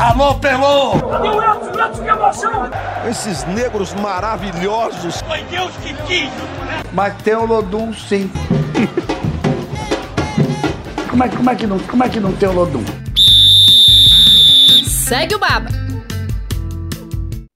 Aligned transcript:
Alô, 0.00 0.34
Pelô! 0.36 0.92
O 0.92 1.42
Edson? 1.42 1.78
Edson, 1.78 2.02
que 2.02 2.08
emoção! 2.08 2.70
Esses 3.06 3.44
negros 3.44 3.92
maravilhosos. 3.92 5.20
Foi 5.20 5.42
Deus 5.44 5.76
que 5.76 5.92
quis, 6.06 6.30
Mas 6.94 7.22
tem 7.22 7.34
o 7.34 7.44
Lodum, 7.44 7.92
sim. 7.92 8.30
como, 11.10 11.22
é, 11.22 11.28
como, 11.28 11.50
é 11.50 11.54
que 11.54 11.66
não, 11.66 11.78
como 11.80 12.02
é 12.02 12.08
que 12.08 12.18
não 12.18 12.32
tem 12.32 12.48
o 12.48 12.52
Lodum? 12.52 12.82
Segue 14.86 15.34
o 15.34 15.38
Baba. 15.38 15.68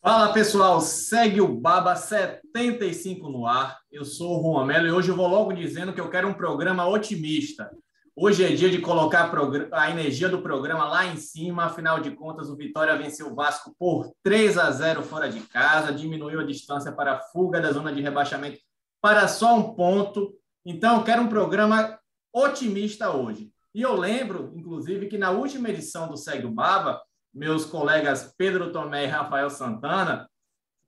Fala 0.02 0.34
pessoal, 0.34 0.82
segue 0.82 1.40
o 1.40 1.48
Baba 1.48 1.96
75 1.96 3.26
no 3.30 3.46
ar. 3.46 3.78
Eu 3.90 4.04
sou 4.04 4.38
o 4.38 4.42
Juan 4.42 4.66
Melo 4.66 4.86
e 4.86 4.92
hoje 4.92 5.08
eu 5.08 5.16
vou 5.16 5.28
logo 5.28 5.50
dizendo 5.54 5.94
que 5.94 6.00
eu 6.00 6.10
quero 6.10 6.28
um 6.28 6.34
programa 6.34 6.86
otimista. 6.86 7.70
Hoje 8.16 8.44
é 8.44 8.54
dia 8.54 8.70
de 8.70 8.80
colocar 8.80 9.28
a 9.72 9.90
energia 9.90 10.28
do 10.28 10.40
programa 10.40 10.86
lá 10.86 11.04
em 11.04 11.16
cima. 11.16 11.64
Afinal 11.64 11.98
de 11.98 12.12
contas, 12.12 12.48
o 12.48 12.54
Vitória 12.54 12.96
venceu 12.96 13.32
o 13.32 13.34
Vasco 13.34 13.74
por 13.76 14.12
3 14.22 14.56
a 14.56 14.70
0 14.70 15.02
fora 15.02 15.28
de 15.28 15.40
casa, 15.40 15.92
diminuiu 15.92 16.38
a 16.38 16.46
distância 16.46 16.92
para 16.92 17.14
a 17.14 17.18
fuga 17.18 17.60
da 17.60 17.72
zona 17.72 17.92
de 17.92 18.00
rebaixamento 18.00 18.60
para 19.02 19.26
só 19.26 19.56
um 19.56 19.74
ponto. 19.74 20.32
Então, 20.64 21.02
quero 21.02 21.22
um 21.22 21.28
programa 21.28 21.98
otimista 22.32 23.10
hoje. 23.10 23.50
E 23.74 23.82
eu 23.82 23.96
lembro, 23.96 24.52
inclusive, 24.54 25.08
que 25.08 25.18
na 25.18 25.32
última 25.32 25.68
edição 25.68 26.06
do 26.06 26.16
Segue 26.16 26.46
o 26.46 26.52
Baba, 26.52 27.02
meus 27.34 27.66
colegas 27.66 28.32
Pedro 28.38 28.70
Tomé 28.70 29.06
e 29.06 29.08
Rafael 29.08 29.50
Santana 29.50 30.30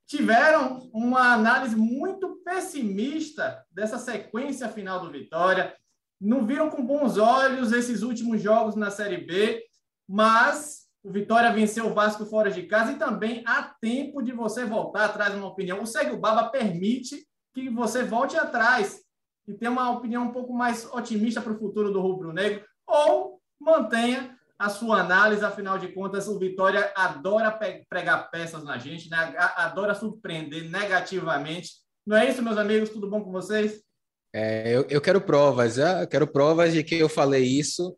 tiveram 0.06 0.88
uma 0.94 1.32
análise 1.32 1.74
muito 1.74 2.36
pessimista 2.44 3.66
dessa 3.68 3.98
sequência 3.98 4.68
final 4.68 5.00
do 5.00 5.10
Vitória 5.10 5.74
não 6.20 6.46
viram 6.46 6.70
com 6.70 6.84
bons 6.84 7.18
olhos 7.18 7.72
esses 7.72 8.02
últimos 8.02 8.42
jogos 8.42 8.74
na 8.74 8.90
Série 8.90 9.18
B, 9.18 9.62
mas 10.08 10.86
o 11.02 11.10
Vitória 11.10 11.52
venceu 11.52 11.86
o 11.86 11.94
Vasco 11.94 12.24
fora 12.26 12.50
de 12.50 12.64
casa 12.64 12.92
e 12.92 12.98
também 12.98 13.42
há 13.46 13.62
tempo 13.80 14.22
de 14.22 14.32
você 14.32 14.64
voltar 14.64 15.04
atrás 15.04 15.34
uma 15.34 15.46
opinião. 15.46 15.82
O 15.82 15.86
Segue 15.86 16.12
o 16.12 16.18
Baba 16.18 16.48
permite 16.48 17.26
que 17.54 17.68
você 17.70 18.02
volte 18.02 18.36
atrás 18.36 19.00
e 19.46 19.54
tenha 19.54 19.70
uma 19.70 19.90
opinião 19.90 20.24
um 20.24 20.32
pouco 20.32 20.52
mais 20.52 20.84
otimista 20.92 21.40
para 21.40 21.52
o 21.52 21.58
futuro 21.58 21.92
do 21.92 22.00
Rubro 22.00 22.32
Negro 22.32 22.64
ou 22.86 23.40
mantenha 23.60 24.36
a 24.58 24.68
sua 24.70 25.00
análise, 25.00 25.44
afinal 25.44 25.78
de 25.78 25.88
contas, 25.88 26.26
o 26.28 26.38
Vitória 26.38 26.90
adora 26.96 27.56
pregar 27.88 28.30
peças 28.30 28.64
na 28.64 28.78
gente, 28.78 29.10
né? 29.10 29.34
adora 29.54 29.94
surpreender 29.94 30.70
negativamente. 30.70 31.72
Não 32.06 32.16
é 32.16 32.28
isso, 32.30 32.42
meus 32.42 32.56
amigos? 32.56 32.90
Tudo 32.90 33.08
bom 33.08 33.22
com 33.22 33.30
vocês? 33.30 33.82
É, 34.38 34.70
eu, 34.70 34.86
eu 34.90 35.00
quero 35.00 35.18
provas, 35.18 35.78
eu 35.78 35.86
ah, 35.86 36.06
quero 36.06 36.26
provas 36.26 36.70
de 36.70 36.84
que 36.84 36.96
eu 36.96 37.08
falei 37.08 37.42
isso. 37.42 37.96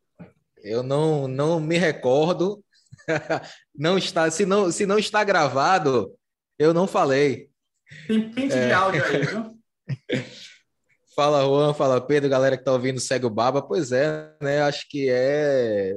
Eu 0.63 0.85
não, 0.85 1.27
não 1.27 1.59
me 1.59 1.77
recordo. 1.77 2.63
não 3.75 3.99
está, 3.99 4.31
se 4.31 4.47
não, 4.47 4.71
se 4.71 4.87
não 4.87 5.01
está 5.01 5.25
gravado, 5.25 6.17
eu 6.57 6.73
não 6.73 6.87
falei. 6.87 7.51
Tem 8.07 8.31
pente 8.31 8.55
é... 8.55 8.69
de 8.69 8.73
áudio 8.73 9.05
aí, 9.05 9.27
viu? 9.27 9.59
Fala 11.17 11.43
Juan, 11.43 11.75
fala 11.75 12.01
Pedro, 12.01 12.31
galera 12.31 12.57
que 12.57 12.61
está 12.61 12.73
ouvindo 12.73 13.01
segue 13.01 13.27
o 13.27 13.31
Baba. 13.31 13.61
Pois 13.61 13.91
é, 13.91 14.33
né? 14.41 14.63
Acho 14.63 14.89
que 14.89 15.09
é 15.11 15.93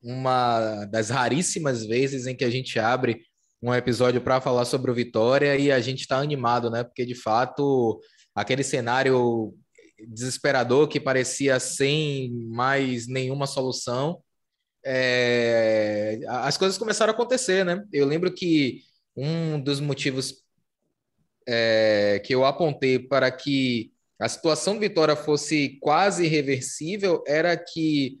uma 0.00 0.84
das 0.84 1.10
raríssimas 1.10 1.84
vezes 1.84 2.28
em 2.28 2.36
que 2.36 2.44
a 2.44 2.50
gente 2.50 2.78
abre 2.78 3.20
um 3.60 3.74
episódio 3.74 4.20
para 4.20 4.40
falar 4.40 4.64
sobre 4.66 4.88
o 4.92 4.94
Vitória 4.94 5.56
e 5.56 5.72
a 5.72 5.80
gente 5.80 6.02
está 6.02 6.18
animado, 6.18 6.70
né? 6.70 6.84
Porque 6.84 7.04
de 7.04 7.16
fato 7.16 7.98
aquele 8.32 8.62
cenário 8.62 9.52
desesperador 10.08 10.88
que 10.88 11.00
parecia 11.00 11.58
sem 11.60 12.30
mais 12.48 13.06
nenhuma 13.06 13.46
solução, 13.46 14.22
é, 14.84 16.20
as 16.26 16.56
coisas 16.56 16.78
começaram 16.78 17.12
a 17.12 17.14
acontecer, 17.14 17.64
né? 17.64 17.84
Eu 17.92 18.06
lembro 18.06 18.32
que 18.32 18.82
um 19.16 19.60
dos 19.60 19.80
motivos 19.80 20.42
é, 21.46 22.20
que 22.24 22.34
eu 22.34 22.44
apontei 22.44 22.98
para 22.98 23.30
que 23.30 23.92
a 24.18 24.28
situação 24.28 24.74
do 24.74 24.80
Vitória 24.80 25.16
fosse 25.16 25.78
quase 25.80 26.24
irreversível 26.24 27.22
era 27.26 27.56
que 27.56 28.18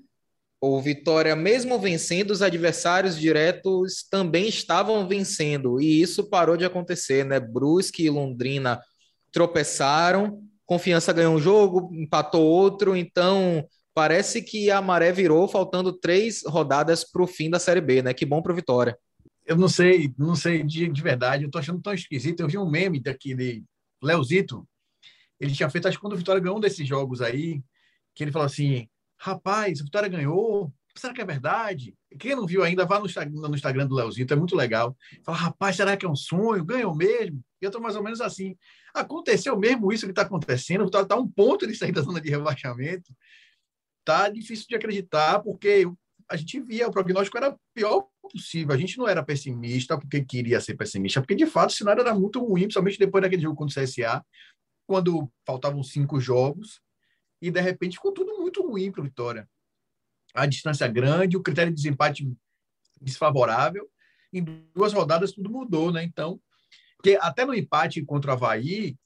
o 0.60 0.80
Vitória, 0.80 1.34
mesmo 1.34 1.78
vencendo, 1.78 2.32
os 2.32 2.42
adversários 2.42 3.18
diretos 3.18 4.02
também 4.10 4.46
estavam 4.46 5.08
vencendo, 5.08 5.80
e 5.80 6.02
isso 6.02 6.28
parou 6.28 6.56
de 6.56 6.66
acontecer, 6.66 7.24
né? 7.24 7.40
Brusque 7.40 8.04
e 8.04 8.10
Londrina 8.10 8.80
tropeçaram, 9.32 10.42
Confiança 10.70 11.12
ganhou 11.12 11.34
um 11.34 11.40
jogo, 11.40 11.90
empatou 11.92 12.46
outro, 12.46 12.94
então 12.94 13.66
parece 13.92 14.40
que 14.40 14.70
a 14.70 14.80
maré 14.80 15.10
virou, 15.10 15.48
faltando 15.48 15.92
três 15.92 16.44
rodadas 16.46 17.02
para 17.02 17.24
o 17.24 17.26
fim 17.26 17.50
da 17.50 17.58
Série 17.58 17.80
B, 17.80 18.02
né? 18.02 18.14
Que 18.14 18.24
bom 18.24 18.40
para 18.40 18.54
Vitória. 18.54 18.96
Eu 19.44 19.56
não 19.56 19.66
sei, 19.66 20.14
não 20.16 20.36
sei 20.36 20.62
de, 20.62 20.86
de 20.86 21.02
verdade, 21.02 21.42
eu 21.42 21.50
tô 21.50 21.58
achando 21.58 21.82
tão 21.82 21.92
esquisito. 21.92 22.38
Eu 22.38 22.46
vi 22.46 22.56
um 22.56 22.70
meme 22.70 23.00
daqui 23.00 23.34
de 23.34 23.64
Leozito, 24.00 24.64
ele 25.40 25.52
tinha 25.52 25.68
feito, 25.68 25.88
acho 25.88 25.96
que 25.96 26.00
quando 26.00 26.12
o 26.12 26.16
Vitória 26.16 26.40
ganhou 26.40 26.58
um 26.58 26.60
desses 26.60 26.86
jogos 26.86 27.20
aí, 27.20 27.60
que 28.14 28.22
ele 28.22 28.30
falou 28.30 28.46
assim: 28.46 28.88
rapaz, 29.18 29.80
o 29.80 29.84
Vitória 29.84 30.08
ganhou, 30.08 30.72
será 30.94 31.12
que 31.12 31.20
é 31.20 31.26
verdade? 31.26 31.96
Quem 32.18 32.34
não 32.34 32.46
viu 32.46 32.62
ainda, 32.62 32.84
vá 32.84 32.98
no 32.98 33.06
Instagram, 33.06 33.86
do 33.86 33.94
Leozito, 33.94 34.34
é 34.34 34.36
muito 34.36 34.56
legal. 34.56 34.96
Fala, 35.22 35.38
rapaz, 35.38 35.76
será 35.76 35.96
que 35.96 36.04
é 36.04 36.08
um 36.08 36.16
sonho? 36.16 36.64
Ganhou 36.64 36.94
mesmo? 36.94 37.40
E 37.60 37.64
eu 37.64 37.70
tô 37.70 37.80
mais 37.80 37.94
ou 37.94 38.02
menos 38.02 38.20
assim. 38.20 38.56
Aconteceu 38.92 39.56
mesmo 39.56 39.92
isso 39.92 40.06
que 40.06 40.12
está 40.12 40.22
acontecendo, 40.22 40.84
está 40.84 41.04
tá 41.04 41.16
um 41.16 41.28
ponto 41.28 41.66
de 41.66 41.74
sair 41.74 41.92
da 41.92 42.02
zona 42.02 42.20
de 42.20 42.28
rebaixamento. 42.28 43.14
Tá 44.04 44.28
difícil 44.28 44.66
de 44.68 44.74
acreditar, 44.74 45.40
porque 45.40 45.86
a 46.28 46.36
gente 46.36 46.60
via, 46.60 46.88
o 46.88 46.92
prognóstico 46.92 47.36
era 47.36 47.56
pior 47.74 48.06
possível. 48.22 48.74
A 48.74 48.78
gente 48.78 48.96
não 48.98 49.08
era 49.08 49.22
pessimista 49.22 49.98
porque 49.98 50.24
queria 50.24 50.60
ser 50.60 50.76
pessimista, 50.76 51.20
porque 51.20 51.34
de 51.34 51.46
fato 51.46 51.70
o 51.70 51.72
cenário 51.72 52.00
era 52.00 52.14
muito 52.14 52.40
ruim, 52.40 52.62
principalmente 52.62 52.98
depois 52.98 53.22
daquele 53.22 53.42
jogo 53.42 53.56
contra 53.56 53.80
o 53.80 53.84
CSA, 53.84 54.24
quando 54.86 55.30
faltavam 55.46 55.82
cinco 55.82 56.20
jogos, 56.20 56.80
e 57.42 57.50
de 57.50 57.60
repente 57.60 57.96
ficou 57.96 58.12
tudo 58.12 58.38
muito 58.38 58.62
ruim 58.66 58.90
para 58.90 59.02
Vitória. 59.02 59.48
A 60.34 60.46
distância 60.46 60.86
grande, 60.86 61.36
o 61.36 61.42
critério 61.42 61.72
de 61.72 61.76
desempate 61.76 62.30
desfavorável. 63.00 63.88
Em 64.32 64.44
duas 64.74 64.92
rodadas 64.92 65.32
tudo 65.32 65.50
mudou, 65.50 65.92
né? 65.92 66.04
Então, 66.04 66.40
porque 66.96 67.18
até 67.20 67.44
no 67.44 67.54
empate 67.54 68.04
contra 68.04 68.30
o 68.30 68.34
Havaí, 68.34 68.96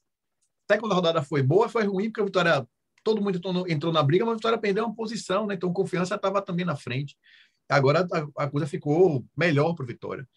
até 0.69 0.79
quando 0.79 0.91
a 0.91 0.95
rodada 0.95 1.23
foi 1.23 1.41
boa, 1.41 1.69
foi 1.69 1.83
ruim, 1.83 2.09
porque 2.09 2.21
a 2.21 2.25
Vitória, 2.25 2.67
todo 3.03 3.21
mundo 3.21 3.37
entrou, 3.37 3.67
entrou 3.67 3.93
na 3.93 4.03
briga, 4.03 4.25
mas 4.25 4.33
a 4.33 4.35
Vitória 4.35 4.57
perdeu 4.57 4.85
uma 4.85 4.95
posição, 4.95 5.47
né? 5.47 5.55
Então 5.55 5.71
confiança 5.71 6.15
estava 6.15 6.41
também 6.41 6.65
na 6.65 6.75
frente. 6.75 7.17
Agora 7.69 8.07
a, 8.11 8.43
a 8.43 8.49
coisa 8.49 8.67
ficou 8.67 9.25
melhor 9.35 9.73
para 9.73 9.85
Vitória. 9.85 10.27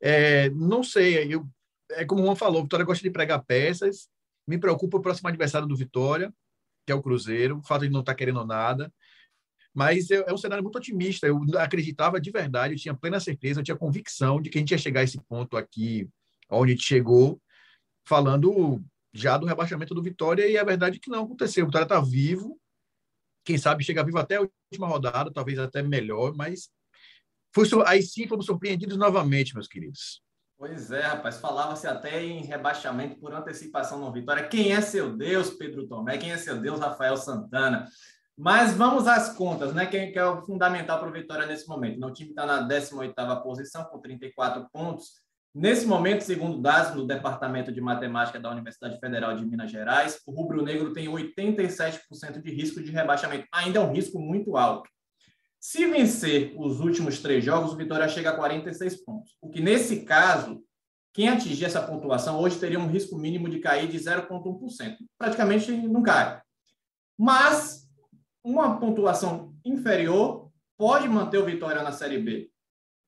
É, 0.00 0.48
não 0.50 0.82
sei, 0.82 1.34
eu, 1.34 1.46
é 1.90 2.04
como 2.04 2.22
o 2.22 2.26
Juan 2.26 2.36
falou, 2.36 2.62
Vitória 2.62 2.84
gosta 2.84 3.02
de 3.02 3.10
pregar 3.10 3.44
peças, 3.44 4.08
me 4.46 4.58
preocupa 4.58 4.98
o 4.98 5.02
próximo 5.02 5.28
adversário 5.28 5.66
do 5.66 5.76
Vitória, 5.76 6.32
que 6.86 6.92
é 6.92 6.94
o 6.94 7.02
Cruzeiro, 7.02 7.58
o 7.58 7.62
fato 7.62 7.82
de 7.82 7.90
não 7.90 8.00
estar 8.00 8.12
tá 8.12 8.16
querendo 8.16 8.44
nada. 8.44 8.92
Mas 9.76 10.10
é, 10.10 10.24
é 10.26 10.32
um 10.32 10.38
cenário 10.38 10.64
muito 10.64 10.78
otimista. 10.78 11.26
Eu 11.26 11.38
acreditava 11.58 12.18
de 12.18 12.30
verdade, 12.30 12.72
eu 12.72 12.78
tinha 12.78 12.94
plena 12.94 13.20
certeza, 13.20 13.60
eu 13.60 13.64
tinha 13.64 13.76
convicção 13.76 14.40
de 14.40 14.48
que 14.48 14.56
a 14.56 14.60
gente 14.60 14.70
ia 14.70 14.78
chegar 14.78 15.00
a 15.00 15.04
esse 15.04 15.20
ponto 15.28 15.54
aqui 15.54 16.08
onde 16.50 16.72
a 16.72 16.74
gente 16.74 16.86
chegou, 16.86 17.38
falando 18.08 18.82
já 19.12 19.36
do 19.36 19.44
rebaixamento 19.44 19.94
do 19.94 20.02
Vitória, 20.02 20.48
e 20.48 20.56
a 20.56 20.64
verdade 20.64 20.96
é 20.96 20.98
que 20.98 21.10
não 21.10 21.24
aconteceu. 21.24 21.64
O 21.64 21.66
Vitória 21.66 21.84
está 21.84 22.00
vivo, 22.00 22.58
quem 23.44 23.58
sabe 23.58 23.84
chega 23.84 24.02
vivo 24.02 24.18
até 24.18 24.36
a 24.36 24.40
última 24.40 24.86
rodada, 24.86 25.30
talvez 25.30 25.58
até 25.58 25.82
melhor, 25.82 26.34
mas 26.34 26.70
foi, 27.54 27.68
aí 27.84 28.02
sim 28.02 28.26
fomos 28.26 28.46
surpreendidos 28.46 28.96
novamente, 28.96 29.52
meus 29.52 29.68
queridos. 29.68 30.22
Pois 30.58 30.90
é, 30.90 31.02
rapaz, 31.02 31.36
falava-se 31.36 31.86
até 31.86 32.24
em 32.24 32.42
rebaixamento 32.42 33.20
por 33.20 33.34
antecipação 33.34 34.00
no 34.00 34.10
Vitória. 34.10 34.48
Quem 34.48 34.72
é 34.72 34.80
seu 34.80 35.14
Deus, 35.14 35.50
Pedro 35.50 35.86
Tomé? 35.86 36.16
Quem 36.16 36.32
é 36.32 36.38
seu 36.38 36.58
Deus, 36.58 36.80
Rafael 36.80 37.18
Santana? 37.18 37.86
Mas 38.36 38.74
vamos 38.74 39.06
às 39.06 39.30
contas, 39.34 39.72
né? 39.72 39.86
Quem 39.86 40.12
que 40.12 40.18
é 40.18 40.24
o 40.24 40.42
fundamental 40.42 40.98
para 40.98 41.08
o 41.08 41.12
Vitória 41.12 41.46
nesse 41.46 41.66
momento? 41.66 42.04
O 42.04 42.12
time 42.12 42.30
está 42.30 42.44
na 42.44 42.68
18ª 42.68 43.42
posição 43.42 43.84
com 43.84 43.98
34 43.98 44.68
pontos. 44.70 45.24
Nesse 45.54 45.86
momento, 45.86 46.22
segundo 46.22 46.60
dados 46.60 46.92
do 46.92 47.06
Departamento 47.06 47.72
de 47.72 47.80
Matemática 47.80 48.38
da 48.38 48.50
Universidade 48.50 49.00
Federal 49.00 49.34
de 49.34 49.46
Minas 49.46 49.70
Gerais, 49.70 50.20
o 50.26 50.32
rubro-negro 50.32 50.92
tem 50.92 51.06
87% 51.06 52.42
de 52.42 52.50
risco 52.50 52.82
de 52.82 52.90
rebaixamento. 52.90 53.46
Ainda 53.50 53.78
é 53.78 53.82
um 53.82 53.90
risco 53.90 54.18
muito 54.18 54.58
alto. 54.58 54.90
Se 55.58 55.86
vencer 55.86 56.52
os 56.58 56.78
últimos 56.80 57.20
três 57.20 57.42
jogos, 57.42 57.72
o 57.72 57.76
Vitória 57.76 58.06
chega 58.06 58.30
a 58.30 58.36
46 58.36 59.02
pontos. 59.02 59.34
O 59.40 59.48
que, 59.48 59.62
nesse 59.62 60.04
caso, 60.04 60.62
quem 61.14 61.30
atingir 61.30 61.64
essa 61.64 61.80
pontuação 61.80 62.38
hoje 62.38 62.58
teria 62.58 62.78
um 62.78 62.86
risco 62.86 63.16
mínimo 63.16 63.48
de 63.48 63.58
cair 63.58 63.88
de 63.88 63.98
0,1%. 63.98 64.96
Praticamente 65.16 65.72
não 65.72 66.02
cai. 66.02 66.42
Mas 67.18 67.85
uma 68.46 68.78
pontuação 68.78 69.52
inferior 69.64 70.48
pode 70.78 71.08
manter 71.08 71.36
o 71.36 71.44
Vitória 71.44 71.82
na 71.82 71.90
Série 71.90 72.18
B. 72.18 72.48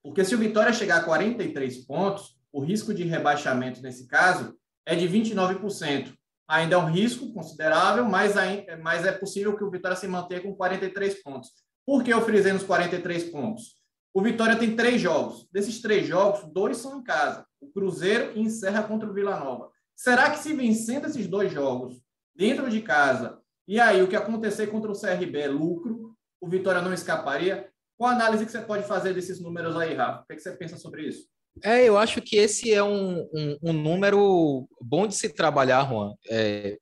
Porque 0.03 0.25
se 0.25 0.35
o 0.35 0.39
Vitória 0.39 0.73
chegar 0.73 0.97
a 0.97 1.05
43 1.05 1.87
pontos, 1.87 2.37
o 2.53 2.61
risco 2.61 2.93
de 2.93 3.05
rebaixamento 3.05 3.81
nesse 3.81 4.09
caso 4.09 4.59
é 4.85 4.97
de 4.97 5.09
29%. 5.09 6.13
Ainda 6.49 6.75
é 6.75 6.79
um 6.79 6.91
risco 6.91 7.33
considerável, 7.33 8.05
mas, 8.05 8.35
mas 8.83 9.07
é 9.07 9.13
possível 9.13 9.57
que 9.57 9.63
o 9.63 9.71
Vitória 9.71 9.97
se 9.97 10.09
mantenha 10.09 10.41
com 10.41 10.57
43 10.57 11.23
pontos. 11.23 11.51
Por 11.87 12.03
que 12.03 12.13
eu 12.13 12.21
frisei 12.23 12.53
nos 12.53 12.65
43 12.65 13.31
pontos? 13.31 13.77
O 14.13 14.21
Vitória 14.21 14.57
tem 14.57 14.75
três 14.75 15.01
jogos. 15.01 15.47
Desses 15.53 15.81
três 15.81 16.09
jogos, 16.09 16.53
dois 16.53 16.79
são 16.79 16.99
em 16.99 17.05
casa. 17.05 17.47
O 17.61 17.69
Cruzeiro 17.69 18.37
encerra 18.37 18.83
contra 18.83 19.09
o 19.09 19.15
Vila 19.15 19.39
Nova. 19.39 19.71
Será 19.95 20.31
que 20.31 20.39
se 20.41 20.53
vencendo 20.53 21.07
esses 21.07 21.29
dois 21.29 21.53
jogos 21.53 22.03
dentro 22.35 22.69
de 22.69 22.81
casa, 22.81 23.38
e 23.69 23.79
aí 23.79 24.03
o 24.03 24.09
que 24.09 24.17
acontecer 24.17 24.69
contra 24.69 24.91
o 24.91 24.99
CRB 24.99 25.39
é 25.39 25.47
lucro, 25.47 26.15
o 26.41 26.49
Vitória 26.49 26.81
não 26.81 26.93
escaparia? 26.93 27.69
Qual 27.99 28.11
a 28.11 28.15
análise 28.15 28.47
que 28.47 28.51
você 28.51 28.63
pode 28.63 28.87
fazer 28.87 29.13
desses 29.13 29.41
números 29.41 29.77
aí, 29.77 29.95
Rafa? 29.95 30.23
O 30.23 30.27
que, 30.27 30.33
é 30.33 30.37
que 30.37 30.43
você 30.43 30.57
pensa 30.57 30.79
sobre 30.79 31.03
isso? 31.03 31.29
É, 31.63 31.85
eu 31.85 31.99
acho 31.99 32.23
que 32.23 32.37
esse 32.37 32.73
é 32.73 32.83
um, 32.83 33.29
um, 33.35 33.59
um 33.65 33.73
número 33.73 34.67
bom 34.81 35.07
de 35.07 35.15
se 35.15 35.29
trabalhar, 35.29 35.87
Juan. 35.87 36.15
É, 36.31 36.79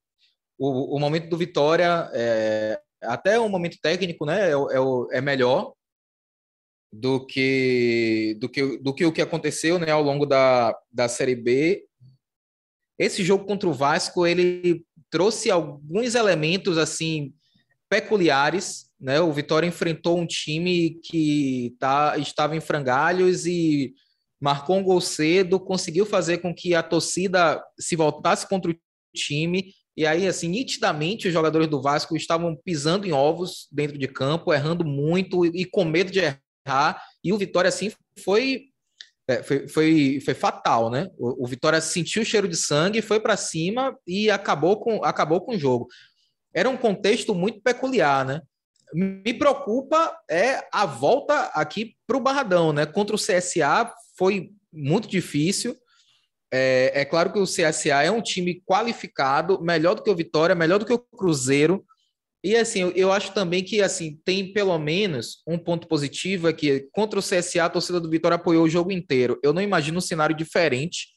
o, 0.59 0.97
o, 0.97 1.01
momento 1.01 1.29
do 1.29 1.37
Vitória, 1.37 2.09
é, 2.13 2.81
até 3.03 3.39
o 3.39 3.49
momento 3.49 3.79
técnico, 3.83 4.25
né, 4.25 4.51
é, 4.51 4.53
é, 4.53 5.19
é, 5.19 5.21
melhor 5.21 5.73
do 6.93 7.27
que, 7.27 8.37
do, 8.39 8.49
que, 8.49 8.79
do 8.79 8.95
que 8.95 9.05
o 9.05 9.13
que 9.13 9.23
aconteceu 9.23 9.79
né, 9.79 9.91
ao 9.91 10.03
longo 10.03 10.25
da, 10.25 10.77
da 10.93 11.09
Série 11.09 11.35
B. 11.35 11.85
Esse 12.99 13.25
jogo 13.25 13.45
contra 13.45 13.69
o 13.69 13.75
Vasco, 13.75 14.25
ele 14.25 14.86
trouxe 15.11 15.51
alguns 15.51 16.15
elementos 16.15 16.79
assim 16.79 17.33
peculiares. 17.89 18.87
Né? 19.01 19.21
O 19.21 19.33
Vitória 19.33 19.67
enfrentou 19.67 20.19
um 20.19 20.27
time 20.27 20.99
que 21.03 21.75
tá, 21.79 22.17
estava 22.19 22.57
em 22.57 22.61
frangalhos 22.61 23.47
e 23.47 23.95
marcou 24.41 24.77
um 24.77 24.83
gol 24.83 25.01
cedo, 25.01 25.59
conseguiu 25.59 26.05
fazer 26.05 26.39
com 26.39 26.55
que 26.55 26.75
a 26.75 26.83
torcida 26.83 27.63
se 27.79 27.97
voltasse 27.97 28.49
contra 28.49 28.71
o 28.71 28.77
time. 29.15 29.73
E 29.97 30.07
aí, 30.07 30.27
assim, 30.27 30.49
nitidamente 30.49 31.27
os 31.27 31.33
jogadores 31.33 31.69
do 31.69 31.81
Vasco 31.81 32.17
estavam 32.17 32.55
pisando 32.55 33.07
em 33.07 33.13
ovos 33.13 33.67
dentro 33.73 33.97
de 33.97 34.07
campo, 34.07 34.53
errando 34.53 34.85
muito 34.85 35.47
e 35.47 35.65
com 35.65 35.85
medo 35.85 36.11
de 36.11 36.21
errar. 36.21 37.03
E 37.25 37.33
o 37.33 37.39
Vitória, 37.39 37.69
assim, 37.69 37.91
foi 38.23 38.67
é, 39.29 39.43
foi, 39.43 39.67
foi, 39.67 40.21
foi, 40.25 40.35
fatal, 40.35 40.91
né? 40.91 41.09
O, 41.19 41.45
o, 41.45 41.47
Vitória 41.47 41.81
sentiu 41.81 42.23
o 42.23 42.25
cheiro 42.25 42.47
de 42.47 42.57
sangue, 42.57 43.03
foi 43.03 43.19
para 43.19 43.37
cima 43.37 43.97
e 44.07 44.31
acabou 44.31 44.79
com, 44.79 45.05
acabou 45.05 45.41
com 45.41 45.57
o 45.57 45.59
jogo. 45.59 45.89
Era 46.55 46.69
um 46.69 46.77
contexto 46.77 47.35
muito 47.35 47.61
peculiar, 47.61 48.25
né? 48.25 48.41
Me 48.95 49.35
preocupa 49.35 50.17
é 50.31 50.65
a 50.73 50.87
volta 50.87 51.51
aqui 51.55 51.97
para 52.07 52.17
o 52.17 52.21
Barradão, 52.21 52.73
né? 52.73 52.87
Contra 52.87 53.17
o 53.17 53.19
CSA 53.19 53.93
foi 54.17 54.51
muito 54.73 55.09
difícil. 55.09 55.77
É, 56.53 57.01
é, 57.01 57.05
claro 57.05 57.33
que 57.33 57.39
o 57.41 57.45
CSA 57.45 58.05
é 58.05 58.11
um 58.11 58.23
time 58.23 58.63
qualificado, 58.65 59.61
melhor 59.61 59.95
do 59.95 60.03
que 60.03 60.11
o 60.11 60.17
Vitória, 60.17 60.55
melhor 60.55 60.79
do 60.79 60.87
que 60.87 60.93
o 60.93 60.99
Cruzeiro. 60.99 61.85
E 62.47 62.57
assim, 62.57 62.81
eu, 62.81 62.93
eu 62.93 63.11
acho 63.11 63.35
também 63.35 63.65
que 63.65 63.83
assim 63.83 64.21
tem 64.25 64.53
pelo 64.53 64.79
menos 64.79 65.43
um 65.45 65.59
ponto 65.59 65.89
positivo 65.89 66.49
é 66.49 66.53
que 66.53 66.89
contra 66.93 67.19
o 67.19 67.23
CSA 67.23 67.65
a 67.65 67.69
torcida 67.69 68.01
do 68.01 68.09
Vitória 68.09 68.37
apoiou 68.37 68.65
o 68.65 68.69
jogo 68.69 68.93
inteiro. 68.93 69.37
Eu 69.43 69.53
não 69.53 69.61
imagino 69.61 69.99
um 69.99 70.01
cenário 70.01 70.37
diferente. 70.37 71.09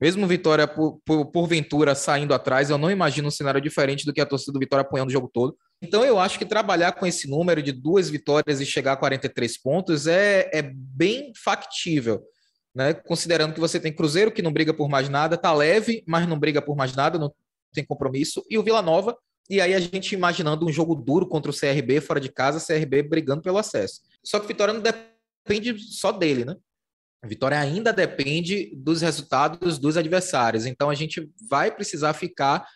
Mesmo 0.00 0.26
Vitória 0.26 0.68
por, 0.68 1.00
por, 1.04 1.26
porventura 1.32 1.94
saindo 1.94 2.32
atrás, 2.32 2.70
eu 2.70 2.78
não 2.78 2.90
imagino 2.90 3.26
um 3.26 3.32
cenário 3.32 3.60
diferente 3.60 4.06
do 4.06 4.12
que 4.12 4.20
a 4.20 4.26
torcida 4.26 4.52
do 4.52 4.60
Vitória 4.60 4.82
apoiando 4.82 5.08
o 5.08 5.12
jogo 5.12 5.28
todo. 5.32 5.56
Então 5.82 6.04
eu 6.04 6.20
acho 6.20 6.38
que 6.38 6.46
trabalhar 6.46 6.92
com 6.92 7.04
esse 7.04 7.28
número 7.28 7.60
de 7.60 7.72
duas 7.72 8.08
vitórias 8.08 8.60
e 8.60 8.66
chegar 8.66 8.92
a 8.92 8.96
43 8.96 9.60
pontos 9.60 10.06
é, 10.06 10.48
é 10.52 10.62
bem 10.62 11.32
factível 11.34 12.22
né? 12.76 12.92
Considerando 12.92 13.54
que 13.54 13.60
você 13.60 13.80
tem 13.80 13.90
Cruzeiro 13.90 14.30
que 14.30 14.42
não 14.42 14.52
briga 14.52 14.74
por 14.74 14.86
mais 14.86 15.08
nada, 15.08 15.38
tá 15.38 15.50
leve, 15.50 16.04
mas 16.06 16.28
não 16.28 16.38
briga 16.38 16.60
por 16.60 16.76
mais 16.76 16.94
nada, 16.94 17.18
não 17.18 17.32
tem 17.72 17.82
compromisso, 17.82 18.44
e 18.50 18.58
o 18.58 18.62
Vila 18.62 18.82
Nova. 18.82 19.16
E 19.48 19.60
aí 19.60 19.74
a 19.74 19.80
gente 19.80 20.14
imaginando 20.14 20.66
um 20.66 20.72
jogo 20.72 20.94
duro 20.94 21.26
contra 21.26 21.50
o 21.50 21.54
CRB 21.54 22.00
fora 22.00 22.20
de 22.20 22.30
casa, 22.30 22.64
CRB 22.64 23.02
brigando 23.02 23.42
pelo 23.42 23.58
acesso. 23.58 24.00
Só 24.24 24.40
que 24.40 24.46
Vitória 24.46 24.74
não 24.74 24.80
depende 24.80 25.78
só 25.78 26.10
dele, 26.10 26.44
né? 26.44 26.56
A 27.22 27.28
Vitória 27.28 27.58
ainda 27.58 27.92
depende 27.92 28.72
dos 28.76 29.02
resultados 29.02 29.78
dos 29.78 29.96
adversários. 29.96 30.66
Então 30.66 30.90
a 30.90 30.94
gente 30.94 31.30
vai 31.48 31.70
precisar 31.70 32.12
ficar 32.12 32.66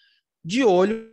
de 0.45 0.65
olho 0.65 1.11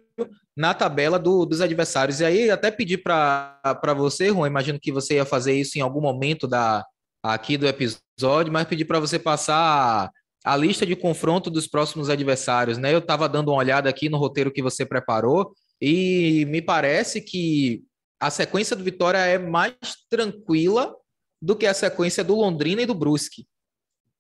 na 0.56 0.74
tabela 0.74 1.20
do, 1.20 1.46
dos 1.46 1.62
adversários. 1.62 2.20
E 2.20 2.26
aí, 2.26 2.50
até 2.50 2.72
pedir 2.72 2.98
para 2.98 3.94
você, 3.96 4.30
Juan, 4.30 4.48
imagino 4.48 4.80
que 4.80 4.92
você 4.92 5.16
ia 5.16 5.26
fazer 5.26 5.54
isso 5.54 5.78
em 5.78 5.82
algum 5.82 6.02
momento 6.02 6.48
da, 6.48 6.84
aqui 7.22 7.58
do 7.58 7.68
episódio, 7.68 8.52
mas 8.52 8.68
pedir 8.68 8.86
para 8.86 9.00
você 9.00 9.20
passar 9.20 10.12
a 10.48 10.56
lista 10.56 10.86
de 10.86 10.96
confronto 10.96 11.50
dos 11.50 11.68
próximos 11.68 12.10
adversários, 12.10 12.78
né? 12.78 12.94
Eu 12.94 13.00
estava 13.00 13.28
dando 13.28 13.50
uma 13.50 13.58
olhada 13.58 13.90
aqui 13.90 14.08
no 14.08 14.18
roteiro 14.18 14.50
que 14.50 14.62
você 14.62 14.86
preparou 14.86 15.54
e 15.82 16.46
me 16.46 16.62
parece 16.62 17.20
que 17.20 17.84
a 18.18 18.32
sequência 18.32 18.74
do 18.74 18.82
Vitória 18.82 19.18
é 19.18 19.38
mais 19.38 19.76
tranquila 20.10 20.96
do 21.42 21.54
que 21.54 21.66
a 21.66 21.74
sequência 21.74 22.24
do 22.24 22.34
Londrina 22.34 22.82
e 22.82 22.86
do 22.86 22.96
Brusque. 22.96 23.46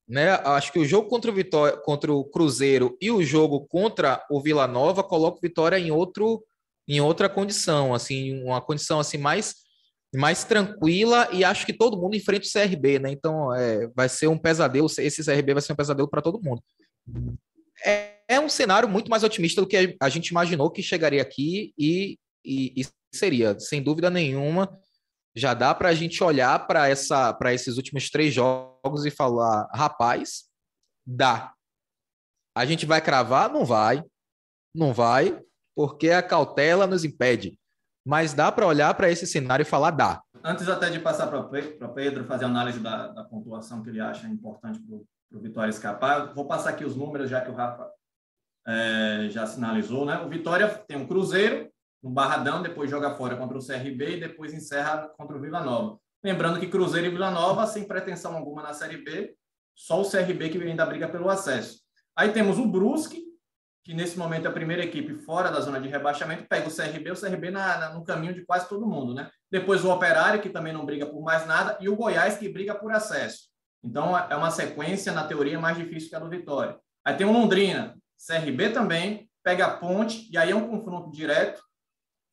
Né? 0.05 0.31
Acho 0.31 0.73
que 0.73 0.79
o 0.79 0.85
jogo 0.85 1.07
contra 1.07 1.31
o 1.31 1.33
Vitória, 1.33 1.77
contra 1.77 2.11
o 2.11 2.25
Cruzeiro 2.25 2.97
e 3.01 3.09
o 3.09 3.23
jogo 3.23 3.65
contra 3.65 4.21
o 4.29 4.41
Vila 4.41 4.67
Nova 4.67 5.03
coloca 5.03 5.37
o 5.37 5.41
Vitória 5.41 5.79
em 5.79 5.91
outro 5.91 6.43
em 6.89 7.01
outra 7.01 7.27
condição, 7.27 7.93
assim, 7.93 8.41
uma 8.43 8.61
condição 8.61 8.99
assim 8.99 9.17
mais 9.17 9.55
mais 10.15 10.43
tranquila 10.43 11.27
e 11.31 11.43
acho 11.43 11.65
que 11.65 11.73
todo 11.73 11.97
mundo 11.97 12.15
enfrenta 12.15 12.45
o 12.45 12.51
CRB, 12.51 12.99
né? 12.99 13.11
Então 13.11 13.53
é, 13.53 13.87
vai 13.95 14.07
ser 14.07 14.27
um 14.27 14.37
pesadelo. 14.37 14.87
Esse 14.97 15.23
CRB 15.23 15.53
vai 15.53 15.61
ser 15.61 15.73
um 15.73 15.75
pesadelo 15.75 16.09
para 16.09 16.21
todo 16.21 16.41
mundo. 16.41 16.61
É, 17.85 18.17
é, 18.27 18.39
um 18.39 18.49
cenário 18.49 18.87
muito 18.87 19.09
mais 19.09 19.23
otimista 19.23 19.61
do 19.61 19.67
que 19.67 19.95
a 19.99 20.09
gente 20.09 20.29
imaginou 20.29 20.71
que 20.71 20.81
chegaria 20.81 21.21
aqui 21.21 21.73
e, 21.77 22.17
e, 22.43 22.81
e 22.81 22.87
seria, 23.13 23.59
sem 23.59 23.81
dúvida 23.81 24.09
nenhuma. 24.09 24.77
Já 25.35 25.53
dá 25.53 25.73
para 25.75 25.89
a 25.89 25.93
gente 25.93 26.23
olhar 26.23 26.65
para 26.65 26.87
essa 26.87 27.33
para 27.33 27.53
esses 27.53 27.77
últimos 27.77 28.09
três 28.09 28.33
jogos 28.33 29.05
e 29.05 29.11
falar, 29.11 29.69
rapaz, 29.73 30.45
dá. 31.05 31.53
A 32.55 32.65
gente 32.65 32.85
vai 32.87 33.01
cravar? 33.01 33.51
Não 33.51 33.63
vai, 33.63 34.03
não 34.73 34.93
vai, 34.93 35.39
porque 35.75 36.09
a 36.09 36.23
cautela 36.23 36.87
nos 36.87 37.03
impede 37.03 37.59
mas 38.07 38.33
dá 38.33 38.49
para 38.49 38.65
olhar 38.65 38.93
para 38.93 39.11
esse 39.11 39.27
cenário 39.27 39.63
e 39.63 39.65
falar 39.65 39.91
dá. 39.91 40.21
Antes 40.41 40.69
até 40.69 40.89
de 40.89 40.97
passar 40.97 41.27
para 41.27 41.43
Pedro 41.89 42.23
fazer 42.23 42.45
a 42.45 42.47
análise 42.47 42.79
da, 42.79 43.07
da 43.09 43.21
pontuação 43.25 43.83
que 43.83 43.89
ele 43.89 43.99
acha 43.99 44.25
importante 44.27 44.79
para 44.79 45.37
o 45.37 45.41
Vitória 45.41 45.69
escapar, 45.69 46.33
vou 46.33 46.47
passar 46.47 46.69
aqui 46.69 46.85
os 46.85 46.95
números, 46.95 47.29
já 47.29 47.41
que 47.41 47.51
o 47.51 47.53
Rafa 47.53 47.91
é, 48.65 49.27
já 49.29 49.45
sinalizou. 49.45 50.05
Né? 50.05 50.21
O 50.21 50.29
Vitória 50.29 50.69
tem 50.87 50.95
um 50.95 51.05
Cruzeiro, 51.05 51.69
um 52.01 52.09
Barradão, 52.09 52.61
depois 52.61 52.89
joga 52.89 53.13
fora 53.13 53.35
contra 53.35 53.57
o 53.57 53.65
CRB 53.65 54.15
e 54.15 54.19
depois 54.21 54.53
encerra 54.53 55.09
contra 55.17 55.35
o 55.35 55.41
Vila 55.41 55.59
Nova. 55.59 55.99
Lembrando 56.23 56.61
que 56.61 56.67
Cruzeiro 56.67 57.07
e 57.07 57.11
Vila 57.11 57.29
Nova, 57.29 57.67
sem 57.67 57.83
pretensão 57.83 58.37
alguma 58.37 58.63
na 58.63 58.73
Série 58.73 59.03
B, 59.03 59.35
só 59.75 60.01
o 60.01 60.09
CRB 60.09 60.47
que 60.47 60.63
ainda 60.63 60.85
briga 60.85 61.09
pelo 61.09 61.29
acesso. 61.29 61.81
Aí 62.15 62.31
temos 62.31 62.57
o 62.57 62.67
Brusque, 62.67 63.26
que 63.87 63.93
nesse 63.93 64.19
momento 64.19 64.45
é 64.45 64.49
a 64.49 64.53
primeira 64.53 64.83
equipe 64.83 65.13
fora 65.13 65.49
da 65.49 65.61
zona 65.61 65.79
de 65.79 65.87
rebaixamento, 65.87 66.45
pega 66.49 66.67
o 66.67 66.75
CRB, 66.75 67.09
o 67.09 67.15
CRB 67.15 67.49
na, 67.49 67.77
na, 67.77 67.93
no 67.93 68.03
caminho 68.03 68.33
de 68.33 68.45
quase 68.45 68.67
todo 68.67 68.85
mundo, 68.85 69.13
né? 69.13 69.31
Depois 69.49 69.85
o 69.85 69.89
Operário, 69.89 70.41
que 70.41 70.49
também 70.49 70.73
não 70.73 70.85
briga 70.85 71.05
por 71.05 71.21
mais 71.21 71.47
nada, 71.47 71.77
e 71.79 71.87
o 71.87 71.95
Goiás, 71.95 72.37
que 72.37 72.49
briga 72.49 72.75
por 72.75 72.91
acesso. 72.91 73.43
Então, 73.81 74.17
é 74.17 74.35
uma 74.35 74.51
sequência, 74.51 75.13
na 75.13 75.25
teoria, 75.25 75.57
mais 75.57 75.77
difícil 75.77 76.09
que 76.09 76.15
a 76.17 76.19
do 76.19 76.27
Vitória. 76.27 76.77
Aí 77.05 77.15
tem 77.15 77.25
o 77.25 77.31
Londrina, 77.31 77.97
CRB 78.27 78.71
também, 78.71 79.29
pega 79.41 79.67
a 79.67 79.77
Ponte, 79.77 80.27
e 80.29 80.37
aí 80.37 80.51
é 80.51 80.55
um 80.55 80.67
confronto 80.67 81.09
direto. 81.09 81.63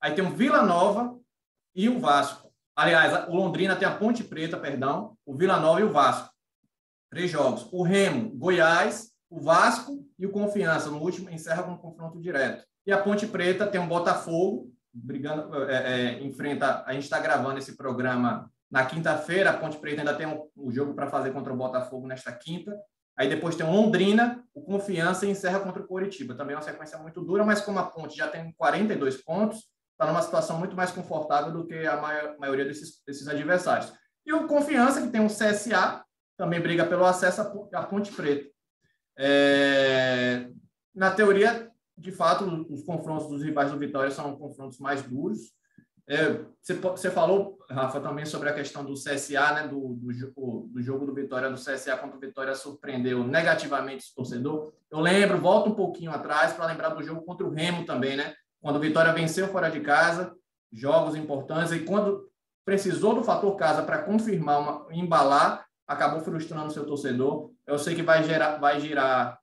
Aí 0.02 0.12
tem 0.12 0.26
o 0.26 0.30
Vila 0.30 0.60
Nova 0.60 1.16
e 1.72 1.88
o 1.88 2.00
Vasco. 2.00 2.52
Aliás, 2.74 3.28
o 3.28 3.36
Londrina 3.36 3.76
tem 3.76 3.86
a 3.86 3.96
Ponte 3.96 4.24
Preta, 4.24 4.58
perdão, 4.58 5.16
o 5.24 5.36
Vila 5.36 5.60
Nova 5.60 5.80
e 5.80 5.84
o 5.84 5.92
Vasco. 5.92 6.28
Três 7.08 7.30
jogos. 7.30 7.68
O 7.70 7.84
Remo, 7.84 8.30
Goiás, 8.30 9.13
o 9.34 9.40
Vasco 9.40 10.06
e 10.16 10.24
o 10.24 10.30
Confiança. 10.30 10.88
No 10.90 11.00
último, 11.00 11.28
encerra 11.28 11.64
com 11.64 11.72
um 11.72 11.76
confronto 11.76 12.20
direto. 12.20 12.64
E 12.86 12.92
a 12.92 12.98
Ponte 12.98 13.26
Preta 13.26 13.66
tem 13.66 13.80
um 13.80 13.88
Botafogo, 13.88 14.72
brigando, 14.92 15.64
é, 15.64 15.74
é, 15.74 16.22
enfrenta. 16.22 16.84
A 16.86 16.92
gente 16.92 17.02
está 17.02 17.18
gravando 17.18 17.58
esse 17.58 17.76
programa 17.76 18.48
na 18.70 18.86
quinta-feira. 18.86 19.50
A 19.50 19.56
Ponte 19.58 19.76
Preta 19.78 20.02
ainda 20.02 20.14
tem 20.14 20.26
um, 20.26 20.48
um 20.56 20.70
jogo 20.70 20.94
para 20.94 21.10
fazer 21.10 21.32
contra 21.32 21.52
o 21.52 21.56
Botafogo 21.56 22.06
nesta 22.06 22.30
quinta. 22.30 22.78
Aí 23.16 23.28
depois 23.28 23.56
tem 23.56 23.66
o 23.66 23.72
Londrina, 23.72 24.44
o 24.54 24.62
Confiança 24.62 25.26
e 25.26 25.30
encerra 25.30 25.60
contra 25.60 25.82
o 25.82 25.86
Coritiba. 25.86 26.36
Também 26.36 26.54
é 26.54 26.56
uma 26.56 26.62
sequência 26.62 26.98
muito 26.98 27.20
dura, 27.20 27.44
mas 27.44 27.60
como 27.60 27.80
a 27.80 27.84
Ponte 27.84 28.16
já 28.16 28.28
tem 28.28 28.52
42 28.56 29.22
pontos, 29.22 29.68
está 29.92 30.06
numa 30.06 30.22
situação 30.22 30.58
muito 30.58 30.76
mais 30.76 30.92
confortável 30.92 31.52
do 31.52 31.66
que 31.66 31.86
a 31.86 31.96
maioria 32.38 32.64
desses, 32.64 33.02
desses 33.04 33.26
adversários. 33.26 33.92
E 34.24 34.32
o 34.32 34.46
Confiança, 34.46 35.02
que 35.02 35.08
tem 35.08 35.20
um 35.20 35.26
CSA, 35.26 36.04
também 36.36 36.60
briga 36.60 36.84
pelo 36.86 37.04
acesso 37.04 37.40
à 37.72 37.82
Ponte 37.82 38.12
Preta. 38.12 38.53
É, 39.16 40.48
na 40.94 41.10
teoria, 41.10 41.70
de 41.96 42.12
fato, 42.12 42.44
os 42.70 42.82
confrontos 42.82 43.28
dos 43.28 43.42
rivais 43.42 43.70
do 43.70 43.78
Vitória 43.78 44.10
são 44.10 44.36
confrontos 44.36 44.78
mais 44.78 45.02
duros. 45.02 45.52
É, 46.06 46.44
você, 46.60 46.74
você, 46.74 47.10
falou, 47.10 47.58
Rafa, 47.70 47.98
também 47.98 48.26
sobre 48.26 48.50
a 48.50 48.54
questão 48.54 48.84
do 48.84 48.92
CSA, 48.92 49.52
né, 49.54 49.68
do, 49.68 49.94
do, 49.94 50.68
do, 50.70 50.82
jogo 50.82 51.06
do 51.06 51.14
Vitória, 51.14 51.48
do 51.48 51.56
CSA 51.56 51.96
contra 51.96 52.18
o 52.18 52.20
Vitória 52.20 52.54
surpreendeu 52.54 53.24
negativamente 53.24 54.10
o 54.10 54.16
torcedor. 54.16 54.74
Eu 54.90 55.00
lembro, 55.00 55.40
volto 55.40 55.70
um 55.70 55.74
pouquinho 55.74 56.10
atrás 56.10 56.52
para 56.52 56.66
lembrar 56.66 56.90
do 56.90 57.02
jogo 57.02 57.22
contra 57.22 57.46
o 57.46 57.50
Remo 57.50 57.86
também, 57.86 58.16
né? 58.16 58.34
Quando 58.60 58.76
o 58.76 58.80
Vitória 58.80 59.14
venceu 59.14 59.48
fora 59.48 59.70
de 59.70 59.80
casa, 59.80 60.34
jogos 60.70 61.16
importantes, 61.16 61.72
e 61.72 61.80
quando 61.80 62.28
precisou 62.66 63.14
do 63.14 63.24
fator 63.24 63.56
casa 63.56 63.82
para 63.82 64.02
confirmar, 64.02 64.60
uma, 64.60 64.86
embalar, 64.90 65.66
acabou 65.86 66.20
frustrando 66.20 66.66
o 66.66 66.70
seu 66.70 66.84
torcedor. 66.84 67.50
Eu 67.66 67.78
sei 67.78 67.94
que 67.94 68.02
vai 68.02 68.22
gerar, 68.24 68.58
vai 68.58 68.80
gerar, 68.80 69.38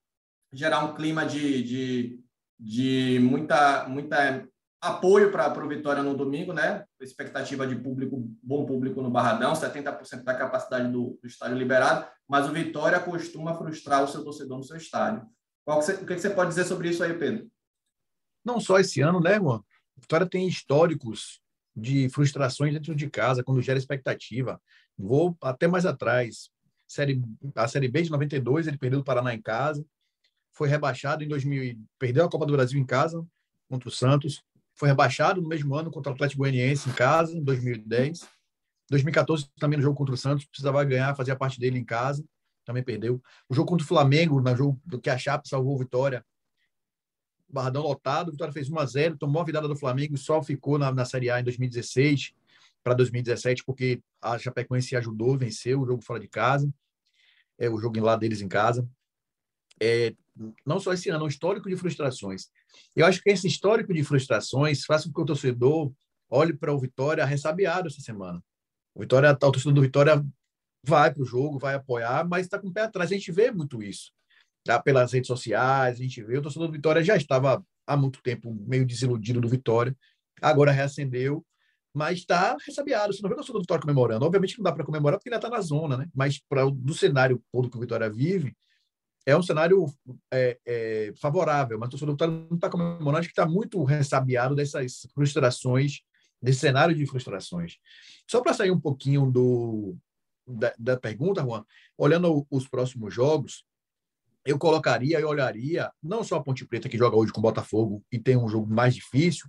gerar 0.54 0.84
um 0.86 0.94
clima 0.94 1.26
de, 1.26 1.64
de, 1.64 2.20
de 2.60 3.20
muita, 3.20 3.88
muita 3.88 4.48
apoio 4.82 5.32
para 5.32 5.64
o 5.64 5.70
Vitória 5.70 6.02
no 6.02 6.18
domingo, 6.18 6.54
né? 6.54 6.84
Expectativa 7.00 7.68
de 7.68 7.76
público, 7.76 8.18
bom 8.42 8.66
público 8.66 9.02
no 9.02 9.12
Barradão, 9.12 9.54
70% 9.54 10.24
da 10.24 10.34
capacidade 10.34 10.92
do, 10.92 11.20
do, 11.22 11.28
estádio 11.28 11.58
liberado, 11.58 12.08
mas 12.28 12.50
o 12.50 12.52
Vitória 12.52 13.00
costuma 13.00 13.54
frustrar 13.54 14.04
o 14.04 14.08
seu 14.08 14.24
torcedor 14.24 14.58
no 14.58 14.64
seu 14.64 14.78
estádio. 14.78 15.22
Que 15.68 15.76
você, 15.76 15.94
o 15.94 16.06
que 16.06 16.20
você 16.20 16.30
pode 16.32 16.50
dizer 16.50 16.66
sobre 16.66 16.90
isso 16.90 17.04
aí, 17.04 17.14
Pedro? 17.14 17.48
Não 18.44 18.60
só 18.60 18.80
esse 18.80 19.02
ano, 19.02 19.20
né, 19.20 19.36
Juan? 19.36 19.64
Vitória 19.96 20.26
tem 20.26 20.48
históricos 20.48 21.40
de 21.76 22.10
frustrações 22.10 22.74
dentro 22.74 22.96
de 22.96 23.10
casa, 23.10 23.44
quando 23.44 23.62
gera 23.62 23.78
expectativa. 23.78 24.60
Vou 24.98 25.38
até 25.42 25.68
mais 25.68 25.86
atrás. 25.86 26.50
Série, 26.92 27.22
a 27.56 27.68
Série 27.70 27.88
B 27.88 28.02
de 28.02 28.12
92, 28.12 28.68
ele 28.68 28.78
perdeu 28.78 29.00
o 29.00 29.04
Paraná 29.04 29.34
em 29.34 29.42
casa. 29.42 29.86
Foi 30.52 30.68
rebaixado 30.68 31.24
em 31.24 31.28
2000, 31.28 31.80
perdeu 31.98 32.26
a 32.26 32.30
Copa 32.30 32.46
do 32.46 32.52
Brasil 32.52 32.78
em 32.80 32.86
casa 32.86 33.26
contra 33.70 33.88
o 33.88 33.92
Santos. 33.92 34.44
Foi 34.76 34.90
rebaixado 34.90 35.42
no 35.42 35.48
mesmo 35.48 35.74
ano 35.74 35.90
contra 35.90 36.12
o 36.12 36.16
Atlético 36.16 36.40
Goianiense 36.40 36.90
em 36.90 36.94
casa, 36.94 37.38
em 37.38 37.42
2010. 37.42 38.28
2014 38.90 39.50
também 39.58 39.78
no 39.78 39.84
jogo 39.84 39.96
contra 39.96 40.14
o 40.14 40.18
Santos, 40.18 40.44
precisava 40.44 40.84
ganhar, 40.84 41.16
fazia 41.16 41.34
parte 41.34 41.58
dele 41.58 41.80
em 41.80 41.86
casa, 41.86 42.26
também 42.66 42.84
perdeu. 42.84 43.22
O 43.48 43.56
jogo 43.56 43.70
contra 43.70 43.86
o 43.86 43.88
Flamengo, 43.88 44.42
no 44.42 44.56
jogo 44.56 44.82
que 45.02 45.10
a 45.10 45.18
Chape 45.18 45.48
salvou 45.48 45.78
a 45.78 45.80
vitória, 45.80 46.26
Barradão 47.48 47.84
lotado, 47.84 48.30
o 48.30 48.32
Vitória 48.32 48.54
fez 48.54 48.70
1 48.70 48.80
a 48.80 48.86
0 48.86 49.18
tomou 49.18 49.42
a 49.42 49.46
virada 49.46 49.68
do 49.68 49.76
Flamengo 49.78 50.16
e 50.16 50.18
só 50.18 50.42
ficou 50.42 50.78
na, 50.78 50.92
na 50.92 51.06
Série 51.06 51.30
A 51.30 51.40
em 51.40 51.44
2016 51.44 52.34
para 52.84 52.94
2017, 52.94 53.64
porque 53.64 54.02
a 54.22 54.38
Chapecoense 54.38 54.96
ajudou, 54.96 55.38
venceu 55.38 55.82
o 55.82 55.86
jogo 55.86 56.04
fora 56.04 56.20
de 56.20 56.28
casa, 56.28 56.72
é, 57.58 57.70
o 57.70 57.78
jogo 57.78 58.00
lá 58.00 58.16
deles 58.16 58.42
em 58.42 58.48
casa. 58.48 58.88
É, 59.82 60.16
não 60.66 60.80
só 60.80 60.94
esse 60.94 61.10
ano, 61.10 61.24
é 61.24 61.26
um 61.26 61.30
histórico 61.30 61.70
de 61.70 61.76
frustrações. 61.76 62.50
Eu 62.96 63.06
acho 63.06 63.22
que 63.22 63.30
esse 63.30 63.48
histórico 63.48 63.94
de 63.94 64.04
frustrações 64.04 64.86
faz 64.86 65.06
com 65.06 65.14
que 65.14 65.22
o 65.22 65.26
torcedor 65.26 65.92
olhe 66.30 66.54
para 66.54 66.74
o 66.74 66.80
Vitória 66.80 67.26
ressabiado 67.26 67.88
essa 67.88 68.02
semana. 68.02 68.44
O 68.96 69.02
Vitória, 69.02 69.32
o 69.32 69.36
torcedor 69.36 69.74
do 69.74 69.82
Vitória 69.82 70.26
vai 70.84 71.14
para 71.14 71.22
o 71.22 71.26
jogo, 71.26 71.60
vai 71.60 71.76
apoiar, 71.76 72.28
mas 72.28 72.46
está 72.46 72.58
com 72.58 72.68
o 72.68 72.74
pé 72.74 72.82
atrás. 72.82 73.12
A 73.12 73.14
gente 73.14 73.32
vê 73.32 73.52
muito 73.52 73.84
isso 73.84 74.12
tá? 74.64 74.80
pelas 74.82 75.12
redes 75.12 75.28
sociais, 75.28 76.00
a 76.00 76.04
gente 76.04 76.22
vê. 76.24 76.38
O 76.38 76.42
torcedor 76.42 76.68
do 76.68 76.74
Vitória 76.74 77.04
já 77.04 77.16
estava 77.16 77.64
há 77.86 77.98
muito 77.98 78.22
tempo 78.22 78.54
meio 78.68 78.86
desiludido 78.86 79.42
do 79.42 79.50
Vitória, 79.50 79.96
agora 80.42 80.72
reacendeu, 80.72 81.46
mas 81.94 82.20
está 82.20 82.56
ressabiado. 82.66 83.14
Você 83.14 83.22
não 83.22 83.30
vê 83.30 83.36
o 83.36 83.44
do 83.44 83.60
Vitória 83.60 83.82
comemorando. 83.82 84.26
Obviamente 84.26 84.58
não 84.58 84.64
dá 84.64 84.72
para 84.72 84.86
comemorar 84.86 85.20
porque 85.20 85.30
ele 85.30 85.36
está 85.36 85.50
na 85.50 85.62
zona, 85.62 85.98
né? 85.98 86.08
Mas 86.14 86.40
para 86.40 86.70
do 86.70 86.94
cenário 86.94 87.44
todo 87.52 87.70
que 87.70 87.78
o 87.78 87.80
Vitória 87.80 88.10
vive, 88.10 88.56
é 89.26 89.36
um 89.38 89.44
cenário 89.44 89.86
é, 90.32 90.58
é, 90.66 91.14
favorável, 91.20 91.78
mas 91.78 91.88
o 91.88 91.92
torcedor 91.92 92.16
do 92.16 92.18
Vitória 92.18 92.48
não 92.50 92.56
está 92.56 92.70
comemorando, 92.70 93.18
acho 93.18 93.28
que 93.28 93.34
está 93.34 93.46
muito 93.46 93.84
ressabiado 93.84 94.56
dessas 94.56 95.08
frustrações, 95.14 96.00
desse 96.42 96.60
cenário 96.60 96.96
de 96.96 97.06
frustrações. 97.06 97.78
Só 98.28 98.42
para 98.42 98.54
sair 98.54 98.72
um 98.72 98.80
pouquinho 98.80 99.30
do, 99.30 99.96
da, 100.48 100.74
da 100.78 100.98
pergunta, 100.98 101.44
Juan, 101.44 101.64
olhando 101.98 102.48
os 102.50 102.68
próximos 102.68 103.14
jogos, 103.14 103.64
eu 104.44 104.58
colocaria 104.58 105.20
e 105.20 105.24
olharia 105.24 105.92
não 106.02 106.24
só 106.24 106.38
a 106.38 106.44
Ponte 106.44 106.66
Preta, 106.66 106.90
que 106.90 106.98
joga 106.98 107.16
hoje 107.16 107.32
com 107.32 107.40
o 107.40 107.44
Botafogo 107.44 108.04
e 108.12 108.18
tem 108.18 108.36
um 108.36 108.50
jogo 108.50 108.72
mais 108.74 108.96
difícil, 108.96 109.48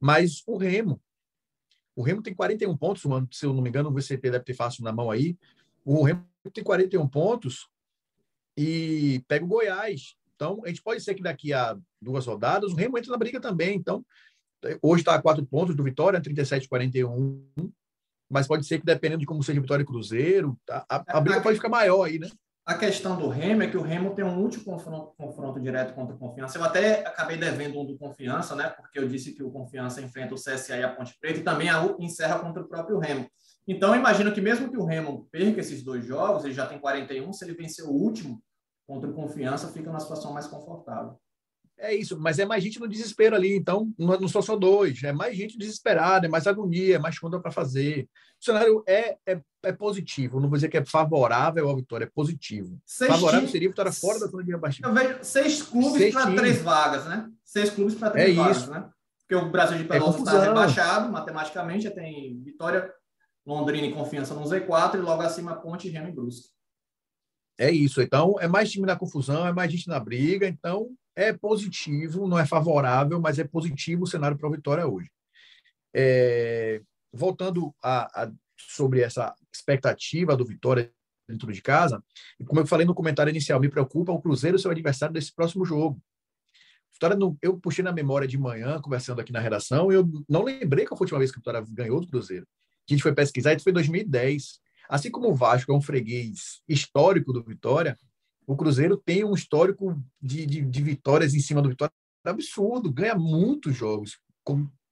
mas 0.00 0.42
o 0.46 0.56
Remo. 0.56 1.00
O 1.98 2.02
Remo 2.02 2.22
tem 2.22 2.32
41 2.32 2.76
pontos, 2.76 3.02
se 3.32 3.44
eu 3.44 3.52
não 3.52 3.60
me 3.60 3.68
engano, 3.68 3.90
o 3.90 3.92
deve 3.92 4.44
ter 4.44 4.54
fácil 4.54 4.84
na 4.84 4.92
mão 4.92 5.10
aí. 5.10 5.36
O 5.84 6.04
Remo 6.04 6.22
tem 6.54 6.62
41 6.62 7.08
pontos 7.08 7.68
e 8.56 9.20
pega 9.26 9.44
o 9.44 9.48
Goiás. 9.48 10.14
Então, 10.36 10.62
a 10.64 10.68
gente 10.68 10.80
pode 10.80 11.00
ser 11.00 11.16
que 11.16 11.24
daqui 11.24 11.52
a 11.52 11.76
duas 12.00 12.24
rodadas 12.24 12.70
o 12.70 12.76
Remo 12.76 12.96
entre 12.96 13.10
na 13.10 13.16
briga 13.16 13.40
também. 13.40 13.76
Então, 13.76 14.06
hoje 14.80 15.00
está 15.00 15.16
a 15.16 15.20
quatro 15.20 15.44
pontos 15.44 15.74
do 15.74 15.82
Vitória, 15.82 16.20
37 16.20 16.68
41. 16.68 17.44
Mas 18.30 18.46
pode 18.46 18.64
ser 18.64 18.78
que, 18.78 18.86
dependendo 18.86 19.18
de 19.18 19.26
como 19.26 19.42
seja 19.42 19.60
Vitória 19.60 19.82
e 19.82 19.86
Cruzeiro, 19.86 20.56
a, 20.70 20.86
a, 20.88 21.18
a 21.18 21.20
briga 21.20 21.40
pode 21.40 21.56
ficar 21.56 21.68
maior 21.68 22.04
aí, 22.04 22.20
né? 22.20 22.30
A 22.68 22.74
questão 22.74 23.16
do 23.16 23.30
Remo 23.30 23.62
é 23.62 23.66
que 23.66 23.78
o 23.78 23.80
Remo 23.80 24.14
tem 24.14 24.22
um 24.22 24.42
último 24.42 24.62
confronto, 24.62 25.14
confronto 25.16 25.58
direto 25.58 25.94
contra 25.94 26.14
o 26.14 26.18
Confiança. 26.18 26.58
Eu 26.58 26.64
até 26.64 27.00
acabei 27.00 27.38
devendo 27.38 27.80
um 27.80 27.86
do 27.86 27.96
Confiança, 27.96 28.54
né? 28.54 28.68
Porque 28.68 28.98
eu 28.98 29.08
disse 29.08 29.32
que 29.32 29.42
o 29.42 29.50
Confiança 29.50 30.02
enfrenta 30.02 30.34
o 30.34 30.36
CSA 30.36 30.76
e 30.76 30.82
a 30.82 30.94
Ponte 30.94 31.16
Preta 31.18 31.40
e 31.40 31.42
também 31.42 31.70
a, 31.70 31.82
encerra 31.98 32.38
contra 32.40 32.62
o 32.62 32.68
próprio 32.68 32.98
Remo. 32.98 33.26
Então, 33.66 33.96
imagino 33.96 34.30
que 34.34 34.40
mesmo 34.42 34.70
que 34.70 34.76
o 34.76 34.84
Remo 34.84 35.26
perca 35.32 35.60
esses 35.60 35.82
dois 35.82 36.04
jogos, 36.04 36.44
ele 36.44 36.52
já 36.52 36.66
tem 36.66 36.78
41, 36.78 37.32
se 37.32 37.42
ele 37.42 37.54
vencer 37.54 37.86
o 37.86 37.90
último 37.90 38.38
contra 38.86 39.08
o 39.08 39.14
Confiança, 39.14 39.72
fica 39.72 39.88
numa 39.88 40.00
situação 40.00 40.34
mais 40.34 40.46
confortável. 40.46 41.18
É 41.78 41.94
isso, 41.94 42.20
mas 42.20 42.38
é 42.38 42.44
mais 42.44 42.62
gente 42.62 42.80
no 42.80 42.88
desespero 42.88 43.34
ali, 43.34 43.56
então 43.56 43.90
não 43.96 44.28
são 44.28 44.42
só 44.42 44.56
dois, 44.56 45.02
é 45.04 45.12
mais 45.12 45.36
gente 45.36 45.56
desesperada, 45.56 46.26
é 46.26 46.28
mais 46.28 46.46
agonia, 46.46 46.96
é 46.96 46.98
mais 46.98 47.18
conta 47.18 47.40
para 47.40 47.52
fazer. 47.52 48.08
O 48.40 48.44
cenário 48.44 48.82
é, 48.86 49.16
é, 49.24 49.40
é, 49.68 49.72
positivo, 49.72 50.40
não 50.40 50.48
vou 50.48 50.56
dizer 50.56 50.68
que 50.68 50.76
é 50.76 50.84
favorável 50.84 51.68
à 51.70 51.74
vitória, 51.74 52.04
é 52.04 52.10
positivo. 52.12 52.80
Seis 52.84 53.10
favorável 53.10 53.40
time... 53.40 53.52
seria 53.52 53.68
a 53.68 53.70
vitória 53.70 53.92
fora 53.92 54.18
da 54.18 54.26
zona 54.26 54.44
de 54.44 54.50
rebaixamento. 54.50 54.98
Eu 54.98 55.08
vejo 55.08 55.24
seis 55.24 55.62
clubes 55.62 56.12
para 56.12 56.34
três 56.34 56.62
vagas, 56.62 57.04
né? 57.06 57.30
Seis 57.44 57.70
clubes 57.70 57.94
para 57.94 58.10
três 58.10 58.30
é 58.30 58.34
vagas, 58.34 58.56
isso. 58.58 58.70
né? 58.70 58.90
Porque 59.20 59.34
o 59.34 59.50
Brasil 59.50 59.76
de 59.76 59.84
é 59.84 59.86
Pelotas 59.86 60.20
está 60.20 60.42
rebaixado, 60.42 61.12
matematicamente, 61.12 61.84
já 61.84 61.90
tem 61.90 62.40
Vitória, 62.42 62.92
Londrina 63.46 63.86
e 63.86 63.92
Confiança 63.92 64.34
no 64.34 64.42
Z4 64.42 64.94
e 64.94 64.98
logo 64.98 65.22
acima 65.22 65.54
Ponte, 65.56 65.88
Remo 65.88 66.08
e 66.08 66.12
Brusque. 66.12 66.48
É 67.58 67.70
isso, 67.70 68.00
então 68.00 68.36
é 68.40 68.46
mais 68.46 68.70
time 68.70 68.86
na 68.86 68.96
confusão, 68.96 69.46
é 69.46 69.52
mais 69.52 69.70
gente 69.70 69.88
na 69.88 69.98
briga, 69.98 70.46
então 70.46 70.90
é 71.16 71.32
positivo, 71.32 72.28
não 72.28 72.38
é 72.38 72.46
favorável, 72.46 73.20
mas 73.20 73.38
é 73.38 73.44
positivo 73.44 74.04
o 74.04 74.06
cenário 74.06 74.38
para 74.38 74.48
a 74.48 74.52
vitória 74.52 74.86
hoje. 74.86 75.10
É, 75.92 76.80
voltando 77.12 77.74
a, 77.82 78.22
a, 78.22 78.32
sobre 78.58 79.00
essa 79.00 79.34
expectativa 79.52 80.36
do 80.36 80.44
Vitória 80.44 80.92
dentro 81.28 81.52
de 81.52 81.60
casa, 81.60 82.02
e 82.40 82.44
como 82.44 82.60
eu 82.60 82.66
falei 82.66 82.86
no 82.86 82.94
comentário 82.94 83.30
inicial, 83.30 83.60
me 83.60 83.68
preocupa 83.68 84.12
o 84.12 84.20
Cruzeiro 84.20 84.58
ser 84.58 84.68
o 84.68 84.70
adversário 84.70 85.12
desse 85.12 85.34
próximo 85.34 85.64
jogo. 85.64 86.00
Vitória, 86.92 87.14
no, 87.14 87.36
eu 87.42 87.58
puxei 87.58 87.84
na 87.84 87.92
memória 87.92 88.26
de 88.26 88.38
manhã, 88.38 88.80
conversando 88.80 89.20
aqui 89.20 89.32
na 89.32 89.40
redação, 89.40 89.92
e 89.92 89.94
eu 89.94 90.08
não 90.28 90.42
lembrei 90.42 90.86
qual 90.86 90.96
foi 90.96 91.04
a 91.04 91.06
última 91.06 91.18
vez 91.18 91.30
que 91.30 91.36
o 91.36 91.40
Vitória 91.40 91.64
ganhou 91.68 92.00
do 92.00 92.08
Cruzeiro. 92.08 92.46
A 92.88 92.92
gente 92.92 93.02
foi 93.02 93.14
pesquisar, 93.14 93.54
isso 93.54 93.62
foi 93.62 93.72
em 93.72 93.74
2010. 93.74 94.58
Assim 94.88 95.10
como 95.10 95.28
o 95.28 95.34
Vasco 95.34 95.70
é 95.70 95.74
um 95.74 95.82
freguês 95.82 96.62
histórico 96.66 97.32
do 97.32 97.44
Vitória, 97.44 97.96
o 98.46 98.56
Cruzeiro 98.56 98.96
tem 98.96 99.22
um 99.22 99.34
histórico 99.34 100.02
de, 100.20 100.46
de, 100.46 100.62
de 100.62 100.82
vitórias 100.82 101.34
em 101.34 101.40
cima 101.40 101.60
do 101.60 101.68
Vitória 101.68 101.92
absurdo, 102.24 102.92
ganha 102.92 103.14
muitos 103.14 103.76
jogos, 103.76 104.18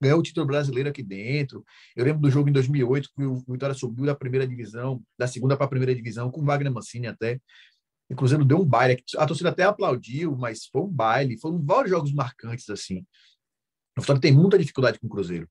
ganhou 0.00 0.18
o 0.20 0.22
título 0.22 0.46
brasileiro 0.46 0.88
aqui 0.88 1.02
dentro. 1.02 1.64
Eu 1.94 2.04
lembro 2.04 2.20
do 2.20 2.30
jogo 2.30 2.48
em 2.48 2.52
2008, 2.52 3.10
que 3.14 3.24
o 3.24 3.36
Vitória 3.48 3.74
subiu 3.74 4.06
da 4.06 4.14
primeira 4.14 4.46
divisão, 4.46 5.02
da 5.18 5.26
segunda 5.26 5.56
para 5.56 5.66
a 5.66 5.68
primeira 5.68 5.94
divisão, 5.94 6.30
com 6.30 6.40
o 6.40 6.44
Wagner 6.44 6.72
Mancini 6.72 7.06
até. 7.06 7.40
O 8.08 8.14
Cruzeiro 8.14 8.44
deu 8.44 8.58
um 8.58 8.64
baile. 8.64 9.02
A 9.16 9.26
torcida 9.26 9.48
até 9.48 9.64
aplaudiu, 9.64 10.36
mas 10.36 10.66
foi 10.66 10.82
um 10.82 10.88
baile. 10.88 11.38
Foram 11.38 11.60
vários 11.64 11.90
jogos 11.90 12.12
marcantes 12.12 12.68
assim. 12.70 13.04
O 13.96 14.00
Vitória 14.00 14.20
tem 14.20 14.32
muita 14.32 14.58
dificuldade 14.58 14.98
com 14.98 15.06
o 15.06 15.10
Cruzeiro. 15.10 15.48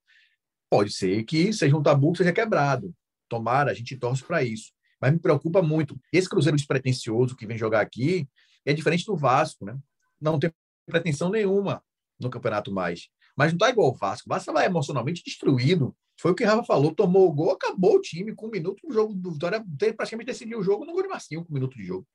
Pode 0.69 0.91
ser 0.91 1.23
que 1.23 1.51
seja 1.51 1.75
um 1.75 1.83
tabu 1.83 2.11
que 2.11 2.19
seja 2.19 2.31
quebrado. 2.31 2.93
Tomara, 3.27 3.71
a 3.71 3.73
gente 3.73 3.97
torce 3.97 4.23
para 4.23 4.43
isso 4.43 4.75
mas 5.05 5.13
me 5.13 5.19
preocupa 5.19 5.61
muito. 5.61 5.99
Esse 6.11 6.29
Cruzeiro 6.29 6.57
despretensioso 6.57 7.35
que 7.35 7.45
vem 7.45 7.57
jogar 7.57 7.81
aqui 7.81 8.27
é 8.65 8.73
diferente 8.73 9.05
do 9.05 9.15
Vasco, 9.15 9.65
né? 9.65 9.77
Não 10.19 10.39
tem 10.39 10.51
pretensão 10.85 11.29
nenhuma 11.29 11.83
no 12.19 12.29
campeonato 12.29 12.71
mais. 12.71 13.07
Mas 13.35 13.51
não 13.51 13.57
tá 13.57 13.69
igual 13.69 13.89
o 13.89 13.93
Vasco. 13.93 14.27
O 14.27 14.33
Vasco 14.33 14.53
vai 14.53 14.65
emocionalmente 14.65 15.23
destruído. 15.23 15.95
Foi 16.17 16.31
o 16.31 16.35
que 16.35 16.43
o 16.43 16.47
Rafa 16.47 16.63
falou, 16.63 16.95
tomou 16.95 17.27
o 17.27 17.33
gol, 17.33 17.51
acabou 17.51 17.95
o 17.95 18.01
time 18.01 18.33
com 18.33 18.47
um 18.47 18.51
minuto 18.51 18.79
no 18.87 18.93
jogo 18.93 19.13
do 19.13 19.31
Vitória, 19.31 19.63
praticamente 19.95 20.27
decidiu 20.27 20.59
o 20.59 20.63
jogo 20.63 20.85
no 20.85 20.93
gol 20.93 21.03
de 21.03 21.09
Marcinho, 21.09 21.43
com 21.43 21.51
um 21.51 21.53
minuto 21.53 21.77
de 21.77 21.83
jogo. 21.83 22.07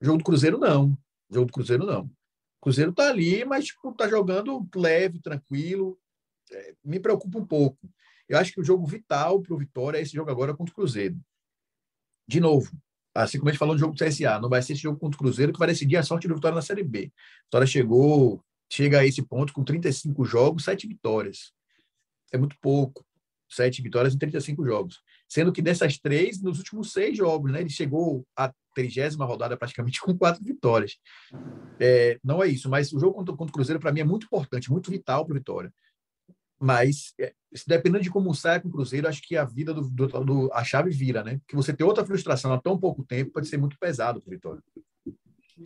O 0.00 0.04
jogo 0.04 0.18
do 0.18 0.24
Cruzeiro, 0.24 0.58
não. 0.58 0.90
O 1.30 1.34
jogo 1.34 1.46
do 1.46 1.52
Cruzeiro, 1.52 1.86
não. 1.86 2.04
O 2.04 2.10
Cruzeiro 2.60 2.92
tá 2.92 3.08
ali, 3.08 3.44
mas 3.44 3.64
tipo, 3.64 3.92
tá 3.92 4.06
jogando 4.08 4.68
leve, 4.74 5.20
tranquilo. 5.20 5.98
É, 6.52 6.74
me 6.84 7.00
preocupa 7.00 7.38
um 7.38 7.46
pouco. 7.46 7.88
Eu 8.28 8.38
acho 8.38 8.52
que 8.52 8.60
o 8.60 8.64
jogo 8.64 8.86
vital 8.86 9.40
para 9.40 9.54
o 9.54 9.58
Vitória 9.58 9.98
é 9.98 10.02
esse 10.02 10.12
jogo 10.12 10.30
agora 10.30 10.54
contra 10.54 10.72
o 10.72 10.74
Cruzeiro 10.74 11.18
de 12.26 12.40
novo, 12.40 12.70
assim 13.14 13.38
como 13.38 13.48
a 13.48 13.52
gente 13.52 13.58
falou 13.58 13.74
no 13.74 13.80
jogo 13.80 13.94
do 13.94 14.04
CSA, 14.04 14.38
não 14.40 14.48
vai 14.48 14.62
ser 14.62 14.72
esse 14.72 14.82
jogo 14.82 14.98
contra 14.98 15.16
o 15.16 15.18
Cruzeiro 15.18 15.52
que 15.52 15.58
vai 15.58 15.68
decidir 15.68 15.96
a 15.96 16.02
sorte 16.02 16.26
do 16.26 16.34
Vitória 16.34 16.54
na 16.54 16.62
Série 16.62 16.82
B. 16.82 17.12
A 17.14 17.44
Vitória 17.44 17.66
chegou, 17.66 18.42
chega 18.70 19.00
a 19.00 19.06
esse 19.06 19.22
ponto 19.22 19.52
com 19.52 19.64
35 19.64 20.24
jogos, 20.24 20.64
7 20.64 20.86
vitórias. 20.86 21.52
É 22.32 22.38
muito 22.38 22.56
pouco. 22.60 23.04
7 23.48 23.82
vitórias 23.82 24.14
em 24.14 24.18
35 24.18 24.64
jogos. 24.64 25.00
Sendo 25.28 25.52
que 25.52 25.62
dessas 25.62 25.98
três, 25.98 26.40
nos 26.40 26.58
últimos 26.58 26.92
seis 26.92 27.16
jogos, 27.16 27.50
né, 27.50 27.60
ele 27.60 27.70
chegou 27.70 28.26
à 28.36 28.52
trigésima 28.74 29.24
rodada 29.24 29.56
praticamente 29.56 30.00
com 30.02 30.16
quatro 30.16 30.42
vitórias. 30.44 30.96
É, 31.80 32.18
não 32.22 32.42
é 32.42 32.48
isso, 32.48 32.68
mas 32.68 32.92
o 32.92 32.98
jogo 32.98 33.14
contra, 33.14 33.34
contra 33.34 33.50
o 33.50 33.54
Cruzeiro, 33.54 33.80
para 33.80 33.92
mim, 33.92 34.00
é 34.00 34.04
muito 34.04 34.26
importante, 34.26 34.70
muito 34.70 34.90
vital 34.90 35.24
para 35.24 35.34
Vitória. 35.34 35.72
Mas, 36.60 37.12
é, 37.18 37.32
dependendo 37.66 38.04
de 38.04 38.10
como 38.10 38.34
sai 38.34 38.60
com 38.60 38.68
o 38.68 38.70
Cruzeiro, 38.70 39.08
acho 39.08 39.22
que 39.22 39.36
a 39.36 39.44
vida 39.44 39.74
do, 39.74 39.88
do, 39.88 40.06
do, 40.06 40.52
a 40.52 40.64
chave 40.64 40.90
vira, 40.90 41.22
né? 41.22 41.40
Que 41.46 41.56
você 41.56 41.72
ter 41.72 41.84
outra 41.84 42.04
frustração 42.04 42.52
há 42.52 42.60
tão 42.60 42.78
pouco 42.78 43.04
tempo 43.04 43.32
pode 43.32 43.48
ser 43.48 43.56
muito 43.56 43.78
pesado 43.78 44.20
para 44.20 44.30
Vitória. 44.30 44.62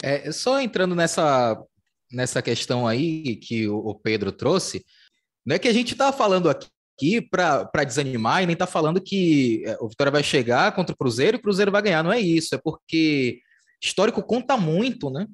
É, 0.03 0.31
só 0.33 0.61
entrando 0.61 0.95
nessa, 0.95 1.63
nessa 2.13 2.41
questão 2.43 2.87
aí 2.87 3.37
que 3.37 3.69
o, 3.69 3.95
Pedro 3.95 4.33
trouxe, 4.33 4.85
não 5.45 5.57
é 5.57 5.59
que 5.59 5.69
a 5.69 5.73
gente 5.73 5.93
está 5.93 6.13
falando 6.13 6.49
aqui 6.49 7.21
para 7.21 7.85
desanimar 7.87 8.43
e 8.43 8.47
nem 8.47 8.55
está 8.55 8.67
falando 8.67 9.01
que 9.01 9.63
é, 9.65 9.77
o 9.81 9.89
Vitória 9.89 10.11
vai 10.11 10.23
chegar 10.23 10.75
contra 10.75 10.95
o 10.95 10.99
Cruzeiro 10.99 11.37
e 11.37 11.41
o 11.41 11.43
Cruzeiro 11.43 11.71
vai 11.71 11.83
ganhar, 11.83 12.03
não 12.03 12.13
é 12.13 12.21
isso, 12.21 12.55
é 12.55 12.59
porque 12.59 13.41
histórico 13.83 14.23
conta 14.23 14.57
muito, 14.57 15.11
né? 15.11 15.27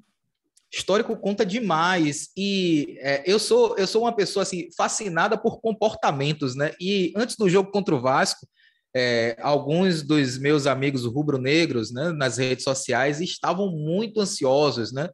Histórico 0.73 1.17
conta 1.17 1.47
demais 1.47 2.31
e 2.37 2.97
é, 2.99 3.23
eu 3.25 3.39
sou 3.39 3.77
eu 3.79 3.87
sou 3.87 4.03
uma 4.03 4.15
pessoa 4.15 4.43
assim 4.43 4.69
fascinada 4.77 5.39
por 5.39 5.61
comportamentos, 5.61 6.57
né? 6.57 6.73
E 6.81 7.13
antes 7.17 7.37
do 7.37 7.49
jogo 7.49 7.71
contra 7.71 7.95
o 7.95 8.01
Vasco, 8.01 8.47
é, 8.95 9.37
alguns 9.41 10.03
dos 10.03 10.39
meus 10.39 10.67
amigos 10.67 11.05
rubro-negros, 11.05 11.93
né, 11.93 12.13
nas 12.13 12.39
redes 12.39 12.63
sociais 12.63 13.21
estavam 13.21 13.71
muito 13.71 14.21
ansiosos, 14.21 14.93
né? 14.93 15.09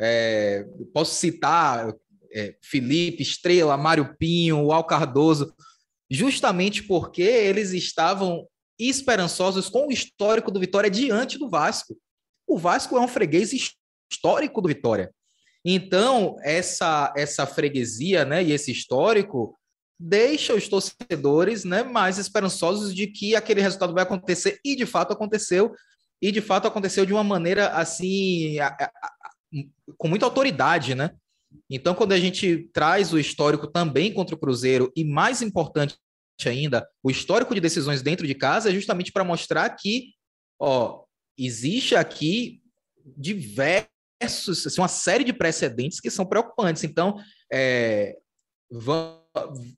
É, 0.00 0.64
posso 0.92 1.14
citar 1.14 1.92
é, 2.32 2.56
Felipe 2.62 3.22
Estrela, 3.22 3.76
Mário 3.76 4.16
Pinho, 4.18 4.70
Al 4.70 4.84
Cardoso, 4.84 5.52
justamente 6.10 6.82
porque 6.82 7.22
eles 7.22 7.72
estavam 7.72 8.46
esperançosos 8.78 9.68
com 9.68 9.88
o 9.88 9.92
histórico 9.92 10.50
do 10.50 10.60
Vitória 10.60 10.90
diante 10.90 11.38
do 11.38 11.48
Vasco. 11.48 11.96
O 12.46 12.56
Vasco 12.56 12.96
é 12.96 13.00
um 13.00 13.08
freguês 13.08 13.52
histórico 14.10 14.62
do 14.62 14.68
Vitória. 14.68 15.12
Então, 15.64 16.36
essa, 16.42 17.12
essa 17.16 17.46
freguesia 17.46 18.24
né, 18.24 18.42
e 18.42 18.52
esse 18.52 18.70
histórico 18.70 19.58
deixa 19.98 20.54
os 20.54 20.68
torcedores 20.68 21.64
né, 21.64 21.82
mais 21.82 22.18
esperançosos 22.18 22.94
de 22.94 23.08
que 23.08 23.34
aquele 23.34 23.60
resultado 23.60 23.92
vai 23.92 24.04
acontecer, 24.04 24.60
e 24.64 24.76
de 24.76 24.86
fato 24.86 25.12
aconteceu, 25.12 25.74
e 26.22 26.30
de 26.30 26.40
fato 26.40 26.68
aconteceu 26.68 27.04
de 27.04 27.12
uma 27.12 27.24
maneira 27.24 27.70
assim, 27.70 28.56
com 29.96 30.08
muita 30.08 30.26
autoridade, 30.26 30.94
né? 30.94 31.10
Então, 31.70 31.94
quando 31.94 32.12
a 32.12 32.18
gente 32.18 32.68
traz 32.72 33.12
o 33.12 33.18
histórico 33.18 33.66
também 33.66 34.12
contra 34.12 34.34
o 34.34 34.38
Cruzeiro, 34.38 34.92
e 34.94 35.04
mais 35.04 35.40
importante 35.42 35.96
ainda, 36.44 36.86
o 37.02 37.10
histórico 37.10 37.54
de 37.54 37.60
decisões 37.60 38.02
dentro 38.02 38.26
de 38.26 38.34
casa, 38.34 38.70
é 38.70 38.74
justamente 38.74 39.12
para 39.12 39.24
mostrar 39.24 39.68
que, 39.70 40.12
ó, 40.60 41.04
existe 41.36 41.96
aqui 41.96 42.60
diversos, 43.16 44.66
assim, 44.66 44.80
uma 44.80 44.88
série 44.88 45.24
de 45.24 45.32
precedentes 45.32 46.00
que 46.00 46.10
são 46.10 46.26
preocupantes. 46.26 46.84
Então, 46.84 47.16
é, 47.50 48.16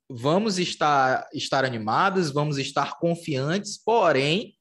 vamos 0.08 0.58
estar, 0.58 1.28
estar 1.32 1.64
animados, 1.64 2.30
vamos 2.30 2.58
estar 2.58 2.98
confiantes, 2.98 3.78
porém, 3.82 4.56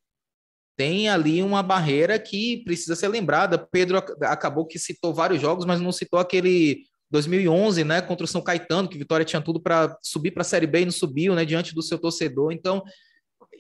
tem 0.80 1.10
ali 1.10 1.44
uma 1.44 1.62
barreira 1.62 2.18
que 2.18 2.64
precisa 2.64 2.96
ser 2.96 3.10
lembrada. 3.10 3.58
Pedro 3.58 3.98
acabou 3.98 4.66
que 4.66 4.80
citou 4.80 5.14
vários 5.14 5.42
jogos, 5.42 5.66
mas 5.66 5.82
não 5.82 5.92
citou 5.92 6.18
aquele 6.18 6.84
2011, 7.12 7.84
né, 7.84 8.02
contra 8.02 8.24
o 8.24 8.28
São 8.28 8.42
Caetano, 8.42 8.88
que 8.88 8.98
Vitória 8.98 9.26
tinha 9.26 9.42
tudo 9.42 9.60
para 9.60 9.98
subir 10.02 10.32
para 10.32 10.40
a 10.40 10.46
Série 10.46 10.66
B 10.66 10.80
e 10.80 10.86
não 10.86 10.92
subiu, 10.94 11.36
né, 11.36 11.44
diante 11.44 11.76
do 11.76 11.82
seu 11.82 12.00
torcedor. 12.00 12.54
Então, 12.54 12.82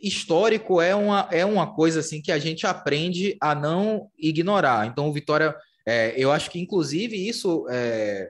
histórico 0.01 0.79
é 0.79 0.95
uma, 0.95 1.27
é 1.29 1.43
uma 1.43 1.75
coisa 1.75 1.99
assim 1.99 2.21
que 2.21 2.31
a 2.31 2.39
gente 2.39 2.65
aprende 2.65 3.35
a 3.41 3.53
não 3.53 4.09
ignorar. 4.17 4.88
Então, 4.88 5.09
o 5.09 5.11
Vitória, 5.11 5.53
é, 5.85 6.13
eu 6.15 6.31
acho 6.31 6.49
que 6.49 6.57
inclusive 6.57 7.17
isso 7.17 7.65
é, 7.69 8.29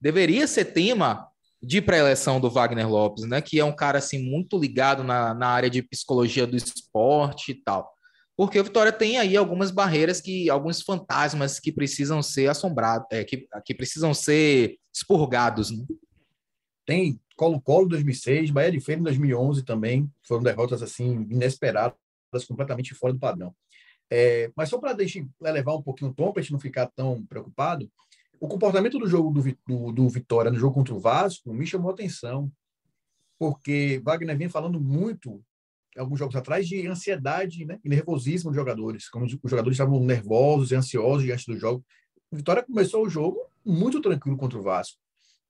deveria 0.00 0.48
ser 0.48 0.64
tema 0.64 1.28
de 1.62 1.80
pré-eleição 1.80 2.40
do 2.40 2.50
Wagner 2.50 2.90
Lopes, 2.90 3.26
né? 3.26 3.40
Que 3.40 3.60
é 3.60 3.64
um 3.64 3.74
cara 3.74 3.98
assim 3.98 4.18
muito 4.18 4.58
ligado 4.58 5.04
na, 5.04 5.32
na 5.34 5.46
área 5.46 5.70
de 5.70 5.82
psicologia 5.82 6.48
do 6.48 6.56
esporte 6.56 7.52
e 7.52 7.54
tal. 7.54 7.96
Porque 8.38 8.60
o 8.60 8.62
Vitória 8.62 8.92
tem 8.92 9.18
aí 9.18 9.36
algumas 9.36 9.72
barreiras 9.72 10.20
que, 10.20 10.48
alguns 10.48 10.80
fantasmas 10.80 11.58
que 11.58 11.72
precisam 11.72 12.22
ser 12.22 12.48
assombrados, 12.48 13.04
é, 13.10 13.24
que, 13.24 13.48
que 13.64 13.74
precisam 13.74 14.14
ser 14.14 14.78
expurgados. 14.94 15.72
Né? 15.72 15.84
Tem 16.86 17.20
Colo-Colo 17.36 17.88
2006, 17.88 18.52
Bahia 18.52 18.70
de 18.70 18.78
Feira 18.78 19.00
em 19.00 19.02
2011 19.02 19.64
também, 19.64 20.08
foram 20.22 20.44
derrotas 20.44 20.84
assim 20.84 21.26
inesperadas, 21.28 21.98
completamente 22.46 22.94
fora 22.94 23.12
do 23.12 23.18
padrão. 23.18 23.52
É, 24.08 24.52
mas 24.54 24.68
só 24.68 24.78
para 24.78 24.96
elevar 25.44 25.74
um 25.74 25.82
pouquinho 25.82 26.12
o 26.12 26.14
tom, 26.14 26.30
para 26.32 26.38
a 26.38 26.42
gente 26.44 26.52
não 26.52 26.60
ficar 26.60 26.86
tão 26.94 27.26
preocupado, 27.26 27.90
o 28.40 28.46
comportamento 28.46 29.00
do 29.00 29.08
jogo 29.08 29.32
do, 29.32 29.42
do, 29.66 29.92
do, 29.92 30.08
Vitória 30.08 30.48
no 30.48 30.58
jogo 30.60 30.74
contra 30.76 30.94
o 30.94 31.00
Vasco 31.00 31.52
me 31.52 31.66
chamou 31.66 31.90
a 31.90 31.94
atenção, 31.94 32.48
porque 33.36 34.00
Wagner 34.04 34.38
vinha 34.38 34.48
falando 34.48 34.80
muito, 34.80 35.42
alguns 35.96 36.18
jogos 36.18 36.36
atrás, 36.36 36.66
de 36.68 36.86
ansiedade 36.86 37.64
né, 37.64 37.78
e 37.84 37.88
nervosismo 37.88 38.50
dos 38.50 38.56
jogadores, 38.56 39.08
como 39.08 39.24
os, 39.24 39.32
jogadores 39.44 39.74
estavam 39.74 40.00
nervosos 40.00 40.70
e 40.70 40.74
ansiosos 40.74 41.24
diante 41.24 41.46
do 41.46 41.58
jogo. 41.58 41.84
O 42.30 42.36
Vitória 42.36 42.62
começou 42.62 43.04
o 43.04 43.08
jogo 43.08 43.38
muito 43.64 44.00
tranquilo 44.00 44.36
contra 44.36 44.58
o 44.58 44.62
Vasco 44.62 44.98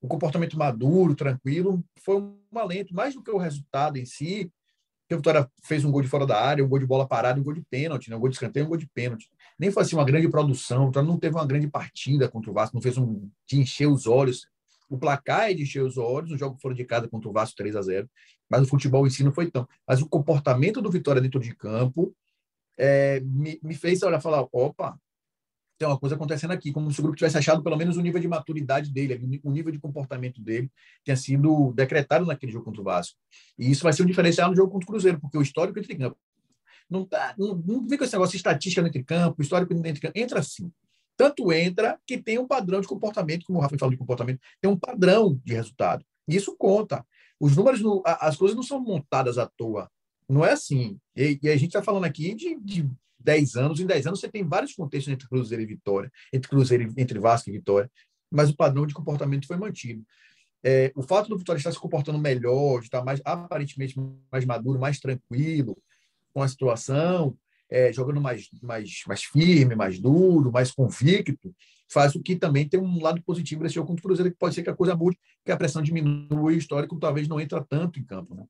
um 0.03 0.09
comportamento 0.09 0.57
maduro, 0.57 1.14
tranquilo, 1.14 1.85
foi 2.03 2.20
um 2.20 2.38
alento, 2.57 2.94
mais 2.94 3.14
do 3.14 3.22
que 3.22 3.31
o 3.31 3.38
resultado 3.38 3.96
em 3.96 4.05
si, 4.05 4.51
que 5.09 5.14
o 5.14 5.18
Vitória 5.18 5.51
fez 5.64 5.85
um 5.85 5.90
gol 5.90 6.03
de 6.03 6.09
fora 6.09 6.27
da 6.27 6.40
área, 6.40 6.64
um 6.64 6.68
gol 6.68 6.79
de 6.79 6.87
bola 6.87 7.09
parada, 7.09 7.40
um 7.40 7.42
gol 7.42 7.55
de 7.55 7.62
pênalti, 7.62 8.11
né? 8.11 8.16
um 8.16 8.20
gol 8.20 8.29
de 8.29 8.37
escanteio, 8.37 8.66
um 8.66 8.68
gol 8.68 8.77
de 8.77 8.87
pênalti. 8.87 9.29
Nem 9.59 9.70
foi 9.70 9.83
assim 9.83 9.96
uma 9.96 10.05
grande 10.05 10.29
produção, 10.29 10.85
o 10.85 10.87
Vitória 10.88 11.09
não 11.09 11.18
teve 11.18 11.35
uma 11.35 11.46
grande 11.46 11.66
partida 11.66 12.29
contra 12.29 12.51
o 12.51 12.55
Vasco, 12.55 12.77
não 12.77 12.83
fez 12.83 12.96
um 12.98 13.29
de 13.46 13.59
encher 13.59 13.87
os 13.87 14.07
olhos. 14.07 14.46
O 14.88 14.98
placar 14.98 15.51
é 15.51 15.55
de 15.55 15.62
encher 15.62 15.83
os 15.83 15.98
olhos, 15.98 16.31
o 16.31 16.38
jogo 16.38 16.59
fora 16.61 16.74
de 16.74 16.85
casa 16.85 17.09
contra 17.09 17.29
o 17.29 17.33
Vasco 17.33 17.57
3 17.57 17.74
a 17.77 17.83
0 17.83 18.09
mas 18.51 18.63
o 18.63 18.67
futebol 18.67 19.07
em 19.07 19.11
si 19.11 19.23
não 19.23 19.33
foi 19.33 19.51
tão. 19.51 19.69
Mas 19.87 20.01
o 20.01 20.09
comportamento 20.09 20.81
do 20.81 20.91
Vitória 20.91 21.21
dentro 21.21 21.41
de 21.41 21.55
campo 21.55 22.15
é, 22.77 23.21
me, 23.21 23.59
me 23.63 23.75
fez 23.75 24.03
olhar 24.03 24.21
falar, 24.21 24.47
opa, 24.53 24.99
tem 25.79 25.87
uma 25.87 25.99
coisa 25.99 26.17
acontecendo 26.17 26.51
aqui, 26.51 26.73
como 26.73 26.91
se 26.91 26.99
o 26.99 27.03
grupo 27.03 27.17
tivesse 27.17 27.39
achado 27.39 27.63
pelo 27.63 27.77
menos 27.77 27.97
o 27.97 28.01
nível 28.01 28.21
de 28.21 28.27
maturidade 28.27 28.91
dele, 28.93 29.41
o 29.45 29.51
nível 29.53 29.71
de 29.71 29.79
comportamento 29.79 30.43
dele 30.43 30.71
tenha 31.05 31.17
sido 31.17 31.73
decretado 31.73 32.27
naquele 32.27 32.51
jogo 32.51 32.65
contra 32.65 32.81
o 32.81 32.85
Vasco. 32.85 33.17
E 33.57 33.71
isso 33.71 33.85
vai 33.85 33.93
ser 33.93 34.03
um 34.03 34.07
diferencial 34.07 34.51
no 34.51 34.57
jogo 34.57 34.73
contra 34.73 34.85
o 34.85 34.89
Cruzeiro, 34.89 35.21
porque 35.21 35.39
o 35.39 35.43
histórico 35.43 35.79
entre 35.79 35.97
campo 35.97 36.19
não 36.91 37.05
tá, 37.05 37.35
não, 37.39 37.55
não 37.55 37.87
vem 37.87 37.99
com 37.99 38.05
esse 38.05 38.15
negócio 38.15 38.33
de 38.33 38.39
estatística 38.39 38.87
entre 38.87 39.05
campo, 39.05 39.43
histórico 39.43 39.73
entre 39.73 40.01
campo, 40.01 40.19
entra 40.19 40.41
assim. 40.41 40.73
Tanto 41.17 41.53
entra 41.53 41.99
que 42.07 42.17
tem 42.17 42.39
um 42.39 42.47
padrão 42.47 42.81
de 42.81 42.89
comportamento, 42.89 43.45
como 43.45 43.59
o 43.59 43.63
Rafa 43.63 43.77
falou 43.77 43.91
de 43.91 43.99
comportamento, 43.99 44.41
tem 44.61 44.71
um 44.71 44.79
padrão 44.79 45.39
de 45.45 45.53
resultado. 45.53 46.05
E 46.27 46.37
isso 46.37 46.57
conta. 46.57 47.05
Os 47.40 47.57
números, 47.57 47.81
as 48.05 48.37
coisas 48.37 48.57
não 48.57 48.62
são 48.62 48.81
montadas 48.81 49.38
à 49.38 49.46
toa. 49.46 49.90
Não 50.29 50.44
é 50.44 50.53
assim. 50.53 50.98
E, 51.16 51.38
e 51.42 51.48
a 51.48 51.57
gente 51.57 51.68
está 51.68 51.83
falando 51.83 52.05
aqui 52.05 52.35
de, 52.35 52.59
de 52.61 52.90
10 53.18 53.57
anos. 53.57 53.81
Em 53.81 53.87
10 53.87 54.07
anos 54.07 54.20
você 54.20 54.29
tem 54.29 54.44
vários 54.44 54.74
contextos 54.74 55.12
entre 55.12 55.29
Cruzeiro 55.29 55.62
e 55.62 55.66
Vitória, 55.66 56.12
entre 56.33 56.48
Cruzeiro 56.48 56.92
entre 56.96 57.18
Vasco 57.18 57.48
e 57.48 57.53
Vitória, 57.53 57.90
mas 58.31 58.51
o 58.51 58.57
padrão 58.57 58.87
de 58.87 58.94
comportamento 58.94 59.46
foi 59.46 59.57
mantido. 59.57 60.05
É, 60.62 60.92
o 60.96 61.03
fato 61.03 61.29
do 61.29 61.38
Vitória 61.38 61.59
estar 61.59 61.72
se 61.72 61.79
comportando 61.79 62.18
melhor, 62.18 62.81
de 62.81 62.87
estar 62.87 63.05
mais 63.05 63.20
aparentemente 63.24 63.94
mais 64.31 64.44
maduro, 64.44 64.79
mais 64.79 64.98
tranquilo 64.98 65.77
com 66.35 66.42
a 66.42 66.48
situação, 66.48 67.37
é, 67.71 67.93
jogando 67.93 68.21
mais, 68.21 68.49
mais, 68.63 69.03
mais 69.07 69.25
firme, 69.25 69.75
mais 69.75 70.01
duro, 70.01 70.51
mais 70.51 70.71
convicto, 70.71 71.55
faz 71.91 72.15
o 72.15 72.23
que 72.23 72.37
também 72.37 72.69
tem 72.69 72.81
um 72.81 73.03
lado 73.03 73.23
positivo 73.23 73.63
desse 73.63 73.75
jogo 73.75 73.89
contra 73.89 74.01
o 74.01 74.05
Cruzeiro, 74.05 74.31
que 74.31 74.39
pode 74.39 74.55
ser 74.55 74.63
que 74.63 74.71
a 74.71 74.77
coisa 74.77 74.95
mude, 74.95 75.19
que 75.45 75.53
a 75.53 75.57
pressão 75.57 75.83
diminua 75.83 76.53
e 76.53 76.57
o 76.57 76.59
histórico 76.59 76.99
talvez 76.99 77.29
não 77.29 77.41
entra 77.41 77.65
tanto 77.65 77.99
em 77.99 78.05
campo. 78.05 78.35
Né? 78.35 78.45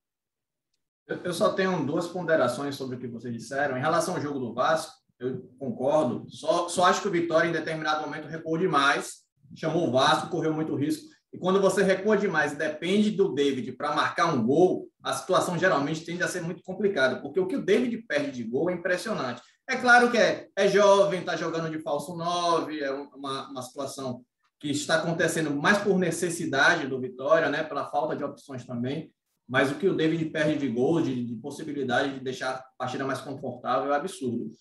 Eu 1.25 1.33
só 1.33 1.53
tenho 1.53 1.85
duas 1.87 2.07
ponderações 2.07 2.75
sobre 2.75 2.97
o 2.97 2.99
que 2.99 3.07
vocês 3.07 3.33
disseram. 3.33 3.77
Em 3.77 3.81
relação 3.81 4.15
ao 4.15 4.21
jogo 4.21 4.39
do 4.39 4.53
Vasco, 4.53 4.93
eu 5.19 5.51
concordo. 5.59 6.29
Só, 6.29 6.69
só 6.69 6.85
acho 6.85 7.01
que 7.03 7.09
o 7.09 7.13
Vitória, 7.13 7.49
em 7.49 7.53
determinado 7.53 8.03
momento, 8.03 8.29
recuou 8.29 8.59
demais, 8.59 9.25
chamou 9.57 9.89
o 9.89 9.93
Vasco, 9.93 10.29
correu 10.29 10.53
muito 10.53 10.75
risco. 10.75 11.09
E 11.33 11.39
quando 11.39 11.61
você 11.61 11.83
recua 11.83 12.17
demais 12.17 12.53
e 12.53 12.57
depende 12.57 13.11
do 13.11 13.35
David 13.35 13.73
para 13.73 13.95
marcar 13.95 14.33
um 14.33 14.45
gol, 14.45 14.89
a 15.03 15.13
situação 15.13 15.59
geralmente 15.59 16.05
tende 16.05 16.23
a 16.23 16.29
ser 16.29 16.41
muito 16.41 16.63
complicada, 16.63 17.21
porque 17.21 17.39
o 17.39 17.47
que 17.47 17.57
o 17.57 17.65
David 17.65 17.99
perde 18.09 18.31
de 18.31 18.45
gol 18.45 18.71
é 18.71 18.75
impressionante. 18.75 19.43
É 19.69 19.77
claro 19.77 20.11
que 20.11 20.17
é, 20.17 20.49
é 20.57 20.69
jovem, 20.69 21.21
está 21.21 21.37
jogando 21.37 21.71
de 21.71 21.79
falso 21.81 22.17
9, 22.17 22.81
é 22.81 22.91
uma, 22.91 23.51
uma 23.51 23.63
situação 23.63 24.25
que 24.59 24.71
está 24.71 24.97
acontecendo 24.97 25.55
mais 25.55 25.79
por 25.79 25.99
necessidade 25.99 26.87
do 26.87 27.01
Vitória, 27.01 27.49
né, 27.51 27.63
pela 27.63 27.91
falta 27.91 28.17
de 28.17 28.25
opções 28.25 28.65
também 28.65 29.13
mas 29.49 29.73
o 29.73 29.77
que 29.77 29.89
o 29.89 29.97
David 29.97 30.27
perde 30.27 30.59
de 30.59 30.69
gol, 30.69 31.01
de, 31.01 31.25
de 31.25 31.35
possibilidade 31.37 32.13
de 32.13 32.21
deixar 32.21 32.57
a 32.57 32.65
partida 32.77 33.07
mais 33.07 33.21
confortável, 33.21 33.93
é 33.93 33.97
absurdo. 33.97 34.53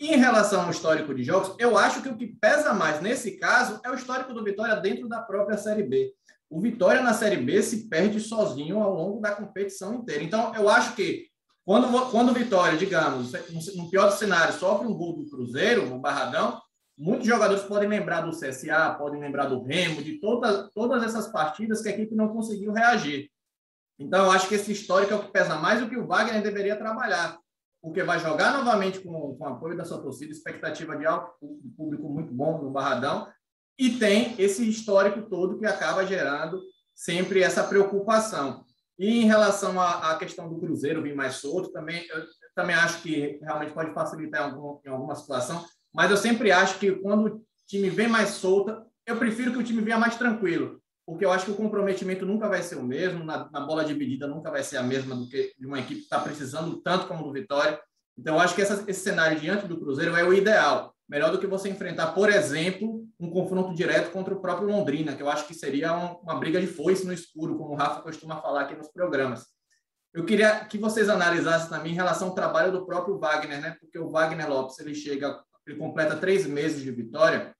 Em 0.00 0.16
relação 0.16 0.62
ao 0.62 0.70
histórico 0.70 1.14
de 1.14 1.22
jogos, 1.22 1.54
eu 1.58 1.78
acho 1.78 2.02
que 2.02 2.08
o 2.08 2.16
que 2.16 2.26
pesa 2.26 2.74
mais 2.74 3.00
nesse 3.00 3.38
caso 3.38 3.80
é 3.84 3.90
o 3.90 3.94
histórico 3.94 4.34
do 4.34 4.42
Vitória 4.42 4.74
dentro 4.76 5.08
da 5.08 5.22
própria 5.22 5.56
Série 5.56 5.84
B. 5.84 6.12
O 6.50 6.60
Vitória 6.60 7.00
na 7.00 7.14
Série 7.14 7.36
B 7.36 7.62
se 7.62 7.88
perde 7.88 8.18
sozinho 8.20 8.80
ao 8.80 8.92
longo 8.92 9.20
da 9.20 9.32
competição 9.32 9.94
inteira. 9.94 10.22
Então, 10.22 10.54
eu 10.54 10.68
acho 10.68 10.94
que 10.94 11.28
quando, 11.64 12.10
quando 12.10 12.30
o 12.30 12.34
Vitória, 12.34 12.76
digamos, 12.76 13.32
no 13.76 13.88
pior 13.88 14.10
cenário, 14.10 14.52
sofre 14.54 14.86
um 14.86 14.94
gol 14.94 15.14
do 15.14 15.30
Cruzeiro, 15.30 15.86
no 15.86 15.98
Barradão, 15.98 16.60
muitos 16.98 17.26
jogadores 17.26 17.62
podem 17.62 17.88
lembrar 17.88 18.20
do 18.20 18.36
CSA, 18.36 18.96
podem 18.98 19.20
lembrar 19.20 19.46
do 19.46 19.62
Remo, 19.62 20.02
de 20.02 20.18
todas, 20.20 20.70
todas 20.74 21.02
essas 21.04 21.28
partidas 21.28 21.80
que 21.80 21.88
a 21.88 21.92
equipe 21.92 22.14
não 22.14 22.28
conseguiu 22.28 22.72
reagir. 22.72 23.30
Então, 23.98 24.24
eu 24.24 24.30
acho 24.32 24.48
que 24.48 24.56
esse 24.56 24.72
histórico 24.72 25.12
é 25.12 25.16
o 25.16 25.22
que 25.22 25.32
pesa 25.32 25.56
mais 25.56 25.80
do 25.80 25.88
que 25.88 25.96
o 25.96 26.06
Wagner 26.06 26.42
deveria 26.42 26.76
trabalhar, 26.76 27.38
porque 27.84 28.02
vai 28.02 28.18
jogar 28.18 28.50
novamente 28.56 28.98
com, 29.00 29.36
com 29.36 29.44
o 29.44 29.46
apoio 29.46 29.76
da 29.76 29.84
sua 29.84 30.00
torcida, 30.00 30.32
expectativa 30.32 30.96
de 30.96 31.04
alto, 31.04 31.34
público 31.76 32.08
muito 32.08 32.32
bom 32.32 32.62
no 32.62 32.70
Barradão, 32.70 33.28
e 33.78 33.98
tem 33.98 34.34
esse 34.38 34.66
histórico 34.66 35.28
todo 35.28 35.58
que 35.58 35.66
acaba 35.66 36.06
gerando 36.06 36.62
sempre 36.94 37.42
essa 37.42 37.62
preocupação. 37.62 38.64
E 38.98 39.20
em 39.20 39.26
relação 39.26 39.78
à, 39.78 40.12
à 40.12 40.16
questão 40.16 40.48
do 40.48 40.58
Cruzeiro 40.58 41.02
vir 41.02 41.14
mais 41.14 41.34
solto, 41.34 41.72
também, 41.72 42.06
eu 42.08 42.24
também 42.54 42.74
acho 42.74 43.02
que 43.02 43.38
realmente 43.42 43.74
pode 43.74 43.92
facilitar 43.92 44.40
em, 44.40 44.52
algum, 44.54 44.80
em 44.82 44.88
alguma 44.88 45.14
situação, 45.14 45.62
mas 45.92 46.10
eu 46.10 46.16
sempre 46.16 46.50
acho 46.50 46.78
que 46.78 46.90
quando 46.90 47.26
o 47.26 47.44
time 47.66 47.90
vem 47.90 48.08
mais 48.08 48.30
solta, 48.30 48.82
eu 49.06 49.18
prefiro 49.18 49.52
que 49.52 49.58
o 49.58 49.62
time 49.62 49.82
venha 49.82 49.98
mais 49.98 50.16
tranquilo, 50.16 50.80
porque 51.06 51.24
eu 51.24 51.30
acho 51.30 51.46
que 51.46 51.50
o 51.50 51.56
comprometimento 51.56 52.24
nunca 52.24 52.48
vai 52.48 52.62
ser 52.62 52.76
o 52.76 52.82
mesmo, 52.82 53.24
na, 53.24 53.48
na 53.50 53.60
bola 53.60 53.84
dividida 53.84 54.26
nunca 54.26 54.50
vai 54.50 54.62
ser 54.62 54.78
a 54.78 54.82
mesma 54.82 55.14
do 55.14 55.28
que 55.28 55.54
de 55.58 55.66
uma 55.66 55.78
equipe 55.78 56.00
que 56.00 56.04
está 56.04 56.18
precisando 56.18 56.76
tanto 56.80 57.06
como 57.06 57.24
do 57.24 57.32
Vitória. 57.32 57.78
Então, 58.16 58.36
eu 58.36 58.40
acho 58.40 58.54
que 58.54 58.62
essa, 58.62 58.84
esse 58.88 59.00
cenário 59.00 59.38
diante 59.38 59.66
do 59.66 59.78
Cruzeiro 59.78 60.16
é 60.16 60.24
o 60.24 60.32
ideal. 60.32 60.94
Melhor 61.08 61.30
do 61.30 61.38
que 61.38 61.46
você 61.46 61.68
enfrentar, 61.68 62.14
por 62.14 62.30
exemplo, 62.30 63.04
um 63.20 63.30
confronto 63.30 63.74
direto 63.74 64.10
contra 64.10 64.32
o 64.32 64.40
próprio 64.40 64.68
Londrina, 64.68 65.14
que 65.14 65.22
eu 65.22 65.28
acho 65.28 65.46
que 65.46 65.54
seria 65.54 65.94
um, 65.94 66.14
uma 66.22 66.38
briga 66.38 66.60
de 66.60 66.66
foice 66.66 67.06
no 67.06 67.12
escuro, 67.12 67.58
como 67.58 67.74
o 67.74 67.76
Rafa 67.76 68.00
costuma 68.00 68.40
falar 68.40 68.62
aqui 68.62 68.74
nos 68.74 68.88
programas. 68.88 69.44
Eu 70.14 70.24
queria 70.24 70.64
que 70.64 70.78
vocês 70.78 71.08
analisassem 71.08 71.68
também 71.68 71.92
em 71.92 71.96
relação 71.96 72.28
ao 72.28 72.34
trabalho 72.34 72.72
do 72.72 72.86
próprio 72.86 73.18
Wagner, 73.18 73.60
né? 73.60 73.76
Porque 73.80 73.98
o 73.98 74.08
Wagner 74.08 74.48
Lopes 74.48 74.78
ele 74.78 74.94
chega, 74.94 75.42
ele 75.66 75.76
completa 75.76 76.16
três 76.16 76.46
meses 76.46 76.82
de 76.82 76.90
vitória 76.90 77.54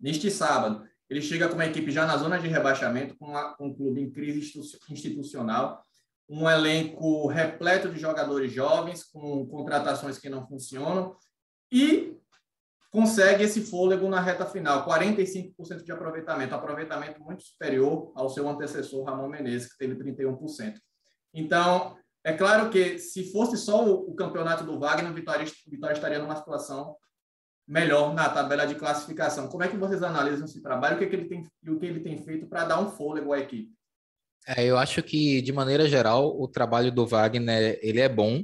neste 0.00 0.30
sábado. 0.30 0.87
Ele 1.08 1.22
chega 1.22 1.48
com 1.48 1.54
uma 1.54 1.66
equipe 1.66 1.90
já 1.90 2.06
na 2.06 2.16
zona 2.16 2.38
de 2.38 2.48
rebaixamento, 2.48 3.16
com, 3.16 3.26
uma, 3.26 3.54
com 3.54 3.68
um 3.68 3.74
clube 3.74 4.00
em 4.00 4.10
crise 4.10 4.58
institucional, 4.90 5.82
um 6.28 6.48
elenco 6.48 7.26
repleto 7.26 7.88
de 7.88 7.98
jogadores 7.98 8.52
jovens, 8.52 9.04
com 9.04 9.46
contratações 9.46 10.18
que 10.18 10.28
não 10.28 10.46
funcionam, 10.46 11.16
e 11.72 12.16
consegue 12.90 13.44
esse 13.44 13.62
fôlego 13.62 14.08
na 14.08 14.20
reta 14.20 14.44
final, 14.46 14.86
45% 14.86 15.82
de 15.82 15.92
aproveitamento, 15.92 16.54
aproveitamento 16.54 17.20
muito 17.22 17.42
superior 17.42 18.12
ao 18.14 18.28
seu 18.28 18.48
antecessor 18.48 19.04
Ramon 19.04 19.28
Menezes, 19.28 19.70
que 19.72 19.78
teve 19.78 19.94
31%. 19.94 20.74
Então, 21.32 21.96
é 22.24 22.32
claro 22.32 22.70
que 22.70 22.98
se 22.98 23.30
fosse 23.30 23.56
só 23.56 23.86
o, 23.86 24.14
campeonato 24.14 24.64
do 24.64 24.78
Wagner, 24.78 25.10
o 25.10 25.14
Vitória, 25.14 25.46
Vitória 25.66 25.94
estaria 25.94 26.18
numa 26.18 26.36
situação 26.36 26.96
melhor 27.68 28.14
na 28.14 28.28
tabela 28.28 28.66
de 28.66 28.74
classificação. 28.74 29.48
Como 29.48 29.62
é 29.62 29.68
que 29.68 29.76
vocês 29.76 30.02
analisam 30.02 30.46
esse 30.46 30.62
trabalho? 30.62 30.96
O 30.96 30.98
que, 30.98 31.04
é 31.04 31.08
que 31.08 31.16
ele 31.16 31.28
tem, 31.28 31.46
o 31.68 31.78
que 31.78 31.86
ele 31.86 32.00
tem 32.00 32.16
feito 32.24 32.46
para 32.46 32.64
dar 32.64 32.80
um 32.80 32.90
fôlego 32.90 33.32
à 33.32 33.38
equipe? 33.38 33.70
É, 34.46 34.64
eu 34.64 34.78
acho 34.78 35.02
que, 35.02 35.42
de 35.42 35.52
maneira 35.52 35.86
geral, 35.86 36.40
o 36.40 36.48
trabalho 36.48 36.90
do 36.90 37.06
Wagner 37.06 37.78
ele 37.82 38.00
é 38.00 38.08
bom 38.08 38.42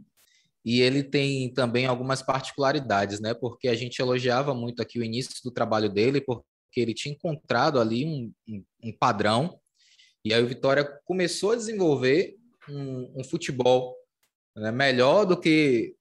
e 0.62 0.82
ele 0.82 1.02
tem 1.02 1.52
também 1.54 1.87
algumas 1.87 2.20
particularidades, 2.20 3.20
né? 3.20 3.32
Porque 3.32 3.68
a 3.68 3.74
gente 3.74 3.98
elogiava 4.00 4.54
muito 4.54 4.82
aqui 4.82 4.98
o 4.98 5.04
início 5.04 5.34
do 5.42 5.50
trabalho 5.50 5.88
dele, 5.88 6.20
porque 6.20 6.44
ele 6.76 6.92
tinha 6.92 7.14
encontrado 7.14 7.80
ali 7.80 8.04
um, 8.04 8.32
um, 8.46 8.64
um 8.84 8.92
padrão, 8.92 9.58
e 10.24 10.32
aí 10.32 10.42
o 10.42 10.46
Vitória 10.46 10.84
começou 11.04 11.52
a 11.52 11.56
desenvolver 11.56 12.34
um, 12.68 13.20
um 13.20 13.24
futebol 13.24 13.94
né, 14.56 14.70
melhor 14.70 15.26
do 15.26 15.38
que 15.38 15.94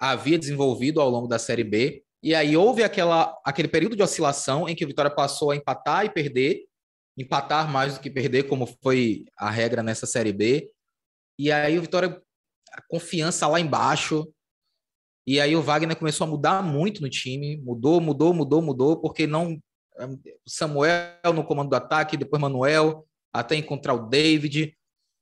havia 0.00 0.38
desenvolvido 0.38 1.00
ao 1.00 1.10
longo 1.10 1.26
da 1.26 1.38
Série 1.38 1.64
B. 1.64 2.02
E 2.22 2.34
aí 2.34 2.56
houve 2.56 2.82
aquela, 2.82 3.36
aquele 3.44 3.68
período 3.68 3.94
de 3.94 4.02
oscilação 4.02 4.68
em 4.68 4.74
que 4.74 4.84
o 4.84 4.88
Vitória 4.88 5.10
passou 5.10 5.50
a 5.50 5.56
empatar 5.56 6.04
e 6.04 6.10
perder, 6.10 6.64
empatar 7.16 7.70
mais 7.70 7.94
do 7.94 8.00
que 8.00 8.10
perder, 8.10 8.44
como 8.44 8.66
foi 8.82 9.24
a 9.36 9.50
regra 9.50 9.82
nessa 9.82 10.06
Série 10.06 10.32
B. 10.32 10.72
E 11.38 11.52
aí 11.52 11.78
o 11.78 11.82
Vitória, 11.82 12.20
a 12.72 12.82
confiança 12.88 13.46
lá 13.46 13.60
embaixo. 13.60 14.32
E 15.26 15.40
aí 15.40 15.54
o 15.54 15.62
Wagner 15.62 15.96
começou 15.96 16.26
a 16.26 16.30
mudar 16.30 16.62
muito 16.62 17.02
no 17.02 17.08
time, 17.08 17.56
mudou, 17.58 18.00
mudou, 18.00 18.32
mudou, 18.32 18.62
mudou, 18.62 19.00
porque 19.00 19.26
não 19.26 19.60
Samuel 20.46 21.34
no 21.34 21.44
comando 21.44 21.70
do 21.70 21.76
ataque, 21.76 22.16
depois 22.16 22.40
Manuel, 22.40 23.06
até 23.32 23.56
encontrar 23.56 23.94
o 23.94 24.08
David, 24.08 24.76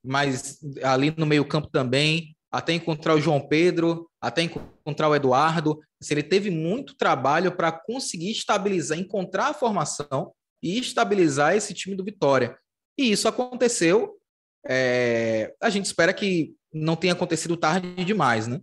mas 0.05 0.59
ali 0.83 1.13
no 1.17 1.27
meio-campo 1.27 1.69
também, 1.69 2.36
até 2.51 2.73
encontrar 2.73 3.15
o 3.15 3.21
João 3.21 3.41
Pedro, 3.41 4.09
até 4.21 4.43
encontrar 4.43 5.09
o 5.09 5.15
Eduardo. 5.15 5.81
Se 6.01 6.15
ele 6.15 6.23
teve 6.23 6.51
muito 6.51 6.97
trabalho 6.97 7.55
para 7.57 7.73
conseguir 7.73 8.31
estabilizar, 8.31 8.99
encontrar 8.99 9.49
a 9.49 9.55
formação 9.55 10.33
e 10.63 10.79
estabilizar 10.79 11.55
esse 11.55 11.75
time 11.75 11.95
do 11.95 12.05
Vitória. 12.05 12.57
E 12.99 13.11
isso 13.11 13.29
aconteceu. 13.29 14.17
É... 14.69 15.55
a 15.63 15.71
gente 15.71 15.85
espera 15.85 16.13
que 16.13 16.55
não 16.73 16.97
tenha 16.97 17.13
acontecido 17.13 17.57
tarde 17.57 18.05
demais, 18.05 18.47
né? 18.47 18.61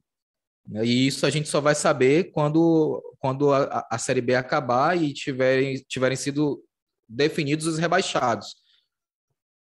E 0.81 1.07
isso 1.07 1.25
a 1.25 1.29
gente 1.29 1.49
só 1.49 1.59
vai 1.59 1.75
saber 1.75 2.31
quando, 2.31 3.01
quando 3.19 3.51
a, 3.51 3.85
a 3.89 3.97
Série 3.97 4.21
B 4.21 4.33
acabar 4.33 5.01
e 5.01 5.13
tiverem, 5.13 5.75
tiverem 5.89 6.15
sido 6.15 6.63
definidos 7.07 7.67
os 7.67 7.77
rebaixados. 7.77 8.55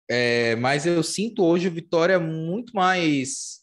É, 0.08 0.54
mas 0.56 0.86
eu 0.86 1.02
sinto 1.02 1.44
hoje 1.44 1.66
o 1.66 1.72
Vitória 1.72 2.18
muito 2.20 2.74
mais 2.74 3.55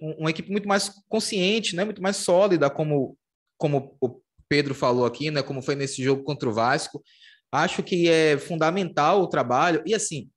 uma 0.00 0.30
equipe 0.30 0.50
muito 0.50 0.68
mais 0.68 0.90
consciente, 1.08 1.74
né, 1.74 1.84
muito 1.84 2.02
mais 2.02 2.16
sólida, 2.16 2.70
como 2.70 3.16
como 3.56 3.96
o 4.00 4.20
Pedro 4.48 4.74
falou 4.74 5.06
aqui, 5.06 5.30
né, 5.30 5.42
como 5.42 5.62
foi 5.62 5.74
nesse 5.74 6.02
jogo 6.02 6.22
contra 6.22 6.48
o 6.48 6.52
Vasco. 6.52 7.02
Acho 7.50 7.82
que 7.82 8.08
é 8.08 8.36
fundamental 8.36 9.22
o 9.22 9.28
trabalho 9.28 9.82
e 9.86 9.94
assim 9.94 10.28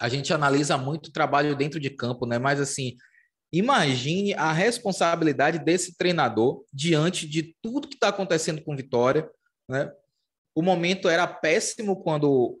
a 0.00 0.08
gente 0.08 0.32
analisa 0.32 0.78
muito 0.78 1.08
o 1.08 1.12
trabalho 1.12 1.56
dentro 1.56 1.80
de 1.80 1.90
campo, 1.90 2.24
né? 2.24 2.38
Mas 2.38 2.60
assim, 2.60 2.96
imagine 3.52 4.32
a 4.34 4.52
responsabilidade 4.52 5.58
desse 5.58 5.96
treinador 5.96 6.64
diante 6.72 7.28
de 7.28 7.56
tudo 7.60 7.88
que 7.88 7.94
está 7.94 8.08
acontecendo 8.08 8.62
com 8.62 8.76
Vitória, 8.76 9.28
né? 9.68 9.90
O 10.54 10.62
momento 10.62 11.08
era 11.08 11.26
péssimo 11.26 12.02
quando 12.02 12.58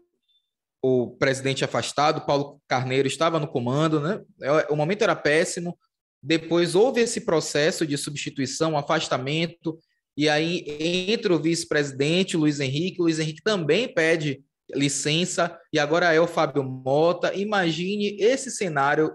o 0.82 1.16
presidente 1.16 1.64
afastado, 1.64 2.24
Paulo 2.24 2.60
Carneiro, 2.68 3.08
estava 3.08 3.38
no 3.38 3.48
comando, 3.48 4.00
né? 4.00 4.20
É, 4.40 4.72
o 4.72 4.76
momento 4.76 5.02
era 5.02 5.14
péssimo. 5.14 5.78
Depois 6.22 6.74
houve 6.74 7.00
esse 7.00 7.20
processo 7.20 7.86
de 7.86 7.96
substituição, 7.96 8.76
afastamento, 8.76 9.78
e 10.16 10.28
aí 10.28 10.64
entra 11.08 11.32
o 11.32 11.40
vice-presidente, 11.40 12.36
Luiz 12.36 12.58
Henrique. 12.58 13.00
Luiz 13.00 13.18
Henrique 13.18 13.42
também 13.42 13.92
pede 13.92 14.42
licença, 14.74 15.56
e 15.72 15.78
agora 15.78 16.12
é 16.12 16.20
o 16.20 16.26
Fábio 16.26 16.64
Mota. 16.64 17.34
Imagine 17.34 18.16
esse 18.20 18.50
cenário 18.50 19.14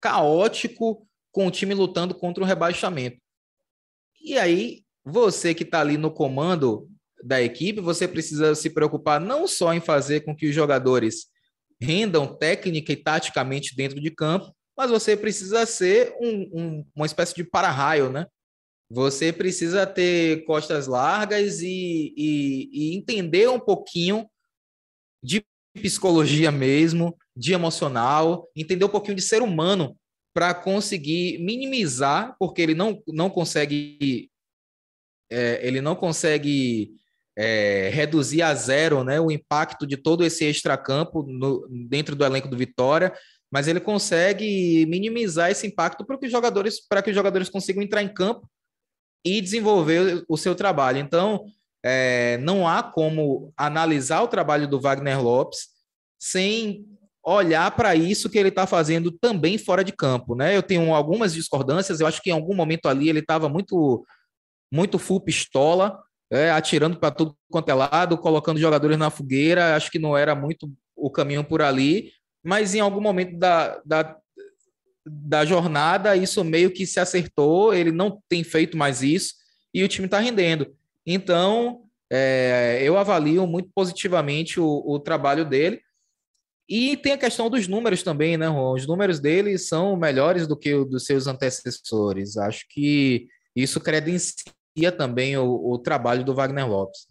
caótico 0.00 1.06
com 1.30 1.46
o 1.46 1.50
time 1.50 1.74
lutando 1.74 2.14
contra 2.14 2.42
o 2.42 2.46
rebaixamento. 2.46 3.18
E 4.22 4.38
aí, 4.38 4.82
você 5.04 5.54
que 5.54 5.62
está 5.62 5.80
ali 5.80 5.98
no 5.98 6.10
comando 6.10 6.88
da 7.22 7.42
equipe, 7.42 7.80
você 7.80 8.08
precisa 8.08 8.54
se 8.54 8.70
preocupar 8.70 9.20
não 9.20 9.46
só 9.46 9.74
em 9.74 9.80
fazer 9.80 10.20
com 10.20 10.34
que 10.34 10.46
os 10.46 10.54
jogadores 10.54 11.26
rendam 11.80 12.34
técnica 12.34 12.92
e 12.92 12.96
taticamente 12.96 13.76
dentro 13.76 14.00
de 14.00 14.10
campo, 14.10 14.53
mas 14.76 14.90
você 14.90 15.16
precisa 15.16 15.64
ser 15.66 16.14
um, 16.20 16.50
um, 16.52 16.86
uma 16.94 17.06
espécie 17.06 17.34
de 17.34 17.44
para-raio, 17.44 18.10
né? 18.10 18.26
Você 18.90 19.32
precisa 19.32 19.86
ter 19.86 20.44
costas 20.44 20.86
largas 20.86 21.60
e, 21.60 22.14
e, 22.16 22.70
e 22.72 22.96
entender 22.96 23.48
um 23.48 23.58
pouquinho 23.58 24.28
de 25.22 25.44
psicologia 25.74 26.52
mesmo, 26.52 27.16
de 27.36 27.52
emocional, 27.52 28.48
entender 28.54 28.84
um 28.84 28.90
pouquinho 28.90 29.16
de 29.16 29.22
ser 29.22 29.42
humano 29.42 29.96
para 30.32 30.52
conseguir 30.52 31.38
minimizar, 31.38 32.36
porque 32.38 32.60
ele 32.60 32.74
não, 32.74 33.02
não 33.08 33.30
consegue 33.30 34.30
é, 35.30 35.66
ele 35.66 35.80
não 35.80 35.96
consegue 35.96 36.92
é, 37.36 37.90
reduzir 37.92 38.42
a 38.42 38.54
zero 38.54 39.02
né, 39.02 39.20
o 39.20 39.30
impacto 39.30 39.86
de 39.86 39.96
todo 39.96 40.24
esse 40.24 40.44
extracampo 40.44 41.26
dentro 41.88 42.14
do 42.14 42.24
elenco 42.24 42.48
do 42.48 42.56
Vitória, 42.56 43.12
mas 43.54 43.68
ele 43.68 43.78
consegue 43.78 44.84
minimizar 44.86 45.48
esse 45.48 45.64
impacto 45.64 46.04
para 46.04 46.18
que 46.18 46.26
os 46.26 46.32
jogadores 46.32 46.84
para 46.84 47.00
que 47.00 47.10
os 47.10 47.14
jogadores 47.14 47.48
consigam 47.48 47.84
entrar 47.84 48.02
em 48.02 48.12
campo 48.12 48.50
e 49.24 49.40
desenvolver 49.40 50.24
o 50.28 50.36
seu 50.36 50.56
trabalho. 50.56 50.98
Então, 50.98 51.44
é, 51.80 52.36
não 52.38 52.66
há 52.66 52.82
como 52.82 53.52
analisar 53.56 54.22
o 54.22 54.28
trabalho 54.28 54.66
do 54.66 54.80
Wagner 54.80 55.22
Lopes 55.22 55.68
sem 56.18 56.84
olhar 57.24 57.70
para 57.76 57.94
isso 57.94 58.28
que 58.28 58.36
ele 58.36 58.48
está 58.48 58.66
fazendo 58.66 59.12
também 59.12 59.56
fora 59.56 59.84
de 59.84 59.92
campo, 59.92 60.34
né? 60.34 60.56
Eu 60.56 60.62
tenho 60.62 60.92
algumas 60.92 61.32
discordâncias. 61.32 62.00
Eu 62.00 62.08
acho 62.08 62.20
que 62.20 62.30
em 62.30 62.32
algum 62.32 62.56
momento 62.56 62.86
ali 62.86 63.08
ele 63.08 63.20
estava 63.20 63.48
muito 63.48 64.04
muito 64.68 64.98
full 64.98 65.20
pistola 65.20 66.02
é, 66.28 66.50
atirando 66.50 66.98
para 66.98 67.12
tudo 67.12 67.36
quanto 67.48 67.68
é 67.68 67.74
lado, 67.74 68.18
colocando 68.18 68.58
jogadores 68.58 68.98
na 68.98 69.10
fogueira. 69.10 69.76
Acho 69.76 69.92
que 69.92 69.98
não 70.00 70.16
era 70.16 70.34
muito 70.34 70.68
o 70.96 71.08
caminho 71.08 71.44
por 71.44 71.62
ali, 71.62 72.10
mas 72.44 72.74
em 72.74 72.80
algum 72.80 73.00
momento 73.00 73.38
da, 73.38 73.80
da, 73.84 74.16
da 75.06 75.44
jornada 75.44 76.16
isso 76.16 76.44
meio 76.44 76.70
que 76.70 76.86
se 76.86 77.00
acertou. 77.00 77.72
Ele 77.72 77.90
não 77.90 78.22
tem 78.28 78.44
feito 78.44 78.76
mais 78.76 79.02
isso 79.02 79.34
e 79.72 79.82
o 79.82 79.88
time 79.88 80.06
está 80.06 80.18
rendendo. 80.18 80.76
Então, 81.06 81.82
é, 82.10 82.80
eu 82.82 82.96
avalio 82.98 83.46
muito 83.46 83.70
positivamente 83.74 84.60
o, 84.60 84.82
o 84.86 84.98
trabalho 84.98 85.44
dele. 85.44 85.80
E 86.68 86.96
tem 86.96 87.12
a 87.12 87.18
questão 87.18 87.50
dos 87.50 87.68
números 87.68 88.02
também, 88.02 88.36
né, 88.36 88.46
Ron? 88.46 88.74
Os 88.74 88.86
números 88.86 89.20
dele 89.20 89.58
são 89.58 89.96
melhores 89.96 90.46
do 90.46 90.56
que 90.56 90.74
os 90.74 90.88
dos 90.88 91.04
seus 91.04 91.26
antecessores. 91.26 92.36
Acho 92.38 92.66
que 92.68 93.26
isso 93.54 93.80
credencia 93.80 94.32
também 94.96 95.36
o, 95.36 95.72
o 95.72 95.78
trabalho 95.78 96.24
do 96.24 96.34
Wagner 96.34 96.66
Lopes. 96.66 97.06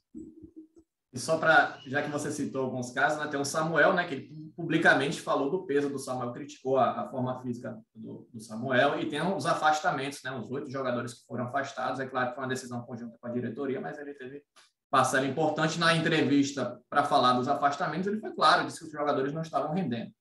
E 1.13 1.19
só 1.19 1.37
para, 1.37 1.79
já 1.85 2.01
que 2.01 2.09
você 2.09 2.31
citou 2.31 2.63
alguns 2.63 2.89
casos, 2.89 3.19
né, 3.19 3.27
tem 3.27 3.39
o 3.39 3.45
Samuel, 3.45 3.93
né, 3.93 4.07
que 4.07 4.15
ele 4.15 4.51
publicamente 4.55 5.21
falou 5.21 5.51
do 5.51 5.63
peso 5.63 5.87
do 5.87 5.99
Samuel, 5.99 6.33
criticou 6.33 6.77
a, 6.77 7.01
a 7.01 7.09
forma 7.09 7.39
física 7.39 7.79
do, 7.93 8.27
do, 8.33 8.39
Samuel, 8.39 8.99
e 8.99 9.07
tem 9.07 9.21
os 9.21 9.45
afastamentos, 9.45 10.23
né, 10.23 10.31
os 10.31 10.49
oito 10.49 10.71
jogadores 10.71 11.13
que 11.13 11.25
foram 11.27 11.45
afastados. 11.45 11.99
É 11.99 12.07
claro 12.07 12.29
que 12.29 12.35
foi 12.35 12.43
uma 12.43 12.49
decisão 12.49 12.81
conjunta 12.81 13.15
com 13.21 13.27
a 13.27 13.31
diretoria, 13.31 13.79
mas 13.79 13.99
ele 13.99 14.15
teve 14.15 14.41
parcela 14.89 15.27
importante 15.27 15.79
na 15.79 15.95
entrevista 15.95 16.81
para 16.89 17.03
falar 17.03 17.33
dos 17.33 17.47
afastamentos. 17.47 18.07
Ele 18.07 18.19
foi 18.19 18.33
claro, 18.33 18.65
disse 18.65 18.79
que 18.79 18.85
os 18.85 18.91
jogadores 18.91 19.31
não 19.33 19.43
estavam 19.43 19.71
rendendo. 19.71 20.11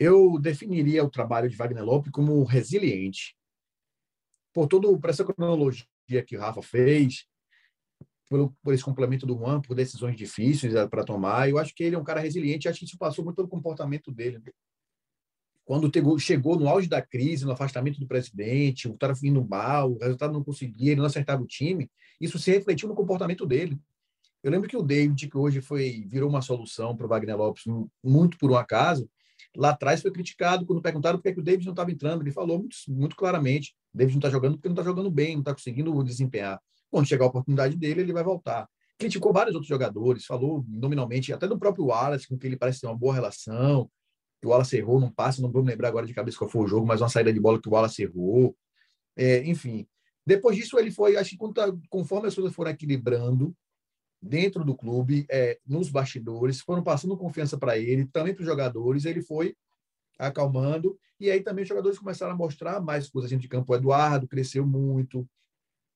Eu 0.00 0.38
definiria 0.40 1.04
o 1.04 1.10
trabalho 1.10 1.48
de 1.48 1.56
Wagner 1.56 1.84
Lopes 1.84 2.10
como 2.10 2.42
resiliente. 2.42 3.36
Por, 4.52 4.66
todo, 4.66 4.98
por 4.98 5.10
essa 5.10 5.24
cronologia 5.24 5.84
que 6.26 6.36
o 6.36 6.40
Rafa 6.40 6.62
fez, 6.62 7.26
por, 8.28 8.52
por 8.62 8.74
esse 8.74 8.84
complemento 8.84 9.26
do 9.26 9.36
Juan, 9.36 9.60
por 9.60 9.74
decisões 9.74 10.16
difíceis 10.16 10.74
eh, 10.74 10.86
para 10.86 11.04
tomar. 11.04 11.48
Eu 11.48 11.58
acho 11.58 11.74
que 11.74 11.82
ele 11.82 11.96
é 11.96 11.98
um 11.98 12.04
cara 12.04 12.20
resiliente, 12.20 12.68
acho 12.68 12.80
que 12.80 12.84
isso 12.84 12.98
passou 12.98 13.24
muito 13.24 13.36
pelo 13.36 13.48
comportamento 13.48 14.12
dele. 14.12 14.40
Quando 15.64 15.90
chegou 16.18 16.58
no 16.58 16.66
auge 16.68 16.88
da 16.88 17.02
crise, 17.02 17.44
no 17.44 17.52
afastamento 17.52 18.00
do 18.00 18.06
presidente, 18.06 18.88
o 18.88 18.94
estava 18.94 19.12
vindo 19.12 19.46
mal, 19.46 19.92
o 19.92 19.98
resultado 19.98 20.32
não 20.32 20.42
conseguia, 20.42 20.92
ele 20.92 21.00
não 21.00 21.06
acertava 21.06 21.42
o 21.42 21.46
time, 21.46 21.90
isso 22.20 22.38
se 22.38 22.50
refletiu 22.50 22.88
no 22.88 22.94
comportamento 22.94 23.44
dele. 23.44 23.78
Eu 24.42 24.50
lembro 24.50 24.68
que 24.68 24.76
o 24.76 24.82
David, 24.82 25.28
que 25.28 25.36
hoje 25.36 25.60
foi 25.60 26.06
virou 26.06 26.30
uma 26.30 26.40
solução 26.40 26.96
para 26.96 27.04
o 27.04 27.08
Wagner 27.08 27.36
Lopes, 27.36 27.64
muito 28.02 28.38
por 28.38 28.50
um 28.50 28.56
acaso, 28.56 29.10
lá 29.56 29.70
atrás 29.70 30.00
foi 30.00 30.10
criticado 30.10 30.64
quando 30.64 30.80
perguntaram 30.80 31.18
por 31.18 31.24
que, 31.24 31.34
que 31.34 31.40
o 31.40 31.42
David 31.42 31.66
não 31.66 31.72
estava 31.72 31.90
entrando. 31.90 32.22
Ele 32.22 32.32
falou 32.32 32.58
muito, 32.60 32.76
muito 32.88 33.16
claramente: 33.16 33.74
o 33.92 33.98
David 33.98 34.14
não 34.14 34.20
está 34.20 34.30
jogando 34.30 34.54
porque 34.54 34.68
não 34.68 34.74
está 34.74 34.84
jogando 34.84 35.10
bem, 35.10 35.34
não 35.34 35.40
está 35.40 35.52
conseguindo 35.52 36.02
desempenhar. 36.04 36.60
Quando 36.90 37.06
chegar 37.06 37.24
a 37.24 37.28
oportunidade 37.28 37.76
dele, 37.76 38.00
ele 38.02 38.12
vai 38.12 38.24
voltar. 38.24 38.68
Criticou 38.98 39.32
vários 39.32 39.54
outros 39.54 39.68
jogadores, 39.68 40.24
falou 40.24 40.64
nominalmente, 40.68 41.32
até 41.32 41.46
do 41.46 41.58
próprio 41.58 41.86
Wallace, 41.86 42.26
com 42.26 42.36
quem 42.36 42.48
ele 42.48 42.56
parece 42.56 42.80
ter 42.80 42.86
uma 42.86 42.96
boa 42.96 43.14
relação. 43.14 43.90
O 44.44 44.48
Wallace 44.48 44.76
errou 44.76 45.00
num 45.00 45.10
passe, 45.10 45.42
não 45.42 45.50
vou 45.50 45.62
me 45.62 45.70
lembrar 45.70 45.88
agora 45.88 46.06
de 46.06 46.14
cabeça 46.14 46.38
qual 46.38 46.50
foi 46.50 46.64
o 46.64 46.66
jogo, 46.66 46.86
mas 46.86 47.00
uma 47.00 47.08
saída 47.08 47.32
de 47.32 47.40
bola 47.40 47.60
que 47.60 47.68
o 47.68 47.72
Wallace 47.72 48.02
errou. 48.02 48.56
É, 49.16 49.44
enfim, 49.44 49.86
depois 50.24 50.56
disso 50.56 50.78
ele 50.78 50.90
foi, 50.90 51.16
acho 51.16 51.30
que 51.30 51.38
conforme 51.88 52.28
as 52.28 52.34
coisas 52.34 52.54
foram 52.54 52.70
equilibrando 52.70 53.54
dentro 54.20 54.64
do 54.64 54.76
clube, 54.76 55.26
é, 55.30 55.58
nos 55.66 55.90
bastidores, 55.90 56.60
foram 56.60 56.82
passando 56.82 57.16
confiança 57.16 57.56
para 57.56 57.78
ele, 57.78 58.06
também 58.06 58.34
para 58.34 58.42
os 58.42 58.46
jogadores, 58.46 59.04
ele 59.04 59.22
foi 59.22 59.56
acalmando, 60.18 60.98
e 61.20 61.30
aí 61.30 61.40
também 61.40 61.62
os 61.62 61.68
jogadores 61.68 61.98
começaram 61.98 62.32
a 62.32 62.36
mostrar 62.36 62.80
mais 62.80 63.08
coisas 63.08 63.30
dentro 63.30 63.42
de 63.42 63.48
campo. 63.48 63.72
O 63.72 63.76
Eduardo 63.76 64.26
cresceu 64.26 64.66
muito, 64.66 65.28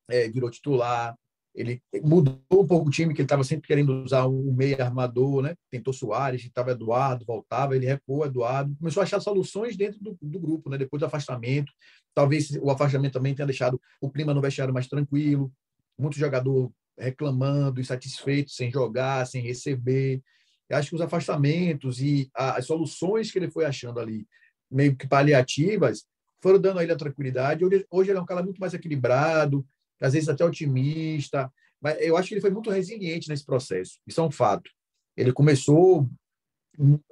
é, 0.09 0.29
virou 0.29 0.51
titular, 0.51 1.17
ele 1.55 1.83
mudou 2.03 2.41
um 2.51 2.67
pouco 2.67 2.89
o 2.89 2.91
time, 2.91 3.13
que 3.13 3.21
ele 3.21 3.27
estava 3.27 3.45
sempre 3.45 3.69
querendo 3.69 4.03
usar 4.03 4.27
um 4.27 4.53
meio 4.55 4.81
armador, 4.83 5.43
né? 5.43 5.55
Tentou 5.71 5.93
Soares, 5.93 6.43
estava 6.43 6.71
Eduardo, 6.71 7.27
voltava, 7.27 7.77
ele 7.77 7.87
recuou 7.87 8.25
Eduardo, 8.25 8.75
começou 8.77 9.03
a 9.03 9.05
achar 9.05 9.21
soluções 9.21 9.77
dentro 9.77 10.01
do, 10.01 10.17
do, 10.21 10.41
grupo, 10.41 10.71
né? 10.71 10.79
Depois 10.79 11.01
do 11.01 11.07
afastamento, 11.07 11.71
talvez 12.15 12.51
o 12.61 12.71
afastamento 12.71 13.13
também 13.13 13.35
tenha 13.35 13.47
deixado 13.47 13.81
o 14.01 14.11
clima 14.11 14.33
no 14.33 14.41
vestiário 14.41 14.73
mais 14.73 14.87
tranquilo, 14.87 15.53
muito 15.99 16.19
jogador 16.19 16.73
reclamando, 16.99 17.81
insatisfeito, 17.81 18.51
sem 18.51 18.71
jogar, 18.71 19.27
sem 19.27 19.43
receber. 19.43 20.23
Eu 20.71 20.79
acho 20.79 20.89
que 20.89 20.97
os 20.97 21.03
afastamentos 21.03 22.01
e 22.01 22.31
as 22.35 22.65
soluções 22.65 23.31
que 23.31 23.39
ele 23.39 23.51
foi 23.51 23.67
achando 23.67 24.01
ali, 24.01 24.27
meio 24.71 24.97
que 24.97 25.07
paliativas, 25.07 26.07
foram 26.41 26.59
dando 26.59 26.79
a 26.79 26.83
ele 26.83 26.93
a 26.93 26.97
tranquilidade. 26.97 27.65
Hoje, 27.65 27.87
hoje 27.91 28.11
ele 28.11 28.19
é 28.19 28.23
um 28.23 28.27
cara 28.27 28.43
muito 28.43 28.59
mais 28.59 28.73
equilibrado, 28.73 29.67
às 30.05 30.13
vezes 30.13 30.29
até 30.29 30.45
otimista, 30.45 31.53
mas 31.81 32.01
eu 32.01 32.17
acho 32.17 32.29
que 32.29 32.35
ele 32.35 32.41
foi 32.41 32.51
muito 32.51 32.71
resiliente 32.71 33.29
nesse 33.29 33.45
processo. 33.45 33.99
Isso 34.07 34.21
é 34.21 34.25
um 34.25 34.31
fato. 34.31 34.71
Ele 35.17 35.33
começou. 35.33 36.09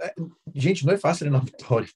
É, 0.00 0.14
gente, 0.54 0.86
não 0.86 0.94
é 0.94 0.96
fácil 0.96 1.20
treinar 1.20 1.42
vitória. 1.44 1.88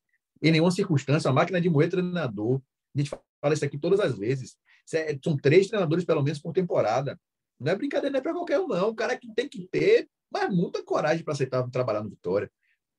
Em 0.42 0.50
nenhuma 0.50 0.70
circunstância, 0.70 1.30
a 1.30 1.32
máquina 1.32 1.60
de 1.60 1.70
moer 1.70 1.88
treinador. 1.88 2.60
A 2.94 2.98
gente 2.98 3.10
fala 3.10 3.54
isso 3.54 3.64
aqui 3.64 3.78
todas 3.78 4.00
as 4.00 4.18
vezes. 4.18 4.56
É, 4.92 5.18
são 5.22 5.36
três 5.36 5.68
treinadores, 5.68 6.04
pelo 6.04 6.22
menos, 6.22 6.40
por 6.40 6.52
temporada. 6.52 7.18
Não 7.58 7.72
é 7.72 7.76
brincadeira, 7.76 8.12
não 8.12 8.18
é 8.18 8.22
para 8.22 8.32
qualquer 8.32 8.58
um, 8.58 8.66
não. 8.66 8.88
O 8.88 8.94
cara 8.94 9.16
que 9.16 9.32
tem 9.34 9.48
que 9.48 9.66
ter, 9.70 10.08
mas 10.30 10.52
muita 10.52 10.82
coragem 10.82 11.24
para 11.24 11.32
aceitar 11.32 11.68
trabalhar 11.70 12.02
no 12.02 12.10
Vitória. 12.10 12.50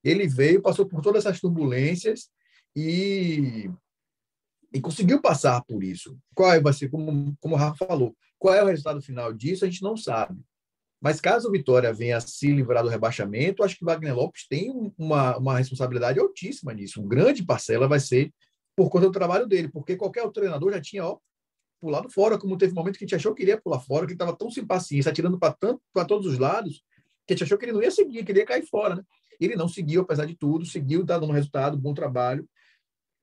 Ele 0.02 0.26
veio, 0.26 0.62
passou 0.62 0.86
por 0.86 1.02
todas 1.02 1.24
essas 1.24 1.40
turbulências 1.40 2.30
e 2.74 3.70
e 4.76 4.80
conseguiu 4.80 5.22
passar 5.22 5.62
por 5.64 5.82
isso. 5.82 6.18
Qual 6.34 6.52
é, 6.52 6.60
vai 6.60 6.72
ser, 6.72 6.90
como, 6.90 7.34
como 7.40 7.54
o 7.54 7.58
Rafa 7.58 7.86
falou, 7.86 8.14
qual 8.38 8.54
é 8.54 8.62
o 8.62 8.66
resultado 8.66 9.00
final 9.00 9.32
disso, 9.32 9.64
a 9.64 9.70
gente 9.70 9.82
não 9.82 9.96
sabe. 9.96 10.38
Mas 11.00 11.18
caso 11.18 11.48
o 11.48 11.50
Vitória 11.50 11.92
venha 11.94 12.20
se 12.20 12.52
livrar 12.52 12.82
do 12.82 12.90
rebaixamento, 12.90 13.62
acho 13.62 13.78
que 13.78 13.84
Wagner 13.86 14.14
Lopes 14.14 14.46
tem 14.46 14.92
uma, 14.98 15.38
uma 15.38 15.56
responsabilidade 15.56 16.20
altíssima 16.20 16.74
nisso. 16.74 17.00
Uma 17.00 17.08
grande 17.08 17.42
parcela 17.42 17.88
vai 17.88 17.98
ser 17.98 18.30
por 18.76 18.90
conta 18.90 19.06
do 19.06 19.12
trabalho 19.12 19.46
dele, 19.46 19.68
porque 19.68 19.96
qualquer 19.96 20.22
outro 20.22 20.42
treinador 20.42 20.70
já 20.72 20.80
tinha 20.80 21.06
ó, 21.06 21.18
pulado 21.80 22.10
fora, 22.10 22.38
como 22.38 22.58
teve 22.58 22.72
um 22.72 22.76
momento 22.76 22.98
que 22.98 23.04
a 23.04 23.06
gente 23.06 23.16
achou 23.16 23.34
que 23.34 23.44
ele 23.44 23.52
ia 23.52 23.60
pular 23.60 23.80
fora, 23.80 24.04
que 24.04 24.12
ele 24.12 24.16
estava 24.16 24.36
tão 24.36 24.50
sem 24.50 24.66
paciência, 24.66 25.10
atirando 25.10 25.38
para 25.38 26.04
todos 26.04 26.26
os 26.26 26.38
lados, 26.38 26.82
que 27.26 27.32
a 27.32 27.34
gente 27.34 27.44
achou 27.44 27.56
que 27.56 27.64
ele 27.64 27.72
não 27.72 27.82
ia 27.82 27.90
seguir, 27.90 28.22
que 28.26 28.32
ele 28.32 28.40
ia 28.40 28.46
cair 28.46 28.66
fora. 28.66 28.96
Né? 28.96 29.02
Ele 29.40 29.56
não 29.56 29.68
seguiu, 29.68 30.02
apesar 30.02 30.26
de 30.26 30.34
tudo, 30.34 30.66
seguiu, 30.66 31.00
está 31.00 31.18
dando 31.18 31.32
resultado, 31.32 31.78
bom 31.78 31.94
trabalho. 31.94 32.46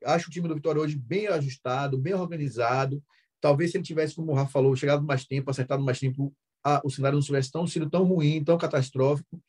Acho 0.06 0.28
o 0.28 0.32
time 0.32 0.48
do 0.48 0.56
Vitória 0.56 0.82
hoje 0.82 0.98
bem 0.98 1.28
ajustado, 1.28 1.98
bem 1.98 2.13
organizado. 2.13 3.04
Talvez 3.39 3.72
se 3.72 3.78
ele 3.78 3.84
tivesse, 3.84 4.16
como 4.16 4.32
o 4.32 4.36
Rafa 4.36 4.52
falou, 4.52 4.76
chegado 4.76 5.04
mais 5.04 5.26
tempo, 5.26 5.50
acertado 5.50 5.84
mais 5.84 6.00
tempo, 6.00 6.34
a, 6.63 6.82
o 6.84 6.89
cenário 6.89 7.18
não 7.18 7.24
tivesse 7.24 7.52
tão 7.52 7.68
sido 7.68 7.89
tão 7.89 8.04
ruim, 8.04 8.44
tão 8.44 8.58
catastrófico. 8.58 9.42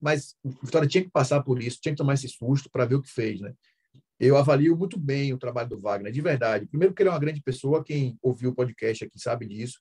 Mas 0.00 0.34
o 0.42 0.50
Vitória 0.50 0.88
tinha 0.88 1.04
que 1.04 1.10
passar 1.10 1.42
por 1.42 1.62
isso, 1.62 1.78
tinha 1.80 1.92
que 1.92 1.98
tomar 1.98 2.14
esse 2.14 2.28
susto 2.28 2.68
para 2.70 2.84
ver 2.84 2.96
o 2.96 3.02
que 3.02 3.10
fez, 3.10 3.40
né? 3.40 3.54
Eu 4.18 4.36
avalio 4.36 4.76
muito 4.76 4.98
bem 4.98 5.32
o 5.32 5.38
trabalho 5.38 5.68
do 5.68 5.80
Wagner, 5.80 6.12
de 6.12 6.20
verdade. 6.20 6.66
Primeiro, 6.66 6.92
porque 6.92 7.02
ele 7.02 7.10
é 7.10 7.12
uma 7.12 7.18
grande 7.18 7.42
pessoa, 7.42 7.84
quem 7.84 8.18
ouviu 8.22 8.50
o 8.50 8.54
podcast 8.54 9.04
aqui 9.04 9.18
sabe 9.18 9.46
disso, 9.46 9.78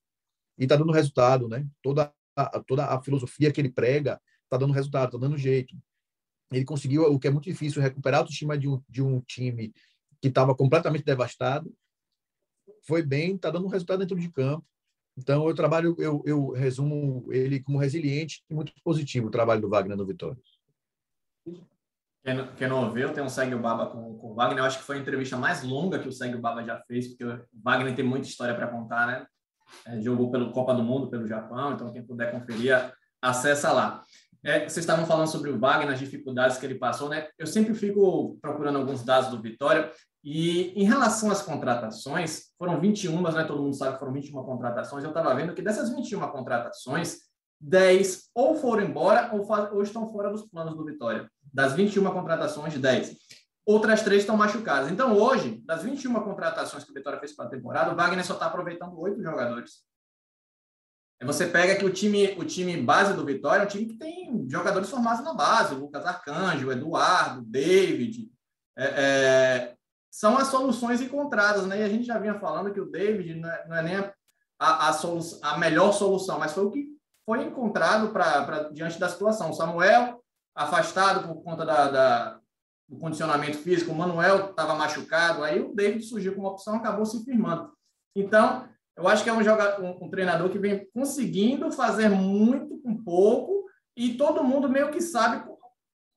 e 0.58 0.64
está 0.64 0.76
dando 0.76 0.92
resultado, 0.92 1.48
né? 1.48 1.66
Toda 1.82 2.14
a, 2.36 2.60
toda 2.60 2.86
a 2.86 3.02
filosofia 3.02 3.52
que 3.52 3.62
ele 3.62 3.72
prega 3.72 4.20
está 4.44 4.58
dando 4.58 4.74
resultado, 4.74 5.16
está 5.16 5.18
dando 5.18 5.38
jeito. 5.38 5.76
Ele 6.52 6.66
conseguiu 6.66 7.04
o 7.04 7.20
que 7.20 7.28
é 7.28 7.32
muito 7.32 7.46
difícil, 7.46 7.82
recuperar 7.82 8.20
a 8.20 8.22
autoestima 8.22 8.58
de 8.58 8.68
um, 8.68 8.82
de 8.88 9.02
um 9.02 9.22
time 9.22 9.74
que 10.22 10.28
estava 10.28 10.56
completamente 10.56 11.04
devastado, 11.04 11.74
foi 12.88 13.02
bem, 13.02 13.36
está 13.36 13.50
dando 13.50 13.66
um 13.66 13.70
resultado 13.70 14.00
dentro 14.00 14.20
de 14.20 14.32
campo. 14.32 14.66
Então, 15.18 15.48
eu 15.48 15.56
trabalho, 15.56 15.96
eu, 15.98 16.22
eu 16.26 16.50
resumo 16.50 17.26
ele 17.32 17.62
como 17.62 17.78
resiliente 17.78 18.44
e 18.50 18.54
muito 18.54 18.74
positivo 18.84 19.28
o 19.28 19.32
trabalho 19.32 19.62
do 19.62 19.70
Wagner 19.70 19.98
no 19.98 20.06
Vitória. 20.06 20.38
Quem 22.24 22.34
não, 22.34 22.56
quem 22.56 22.68
não 22.68 22.84
ouviu, 22.84 23.14
tem 23.14 23.24
um 23.24 23.30
Segue 23.30 23.56
o 23.56 23.60
Baba 23.60 23.88
com, 23.88 24.18
com 24.18 24.32
o 24.32 24.34
Wagner. 24.34 24.60
Eu 24.60 24.66
acho 24.66 24.80
que 24.80 24.84
foi 24.84 24.98
a 24.98 25.00
entrevista 25.00 25.38
mais 25.38 25.64
longa 25.64 26.00
que 26.00 26.08
o 26.08 26.12
Segue 26.12 26.36
o 26.36 26.42
Baba 26.42 26.64
já 26.64 26.82
fez, 26.82 27.08
porque 27.08 27.24
o 27.24 27.46
Wagner 27.64 27.96
tem 27.96 28.04
muita 28.04 28.28
história 28.28 28.56
para 28.56 28.68
contar, 28.68 29.08
né? 29.08 29.28
É, 29.86 30.02
jogou 30.02 30.32
pelo 30.32 30.52
Copa 30.52 30.74
do 30.74 30.84
Mundo, 30.84 31.10
pelo 31.10 31.28
Japão, 31.28 31.74
então 31.74 31.92
quem 31.94 32.06
puder 32.06 32.32
conferir, 32.32 32.94
acessa 33.22 33.72
lá. 33.72 34.04
É, 34.46 34.60
vocês 34.60 34.78
estavam 34.78 35.08
falando 35.08 35.26
sobre 35.26 35.50
o 35.50 35.58
Wagner, 35.58 35.92
as 35.92 35.98
dificuldades 35.98 36.58
que 36.58 36.66
ele 36.68 36.76
passou, 36.76 37.10
né? 37.10 37.28
Eu 37.36 37.48
sempre 37.48 37.74
fico 37.74 38.38
procurando 38.40 38.78
alguns 38.78 39.04
dados 39.04 39.32
do 39.32 39.42
Vitória 39.42 39.92
e 40.24 40.72
em 40.80 40.84
relação 40.84 41.32
às 41.32 41.42
contratações, 41.42 42.52
foram 42.56 42.80
21, 42.80 43.24
né? 43.24 43.44
Todo 43.44 43.64
mundo 43.64 43.76
sabe 43.76 43.94
que 43.94 44.00
foram 44.00 44.14
21 44.14 44.44
contratações. 44.44 45.04
Eu 45.04 45.10
estava 45.10 45.34
vendo 45.34 45.56
que 45.56 45.64
dessas 45.64 45.90
21 45.90 46.20
contratações, 46.28 47.22
10 47.60 48.30
ou 48.36 48.54
foram 48.54 48.84
embora 48.84 49.32
ou, 49.34 49.48
ou, 49.74 49.82
estão 49.82 50.12
fora 50.12 50.30
dos 50.30 50.44
planos 50.44 50.76
do 50.76 50.86
Vitória. 50.86 51.28
Das 51.52 51.74
21 51.74 52.04
contratações, 52.12 52.78
10. 52.78 53.16
Outras 53.66 54.04
três 54.04 54.22
estão 54.22 54.38
machucadas. 54.38 54.92
Então, 54.92 55.18
hoje, 55.18 55.60
das 55.66 55.82
21 55.82 56.14
contratações 56.22 56.84
que 56.84 56.92
o 56.92 56.94
Vitória 56.94 57.20
fez 57.20 57.36
para 57.36 57.46
a 57.46 57.50
temporada, 57.50 57.92
o 57.92 57.96
Wagner 57.96 58.24
só 58.24 58.34
está 58.34 58.46
aproveitando 58.46 58.96
oito 59.00 59.24
jogadores. 59.24 59.84
Você 61.24 61.48
pega 61.48 61.76
que 61.76 61.86
o 61.86 61.92
time, 61.92 62.36
o 62.38 62.44
time 62.44 62.76
base 62.82 63.14
do 63.14 63.26
Vitória 63.26 63.64
é 63.64 63.66
um 63.66 63.70
time 63.70 63.86
que 63.86 63.98
tem 63.98 64.46
jogadores 64.50 64.90
formados 64.90 65.24
na 65.24 65.34
base, 65.34 65.74
o 65.74 65.80
Lucas 65.80 66.06
Arcanjo, 66.06 66.68
o 66.68 66.72
Eduardo, 66.72 67.42
o 67.42 67.46
David, 67.46 68.30
é, 68.78 68.86
é, 68.86 69.76
são 70.12 70.38
as 70.38 70.48
soluções 70.48 71.02
encontradas, 71.02 71.66
né? 71.66 71.80
E 71.80 71.84
a 71.84 71.90
gente 71.90 72.06
já 72.06 72.20
vinha 72.20 72.40
falando 72.40 72.74
que 72.74 72.80
o 72.80 72.92
David 72.92 73.36
não 73.36 73.50
é, 73.50 73.68
não 73.68 73.76
é 73.78 73.82
nem 73.82 73.96
a, 73.96 74.14
a, 74.60 74.90
a, 74.90 75.00
a, 75.42 75.58
melhor 75.58 75.94
solução, 75.94 76.38
mas 76.38 76.54
foi 76.54 76.66
o 76.66 76.72
que 76.72 76.88
foi 77.26 77.44
encontrado 77.44 78.10
para 78.10 78.70
diante 78.70 79.00
da 79.00 79.10
situação. 79.10 79.50
O 79.50 79.54
Samuel, 79.54 80.22
afastado 80.54 81.28
por 81.28 81.42
conta 81.44 81.66
da, 81.66 81.90
da 81.90 82.40
do 82.88 82.98
condicionamento 82.98 83.58
físico, 83.58 83.92
o 83.92 83.96
Manuel 83.96 84.52
estava 84.52 84.76
machucado, 84.76 85.44
aí 85.44 85.60
o 85.60 85.74
David 85.74 86.04
surgiu 86.04 86.36
como 86.36 86.48
opção, 86.48 86.76
acabou 86.76 87.06
se 87.06 87.24
firmando. 87.26 87.74
Então, 88.16 88.70
eu 88.98 89.08
acho 89.08 89.24
que 89.24 89.30
é 89.30 89.34
um, 89.34 89.40
um, 89.40 90.06
um 90.06 90.10
treinador 90.10 90.50
que 90.50 90.60
vem 90.60 90.88
conseguindo 90.94 91.72
fazer 91.72 92.10
muito 92.10 92.80
com 92.80 92.96
pouco 92.96 93.66
e 93.96 94.14
todo 94.16 94.44
mundo 94.44 94.70
meio 94.70 94.92
que 94.92 95.02
sabe 95.02 95.44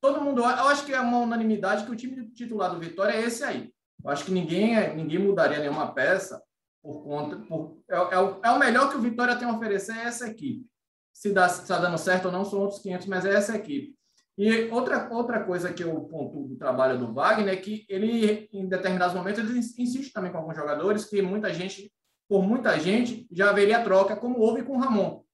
todo 0.01 0.21
mundo, 0.21 0.41
eu 0.41 0.47
acho 0.47 0.85
que 0.85 0.93
é 0.93 1.01
uma 1.01 1.19
unanimidade 1.19 1.85
que 1.85 1.91
o 1.91 1.97
time 1.97 2.31
titular 2.31 2.73
do 2.73 2.81
Vitória 2.81 3.13
é 3.13 3.23
esse 3.23 3.43
aí. 3.45 3.73
Eu 4.03 4.11
acho 4.11 4.25
que 4.25 4.31
ninguém, 4.31 4.95
ninguém 4.95 5.19
mudaria 5.19 5.59
nenhuma 5.59 5.93
peça 5.93 6.43
por 6.83 7.03
conta. 7.03 7.37
Por, 7.37 7.79
é, 7.91 7.97
é, 7.97 8.19
o, 8.19 8.41
é 8.43 8.51
o 8.51 8.59
melhor 8.59 8.91
que 8.91 8.97
o 8.97 9.01
Vitória 9.01 9.37
tem 9.37 9.49
a 9.49 9.53
oferecer 9.53 9.97
é 9.97 10.05
essa 10.05 10.29
equipe. 10.29 10.67
Se 11.13 11.31
está 11.31 11.79
dando 11.79 11.99
certo 11.99 12.27
ou 12.27 12.33
não, 12.33 12.45
são 12.45 12.61
outros 12.61 12.81
500, 12.81 13.07
mas 13.07 13.25
é 13.25 13.35
essa 13.35 13.57
equipe. 13.57 13.97
E 14.37 14.71
outra, 14.71 15.13
outra 15.13 15.43
coisa 15.43 15.73
que 15.73 15.83
eu 15.83 15.93
pontuo 16.03 16.47
do 16.47 16.57
trabalho 16.57 16.97
do 16.97 17.13
Wagner 17.13 17.55
é 17.55 17.57
que 17.57 17.85
ele, 17.89 18.49
em 18.53 18.69
determinados 18.69 19.17
momentos, 19.17 19.41
ele 19.41 19.59
insiste 19.59 20.13
também 20.13 20.31
com 20.31 20.39
alguns 20.39 20.55
jogadores 20.55 21.07
que 21.07 21.21
muita 21.21 21.53
gente, 21.53 21.93
por 22.29 22.43
muita 22.43 22.79
gente, 22.79 23.27
já 23.33 23.51
haveria 23.51 23.83
troca, 23.83 24.15
como 24.15 24.39
houve 24.39 24.63
com 24.63 24.77
o 24.77 24.79
Ramon. 24.79 25.25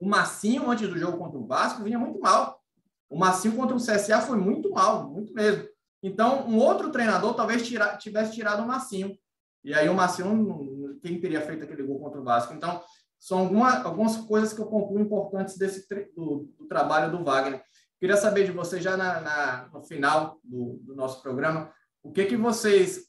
O 0.00 0.08
Massinho, 0.08 0.70
antes 0.70 0.88
do 0.88 0.98
jogo 0.98 1.18
contra 1.18 1.38
o 1.38 1.46
Vasco, 1.46 1.82
vinha 1.82 1.98
muito 1.98 2.18
mal. 2.20 2.62
O 3.10 3.18
Massinho 3.18 3.54
contra 3.54 3.76
o 3.76 3.80
CSA 3.80 4.20
foi 4.20 4.38
muito 4.38 4.70
mal, 4.70 5.08
muito 5.10 5.32
mesmo. 5.34 5.68
Então, 6.02 6.48
um 6.48 6.58
outro 6.58 6.90
treinador 6.90 7.34
talvez 7.34 7.66
tira, 7.66 7.96
tivesse 7.96 8.32
tirado 8.32 8.62
o 8.62 8.66
Massinho. 8.66 9.16
E 9.64 9.74
aí 9.74 9.88
o 9.88 9.94
Massinho, 9.94 10.98
quem 11.02 11.20
teria 11.20 11.40
feito 11.40 11.64
aquele 11.64 11.82
gol 11.82 11.98
contra 11.98 12.20
o 12.20 12.24
Vasco? 12.24 12.54
Então, 12.54 12.80
são 13.18 13.40
alguma, 13.40 13.82
algumas 13.82 14.16
coisas 14.16 14.52
que 14.52 14.60
eu 14.60 14.66
concluo 14.66 15.00
importantes 15.00 15.58
desse, 15.58 15.86
do, 16.14 16.48
do 16.56 16.66
trabalho 16.68 17.10
do 17.10 17.24
Wagner. 17.24 17.62
Queria 17.98 18.16
saber 18.16 18.44
de 18.44 18.52
vocês, 18.52 18.82
já 18.82 18.96
na, 18.96 19.20
na, 19.20 19.68
no 19.72 19.82
final 19.82 20.38
do, 20.44 20.78
do, 20.82 20.94
nosso 20.94 21.20
programa, 21.20 21.72
o 22.00 22.12
que, 22.12 22.26
que 22.26 22.36
vocês 22.36 23.08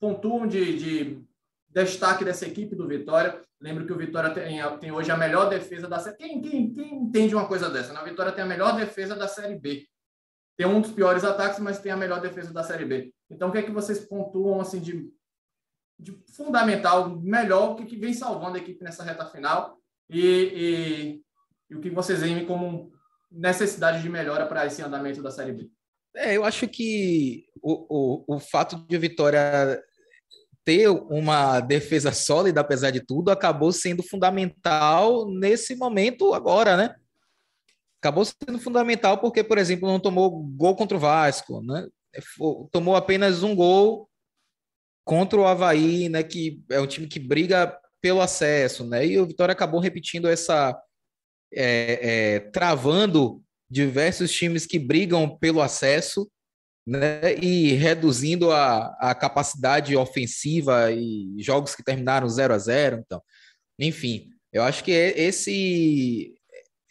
pontuam 0.00 0.46
de, 0.46 0.76
de 0.76 1.24
destaque 1.82 2.24
dessa 2.24 2.46
equipe 2.46 2.76
do 2.76 2.86
Vitória. 2.86 3.40
Lembro 3.60 3.84
que 3.84 3.92
o 3.92 3.98
Vitória 3.98 4.30
tem, 4.30 4.60
tem 4.78 4.92
hoje 4.92 5.10
a 5.10 5.16
melhor 5.16 5.48
defesa 5.48 5.88
da 5.88 5.98
Série 5.98 6.16
quem, 6.16 6.40
quem, 6.40 6.72
quem 6.72 6.94
entende 6.94 7.34
uma 7.34 7.48
coisa 7.48 7.68
dessa? 7.68 7.92
Né? 7.92 8.04
Vitória 8.04 8.30
tem 8.30 8.44
a 8.44 8.46
melhor 8.46 8.76
defesa 8.76 9.16
da 9.16 9.26
Série 9.26 9.58
B. 9.58 9.86
Tem 10.56 10.66
um 10.66 10.80
dos 10.80 10.92
piores 10.92 11.24
ataques, 11.24 11.58
mas 11.58 11.80
tem 11.80 11.90
a 11.90 11.96
melhor 11.96 12.20
defesa 12.20 12.52
da 12.52 12.62
Série 12.62 12.84
B. 12.84 13.12
Então, 13.28 13.48
o 13.48 13.52
que 13.52 13.58
é 13.58 13.62
que 13.62 13.72
vocês 13.72 13.98
pontuam 13.98 14.60
assim 14.60 14.78
de, 14.78 15.10
de 15.98 16.16
fundamental, 16.36 17.18
melhor, 17.20 17.72
o 17.72 17.74
que, 17.74 17.86
que 17.86 17.96
vem 17.96 18.14
salvando 18.14 18.56
a 18.56 18.60
equipe 18.60 18.84
nessa 18.84 19.02
reta 19.02 19.26
final 19.26 19.76
e, 20.08 20.20
e, 20.20 21.22
e 21.70 21.74
o 21.74 21.80
que 21.80 21.90
vocês 21.90 22.20
veem 22.20 22.46
como 22.46 22.92
necessidade 23.28 24.00
de 24.00 24.08
melhora 24.08 24.46
para 24.46 24.64
esse 24.64 24.80
andamento 24.80 25.20
da 25.20 25.32
Série 25.32 25.52
B? 25.52 25.68
É, 26.14 26.36
eu 26.36 26.44
acho 26.44 26.68
que 26.68 27.46
o, 27.60 28.24
o, 28.28 28.36
o 28.36 28.38
fato 28.38 28.76
de 28.86 28.96
o 28.96 29.00
Vitória 29.00 29.82
ter 30.64 30.88
uma 30.88 31.60
defesa 31.60 32.12
sólida, 32.12 32.60
apesar 32.60 32.90
de 32.90 33.00
tudo, 33.00 33.30
acabou 33.30 33.70
sendo 33.70 34.02
fundamental 34.02 35.28
nesse 35.30 35.76
momento 35.76 36.32
agora, 36.32 36.76
né? 36.76 36.94
Acabou 38.00 38.24
sendo 38.24 38.58
fundamental 38.58 39.18
porque, 39.18 39.44
por 39.44 39.58
exemplo, 39.58 39.88
não 39.88 40.00
tomou 40.00 40.30
gol 40.30 40.74
contra 40.74 40.96
o 40.96 41.00
Vasco, 41.00 41.60
né? 41.62 41.86
Tomou 42.70 42.96
apenas 42.96 43.42
um 43.42 43.54
gol 43.54 44.08
contra 45.04 45.38
o 45.38 45.46
Havaí, 45.46 46.08
né? 46.08 46.22
Que 46.22 46.62
é 46.70 46.80
um 46.80 46.86
time 46.86 47.06
que 47.06 47.18
briga 47.18 47.78
pelo 48.00 48.20
acesso, 48.20 48.84
né? 48.86 49.06
E 49.06 49.18
o 49.18 49.26
Vitória 49.26 49.52
acabou 49.52 49.80
repetindo 49.80 50.28
essa, 50.28 50.78
é, 51.52 52.34
é, 52.34 52.40
travando 52.40 53.42
diversos 53.70 54.30
times 54.30 54.66
que 54.66 54.78
brigam 54.78 55.36
pelo 55.38 55.60
acesso, 55.60 56.30
né, 56.86 57.34
e 57.36 57.72
reduzindo 57.72 58.50
a, 58.50 58.88
a 59.00 59.14
capacidade 59.14 59.96
ofensiva 59.96 60.92
e 60.92 61.34
jogos 61.38 61.74
que 61.74 61.82
terminaram 61.82 62.28
0 62.28 62.54
a 62.54 62.58
0 62.58 63.02
então, 63.04 63.22
enfim, 63.78 64.28
eu 64.52 64.62
acho 64.62 64.84
que 64.84 64.92
é 64.92 65.18
esse, 65.18 66.34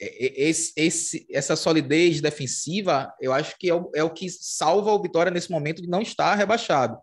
é, 0.01 0.41
esse, 0.41 0.73
esse, 0.75 1.27
essa 1.31 1.55
solidez 1.55 2.21
defensiva, 2.21 3.13
eu 3.21 3.31
acho 3.31 3.57
que 3.57 3.69
é 3.69 3.75
o, 3.75 3.91
é 3.95 4.03
o 4.03 4.09
que 4.09 4.29
salva 4.29 4.91
o 4.91 5.01
Vitória 5.01 5.31
nesse 5.31 5.51
momento 5.51 5.81
de 5.81 5.87
não 5.87 6.01
estar 6.01 6.35
rebaixado. 6.35 6.97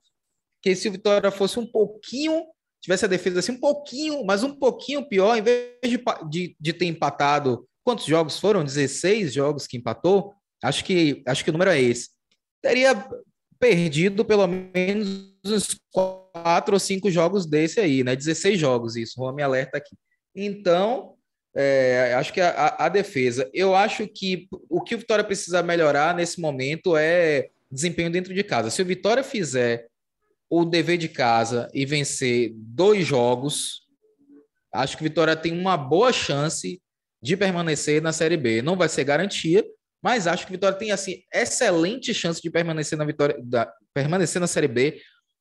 Porque 0.56 0.76
se 0.76 0.88
o 0.88 0.92
Vitória 0.92 1.30
fosse 1.30 1.58
um 1.58 1.66
pouquinho 1.66 2.44
tivesse 2.80 3.04
a 3.04 3.08
defesa 3.08 3.40
assim 3.40 3.52
um 3.52 3.60
pouquinho, 3.60 4.24
mas 4.24 4.42
um 4.42 4.54
pouquinho 4.54 5.06
pior, 5.06 5.36
em 5.36 5.42
vez 5.42 5.76
de, 5.84 6.02
de, 6.28 6.56
de 6.58 6.72
ter 6.72 6.86
empatado, 6.86 7.68
quantos 7.84 8.06
jogos 8.06 8.38
foram? 8.38 8.64
16 8.64 9.32
jogos 9.32 9.66
que 9.66 9.76
empatou? 9.76 10.32
Acho 10.62 10.84
que, 10.84 11.22
acho 11.26 11.44
que 11.44 11.50
o 11.50 11.52
número 11.52 11.70
é 11.70 11.80
esse. 11.80 12.10
Teria 12.62 12.94
perdido 13.58 14.24
pelo 14.24 14.46
menos 14.46 15.30
uns 15.44 15.78
quatro 15.90 16.74
ou 16.74 16.80
cinco 16.80 17.10
jogos 17.10 17.46
desse 17.46 17.80
aí, 17.80 18.02
né? 18.02 18.16
16 18.16 18.58
jogos, 18.58 18.96
isso, 18.96 19.22
o 19.22 19.32
me 19.32 19.42
alerta 19.42 19.78
aqui. 19.78 19.96
Então, 20.34 21.14
é, 21.54 22.14
acho 22.14 22.32
que 22.32 22.40
a, 22.40 22.76
a, 22.78 22.88
defesa. 22.88 23.48
Eu 23.52 23.74
acho 23.74 24.06
que 24.06 24.48
o 24.68 24.80
que 24.80 24.94
o 24.94 24.98
Vitória 24.98 25.24
precisa 25.24 25.62
melhorar 25.62 26.14
nesse 26.14 26.40
momento 26.40 26.96
é 26.96 27.48
desempenho 27.70 28.10
dentro 28.10 28.32
de 28.32 28.42
casa. 28.42 28.70
Se 28.70 28.80
o 28.80 28.84
Vitória 28.84 29.22
fizer 29.22 29.88
o 30.48 30.64
dever 30.64 30.98
de 30.98 31.08
casa 31.08 31.68
e 31.74 31.84
vencer 31.84 32.52
dois 32.54 33.06
jogos, 33.06 33.86
acho 34.72 34.96
que 34.96 35.02
Vitória 35.02 35.36
tem 35.36 35.52
uma 35.52 35.76
boa 35.76 36.12
chance 36.12 36.80
de 37.22 37.36
permanecer 37.36 38.00
na 38.00 38.12
Série 38.12 38.36
B. 38.36 38.62
Não 38.62 38.76
vai 38.76 38.88
ser 38.88 39.04
garantia, 39.04 39.64
mas 40.02 40.26
acho 40.26 40.46
que 40.46 40.52
Vitória 40.52 40.78
tem 40.78 40.90
assim 40.90 41.22
excelente 41.32 42.14
chance 42.14 42.40
de 42.40 42.50
permanecer 42.50 42.96
na 42.96 43.04
Vitória, 43.04 43.36
da, 43.42 43.70
permanecer 43.92 44.40
na 44.40 44.46
Série 44.46 44.68
B 44.68 45.00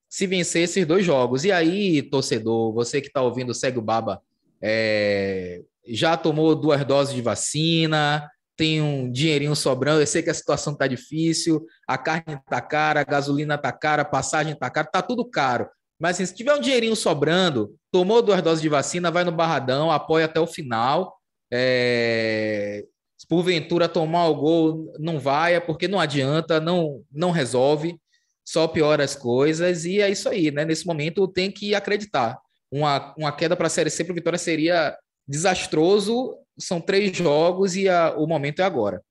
se 0.10 0.26
vencer 0.26 0.64
esses 0.64 0.86
dois 0.86 1.06
jogos. 1.06 1.46
E 1.46 1.52
aí, 1.52 2.02
torcedor, 2.02 2.74
você 2.74 3.00
que 3.00 3.08
está 3.08 3.22
ouvindo 3.22 3.54
segue 3.54 3.78
o 3.78 3.82
Baba, 3.82 4.22
é, 4.62 5.62
já 5.88 6.18
tomou 6.18 6.56
duas 6.56 6.84
doses 6.84 7.14
de 7.14 7.22
vacina, 7.22 8.28
tem 8.58 8.82
um 8.82 9.10
dinheirinho 9.10 9.56
sobrando, 9.56 10.02
eu 10.02 10.08
sei 10.08 10.22
que 10.22 10.30
a 10.30 10.34
situação 10.34 10.74
está 10.74 10.86
difícil, 10.88 11.66
a 11.88 11.98
carne 11.98 12.36
está 12.36 12.60
cara, 12.60 13.02
a 13.02 13.06
gasolina 13.06 13.56
está 13.56 13.72
cara, 13.72 14.02
a 14.02 14.06
passagem 14.06 14.54
está 14.54 14.70
cara, 14.70 14.88
está 14.88 15.02
tudo 15.02 15.24
caro. 15.24 15.70
Mas 15.98 16.16
assim, 16.16 16.26
se 16.26 16.36
tiver 16.36 16.54
um 16.54 16.60
dinheirinho 16.60 16.96
sobrando, 16.96 17.76
tomou 17.92 18.22
duas 18.22 18.42
doses 18.42 18.62
de 18.62 18.70
vacina, 18.70 19.12
vai 19.12 19.24
no 19.24 19.32
Barradão, 19.32 19.92
apoia 19.92 20.26
até 20.26 20.40
o 20.40 20.48
final. 20.48 21.18
É... 21.52 22.86
Se 23.20 23.28
porventura 23.28 23.90
tomar 23.90 24.28
o 24.28 24.36
gol, 24.36 24.94
não 24.98 25.20
vai, 25.20 25.56
é 25.56 25.60
porque 25.60 25.88
não 25.88 26.00
adianta, 26.00 26.60
não, 26.60 27.04
não 27.12 27.32
resolve, 27.32 28.00
só 28.46 28.68
piora 28.68 29.04
as 29.04 29.16
coisas. 29.16 29.84
E 29.86 30.02
é 30.02 30.10
isso 30.10 30.30
aí, 30.30 30.52
né? 30.52 30.64
Nesse 30.64 30.88
momento 30.88 31.28
tem 31.28 31.52
que 31.52 31.76
acreditar. 31.76 32.40
Uma, 32.72 33.14
uma 33.18 33.32
queda 33.32 33.56
para 33.58 33.68
a 33.68 33.70
Série 33.70 33.90
C 33.90 34.04
para 34.04 34.14
Vitória 34.14 34.40
seria 34.40 34.98
desastroso 35.28 36.40
são 36.60 36.82
três 36.82 37.16
jogos 37.16 37.76
e 37.76 37.88
a, 37.88 38.14
o 38.16 38.28
momento 38.28 38.62
é 38.62 38.64
agora. 38.64 39.04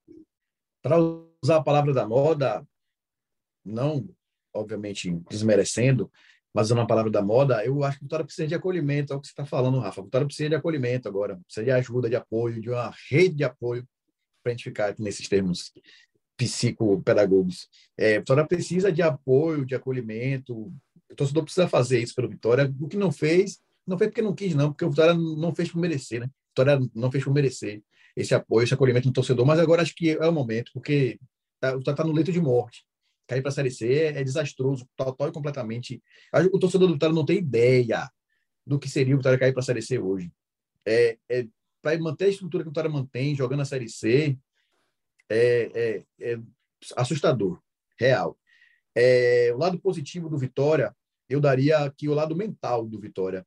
Para 0.82 0.98
usar 1.42 1.56
a 1.56 1.62
palavra 1.62 1.92
da 1.92 2.06
moda, 2.06 2.64
não, 3.64 4.08
obviamente, 4.54 5.10
desmerecendo, 5.30 6.10
mas 6.54 6.66
usando 6.66 6.82
a 6.82 6.86
palavra 6.86 7.10
da 7.10 7.22
moda, 7.22 7.64
eu 7.64 7.82
acho 7.82 7.98
que 7.98 8.04
o 8.04 8.06
Vitória 8.06 8.24
precisa 8.24 8.46
de 8.46 8.54
acolhimento, 8.54 9.12
é 9.12 9.16
o 9.16 9.20
que 9.20 9.26
você 9.26 9.32
está 9.32 9.46
falando, 9.46 9.78
Rafa. 9.78 10.00
O 10.00 10.04
Vitória 10.04 10.26
precisa 10.26 10.48
de 10.48 10.54
acolhimento 10.54 11.08
agora, 11.08 11.38
precisa 11.44 11.64
de 11.64 11.70
ajuda, 11.70 12.08
de 12.08 12.16
apoio, 12.16 12.60
de 12.60 12.70
uma 12.70 12.92
rede 13.10 13.36
de 13.36 13.44
apoio, 13.44 13.86
para 14.48 14.52
a 14.52 14.56
gente 14.56 14.64
ficar 14.64 14.94
nesses 14.98 15.28
termos 15.28 15.72
psicopedagogos. 16.36 17.68
É, 17.96 18.18
Vitória 18.18 18.46
precisa 18.46 18.90
de 18.90 19.02
apoio, 19.02 19.66
de 19.66 19.74
acolhimento. 19.74 20.54
O 21.10 21.14
torcedor 21.16 21.44
precisa 21.44 21.68
fazer 21.68 22.00
isso 22.00 22.14
pelo 22.14 22.28
Vitória. 22.28 22.72
O 22.80 22.88
que 22.88 22.96
não 22.96 23.12
fez, 23.12 23.58
não 23.86 23.98
fez 23.98 24.10
porque 24.10 24.22
não 24.22 24.34
quis, 24.34 24.54
não, 24.54 24.70
porque 24.70 24.84
o 24.84 24.90
Vitória 24.90 25.14
não 25.14 25.54
fez 25.54 25.70
por 25.70 25.80
merecer, 25.80 26.20
né? 26.20 26.30
Vitória 26.48 26.80
não 26.94 27.10
fez 27.10 27.24
por 27.24 27.32
merecer 27.32 27.82
esse 28.16 28.34
apoio, 28.34 28.64
esse 28.64 28.74
acolhimento 28.74 29.08
do 29.08 29.12
torcedor, 29.12 29.44
mas 29.44 29.58
agora 29.58 29.82
acho 29.82 29.94
que 29.94 30.10
é 30.10 30.26
o 30.26 30.32
momento, 30.32 30.70
porque 30.72 31.18
tá, 31.60 31.74
o 31.74 31.78
Vitória 31.78 31.94
está 31.94 32.04
no 32.04 32.12
leito 32.12 32.32
de 32.32 32.40
morte. 32.40 32.84
Cair 33.26 33.42
para 33.42 33.50
a 33.50 33.52
Série 33.52 33.70
C 33.70 33.92
é, 33.92 34.20
é 34.20 34.24
desastroso, 34.24 34.88
total 34.96 35.28
e 35.28 35.32
completamente. 35.32 36.02
O 36.52 36.58
torcedor 36.58 36.88
do 36.88 36.94
Vitória 36.94 37.14
não 37.14 37.26
tem 37.26 37.38
ideia 37.38 38.08
do 38.66 38.78
que 38.78 38.88
seria 38.88 39.14
o 39.14 39.18
Vitória 39.18 39.38
cair 39.38 39.52
para 39.52 39.60
a 39.60 39.64
Série 39.64 39.82
C 39.82 39.98
hoje. 39.98 40.32
É, 40.86 41.18
é 41.28 41.46
para 41.82 41.98
manter 41.98 42.26
a 42.26 42.28
estrutura 42.28 42.62
que 42.62 42.68
o 42.68 42.70
Vitória 42.70 42.90
mantém, 42.90 43.34
jogando 43.34 43.60
a 43.60 43.64
Série 43.64 43.88
C, 43.88 44.38
é, 45.28 46.04
é, 46.20 46.32
é 46.32 46.40
assustador, 46.96 47.60
real. 47.98 48.38
É, 48.94 49.52
o 49.54 49.58
lado 49.58 49.78
positivo 49.78 50.28
do 50.28 50.38
Vitória, 50.38 50.94
eu 51.28 51.40
daria 51.40 51.78
aqui 51.78 52.08
o 52.08 52.14
lado 52.14 52.34
mental 52.34 52.86
do 52.86 52.98
Vitória. 52.98 53.46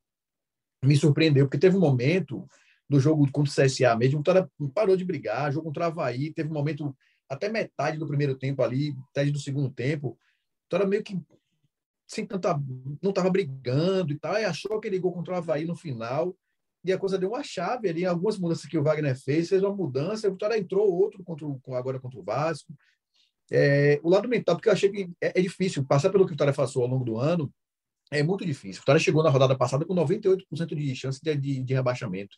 Me 0.82 0.96
surpreendeu, 0.96 1.46
porque 1.46 1.58
teve 1.58 1.76
um 1.76 1.80
momento 1.80 2.48
do 2.88 3.00
jogo 3.00 3.30
contra 3.30 3.50
o 3.50 3.66
CSA 3.66 3.96
mesmo, 3.96 4.16
o 4.16 4.18
Vitória 4.18 4.50
parou 4.74 4.96
de 4.96 5.04
brigar, 5.04 5.52
jogo 5.52 5.66
contra 5.66 5.84
o 5.84 5.86
Havaí, 5.86 6.32
teve 6.32 6.50
um 6.50 6.54
momento 6.54 6.96
até 7.28 7.48
metade 7.48 7.98
do 7.98 8.06
primeiro 8.06 8.36
tempo 8.36 8.62
ali, 8.62 8.94
metade 8.94 9.30
do 9.30 9.38
segundo 9.38 9.70
tempo, 9.70 10.08
o 10.08 10.18
Vitória 10.64 10.86
meio 10.86 11.02
que 11.02 11.18
sem 12.06 12.26
tanta, 12.26 12.60
não 13.00 13.10
estava 13.10 13.30
brigando 13.30 14.12
e 14.12 14.18
tal, 14.18 14.34
e 14.34 14.44
achou 14.44 14.76
aquele 14.76 14.98
gol 14.98 15.12
contra 15.12 15.34
o 15.34 15.36
Havaí 15.38 15.64
no 15.64 15.74
final, 15.74 16.36
e 16.84 16.92
a 16.92 16.98
coisa 16.98 17.18
deu 17.18 17.30
uma 17.30 17.42
chave 17.42 17.88
ali, 17.88 18.04
algumas 18.04 18.38
mudanças 18.38 18.66
que 18.66 18.76
o 18.76 18.82
Wagner 18.82 19.16
fez, 19.16 19.48
fez 19.48 19.62
uma 19.62 19.74
mudança, 19.74 20.28
o 20.28 20.32
Vitória 20.32 20.58
entrou 20.58 20.92
outro 20.92 21.22
contra 21.22 21.46
o, 21.46 21.60
agora 21.74 22.00
contra 22.00 22.18
o 22.18 22.22
Vasco. 22.22 22.74
É, 23.50 24.00
o 24.02 24.10
lado 24.10 24.28
mental, 24.28 24.56
porque 24.56 24.68
eu 24.68 24.72
achei 24.72 24.90
que 24.90 25.10
é, 25.20 25.38
é, 25.38 25.42
difícil, 25.42 25.84
passar 25.84 26.10
pelo 26.10 26.24
que 26.24 26.30
o 26.30 26.34
Vitória 26.34 26.52
passou 26.52 26.82
ao 26.82 26.88
longo 26.88 27.04
do 27.04 27.18
ano, 27.18 27.52
é 28.10 28.22
muito 28.22 28.44
difícil. 28.44 28.80
O 28.80 28.82
Vitória 28.82 29.00
chegou 29.00 29.22
na 29.22 29.30
rodada 29.30 29.56
passada 29.56 29.84
com 29.84 29.94
98% 29.94 30.74
de 30.74 30.96
chance 30.96 31.20
de, 31.22 31.36
de, 31.36 31.62
de 31.62 31.74
rebaixamento 31.74 32.36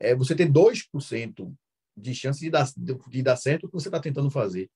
é 0.00 0.14
você 0.14 0.34
ter 0.34 0.50
2% 0.50 1.54
de 1.96 2.14
chance 2.14 2.40
de 2.40 2.50
dar, 2.50 2.66
de 2.74 3.22
dar 3.22 3.36
certo 3.36 3.64
o 3.64 3.68
que 3.68 3.74
você 3.74 3.88
está 3.88 4.00
tentando 4.00 4.30
fazer. 4.30 4.70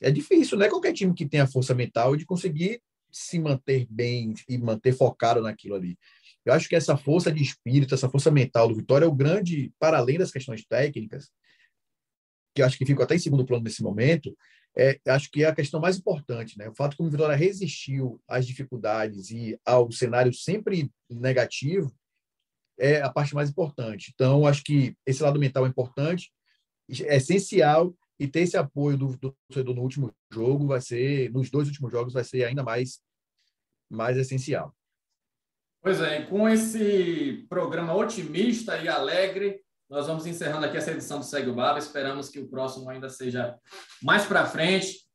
é 0.00 0.10
difícil, 0.10 0.58
não 0.58 0.66
é 0.66 0.68
qualquer 0.68 0.92
time 0.92 1.14
que 1.14 1.26
tenha 1.26 1.46
força 1.46 1.74
mental 1.74 2.14
de 2.14 2.26
conseguir 2.26 2.82
se 3.16 3.38
manter 3.38 3.86
bem 3.88 4.34
e 4.48 4.58
manter 4.58 4.92
focado 4.92 5.40
naquilo 5.40 5.74
ali. 5.74 5.98
Eu 6.44 6.52
acho 6.52 6.68
que 6.68 6.76
essa 6.76 6.96
força 6.96 7.32
de 7.32 7.42
espírito, 7.42 7.94
essa 7.94 8.08
força 8.08 8.30
mental 8.30 8.68
do 8.68 8.74
Vitória 8.74 9.06
é 9.06 9.08
o 9.08 9.14
grande, 9.14 9.72
para 9.78 9.98
além 9.98 10.18
das 10.18 10.30
questões 10.30 10.64
técnicas, 10.64 11.30
que 12.54 12.62
eu 12.62 12.66
acho 12.66 12.78
que 12.78 12.86
fica 12.86 13.02
até 13.02 13.16
em 13.16 13.18
segundo 13.18 13.44
plano 13.44 13.64
nesse 13.64 13.82
momento, 13.82 14.36
é, 14.76 15.00
acho 15.08 15.30
que 15.30 15.42
é 15.42 15.48
a 15.48 15.54
questão 15.54 15.80
mais 15.80 15.96
importante, 15.96 16.58
né? 16.58 16.68
O 16.68 16.74
fato 16.74 16.96
como 16.96 17.08
o 17.08 17.12
Vitória 17.12 17.34
resistiu 17.34 18.20
às 18.28 18.46
dificuldades 18.46 19.30
e 19.30 19.58
ao 19.64 19.90
cenário 19.90 20.32
sempre 20.32 20.90
negativo 21.08 21.94
é 22.78 23.00
a 23.00 23.10
parte 23.10 23.34
mais 23.34 23.48
importante. 23.48 24.12
Então, 24.14 24.46
acho 24.46 24.62
que 24.62 24.94
esse 25.06 25.22
lado 25.22 25.40
mental 25.40 25.64
é 25.64 25.68
importante, 25.68 26.30
é 27.00 27.16
essencial 27.16 27.96
e 28.18 28.26
ter 28.26 28.40
esse 28.40 28.56
apoio 28.56 28.96
do, 28.96 29.16
do 29.16 29.36
torcedor 29.48 29.74
no 29.74 29.82
último 29.82 30.14
jogo 30.30 30.66
vai 30.66 30.80
ser, 30.80 31.30
nos 31.32 31.50
dois 31.50 31.68
últimos 31.68 31.90
jogos, 31.90 32.12
vai 32.12 32.24
ser 32.24 32.44
ainda 32.44 32.62
mais, 32.62 33.00
mais 33.90 34.16
essencial. 34.16 34.74
Pois 35.82 36.00
é, 36.00 36.22
com 36.22 36.48
esse 36.48 37.46
programa 37.48 37.94
otimista 37.94 38.76
e 38.78 38.88
alegre, 38.88 39.60
nós 39.88 40.08
vamos 40.08 40.26
encerrando 40.26 40.66
aqui 40.66 40.76
essa 40.76 40.90
edição 40.90 41.20
do 41.20 41.24
Segue 41.24 41.48
o 41.48 41.54
Baba. 41.54 41.78
Esperamos 41.78 42.28
que 42.28 42.40
o 42.40 42.48
próximo 42.48 42.90
ainda 42.90 43.08
seja 43.08 43.54
mais 44.02 44.24
para 44.24 44.44
frente, 44.46 45.06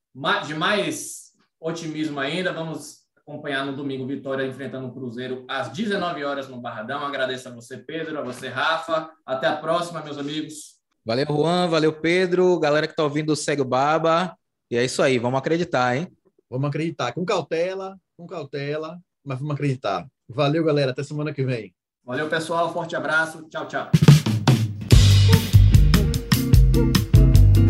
de 0.47 0.53
mais 0.55 1.31
otimismo 1.59 2.19
ainda. 2.19 2.53
Vamos 2.53 3.01
acompanhar 3.17 3.65
no 3.65 3.75
domingo 3.75 4.07
Vitória 4.07 4.47
enfrentando 4.47 4.87
o 4.87 4.93
Cruzeiro 4.93 5.45
às 5.49 5.69
19 5.69 6.23
horas 6.23 6.47
no 6.47 6.61
Barradão. 6.61 7.05
Agradeço 7.05 7.49
a 7.49 7.51
você, 7.51 7.77
Pedro, 7.77 8.17
a 8.19 8.21
você, 8.21 8.47
Rafa. 8.47 9.11
Até 9.25 9.47
a 9.47 9.57
próxima, 9.57 10.01
meus 10.01 10.17
amigos. 10.17 10.79
Valeu, 11.05 11.25
Juan. 11.25 11.67
Valeu, 11.67 11.91
Pedro. 11.91 12.57
Galera 12.59 12.87
que 12.87 12.93
está 12.93 13.03
ouvindo, 13.03 13.35
segue 13.35 13.61
o 13.61 13.65
Baba. 13.65 14.37
E 14.69 14.77
é 14.77 14.85
isso 14.85 15.03
aí, 15.03 15.19
vamos 15.19 15.37
acreditar, 15.37 15.97
hein? 15.97 16.07
Vamos 16.51 16.67
acreditar. 16.67 17.13
Com 17.13 17.23
cautela, 17.23 17.97
com 18.17 18.27
cautela, 18.27 18.99
mas 19.25 19.39
vamos 19.39 19.53
acreditar. 19.53 20.05
Valeu, 20.27 20.65
galera. 20.65 20.91
Até 20.91 21.01
semana 21.01 21.31
que 21.31 21.45
vem. 21.45 21.73
Valeu, 22.03 22.27
pessoal. 22.27 22.73
Forte 22.73 22.93
abraço. 22.93 23.43
Tchau, 23.49 23.65
tchau. 23.69 23.89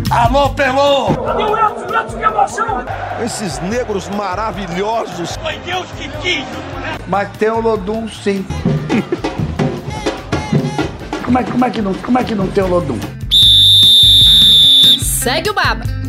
Alô, 0.09 0.49
Pelô! 0.55 1.09
Esses 3.23 3.59
negros 3.59 4.09
maravilhosos. 4.09 5.35
Foi 5.35 5.59
Deus 5.59 5.85
que 5.91 6.09
quis! 6.19 6.45
Mas 7.07 7.37
tem 7.37 7.51
o 7.51 7.61
Lodum, 7.61 8.09
sim. 8.09 8.43
como, 11.23 11.37
é, 11.37 11.43
como, 11.43 11.65
é 11.65 11.69
que 11.69 11.81
não, 11.83 11.93
como 11.93 12.17
é 12.17 12.23
que 12.23 12.33
não 12.33 12.47
tem 12.49 12.63
o 12.63 12.67
Lodum? 12.67 12.99
Segue 14.99 15.51
o 15.51 15.53
Baba. 15.53 16.01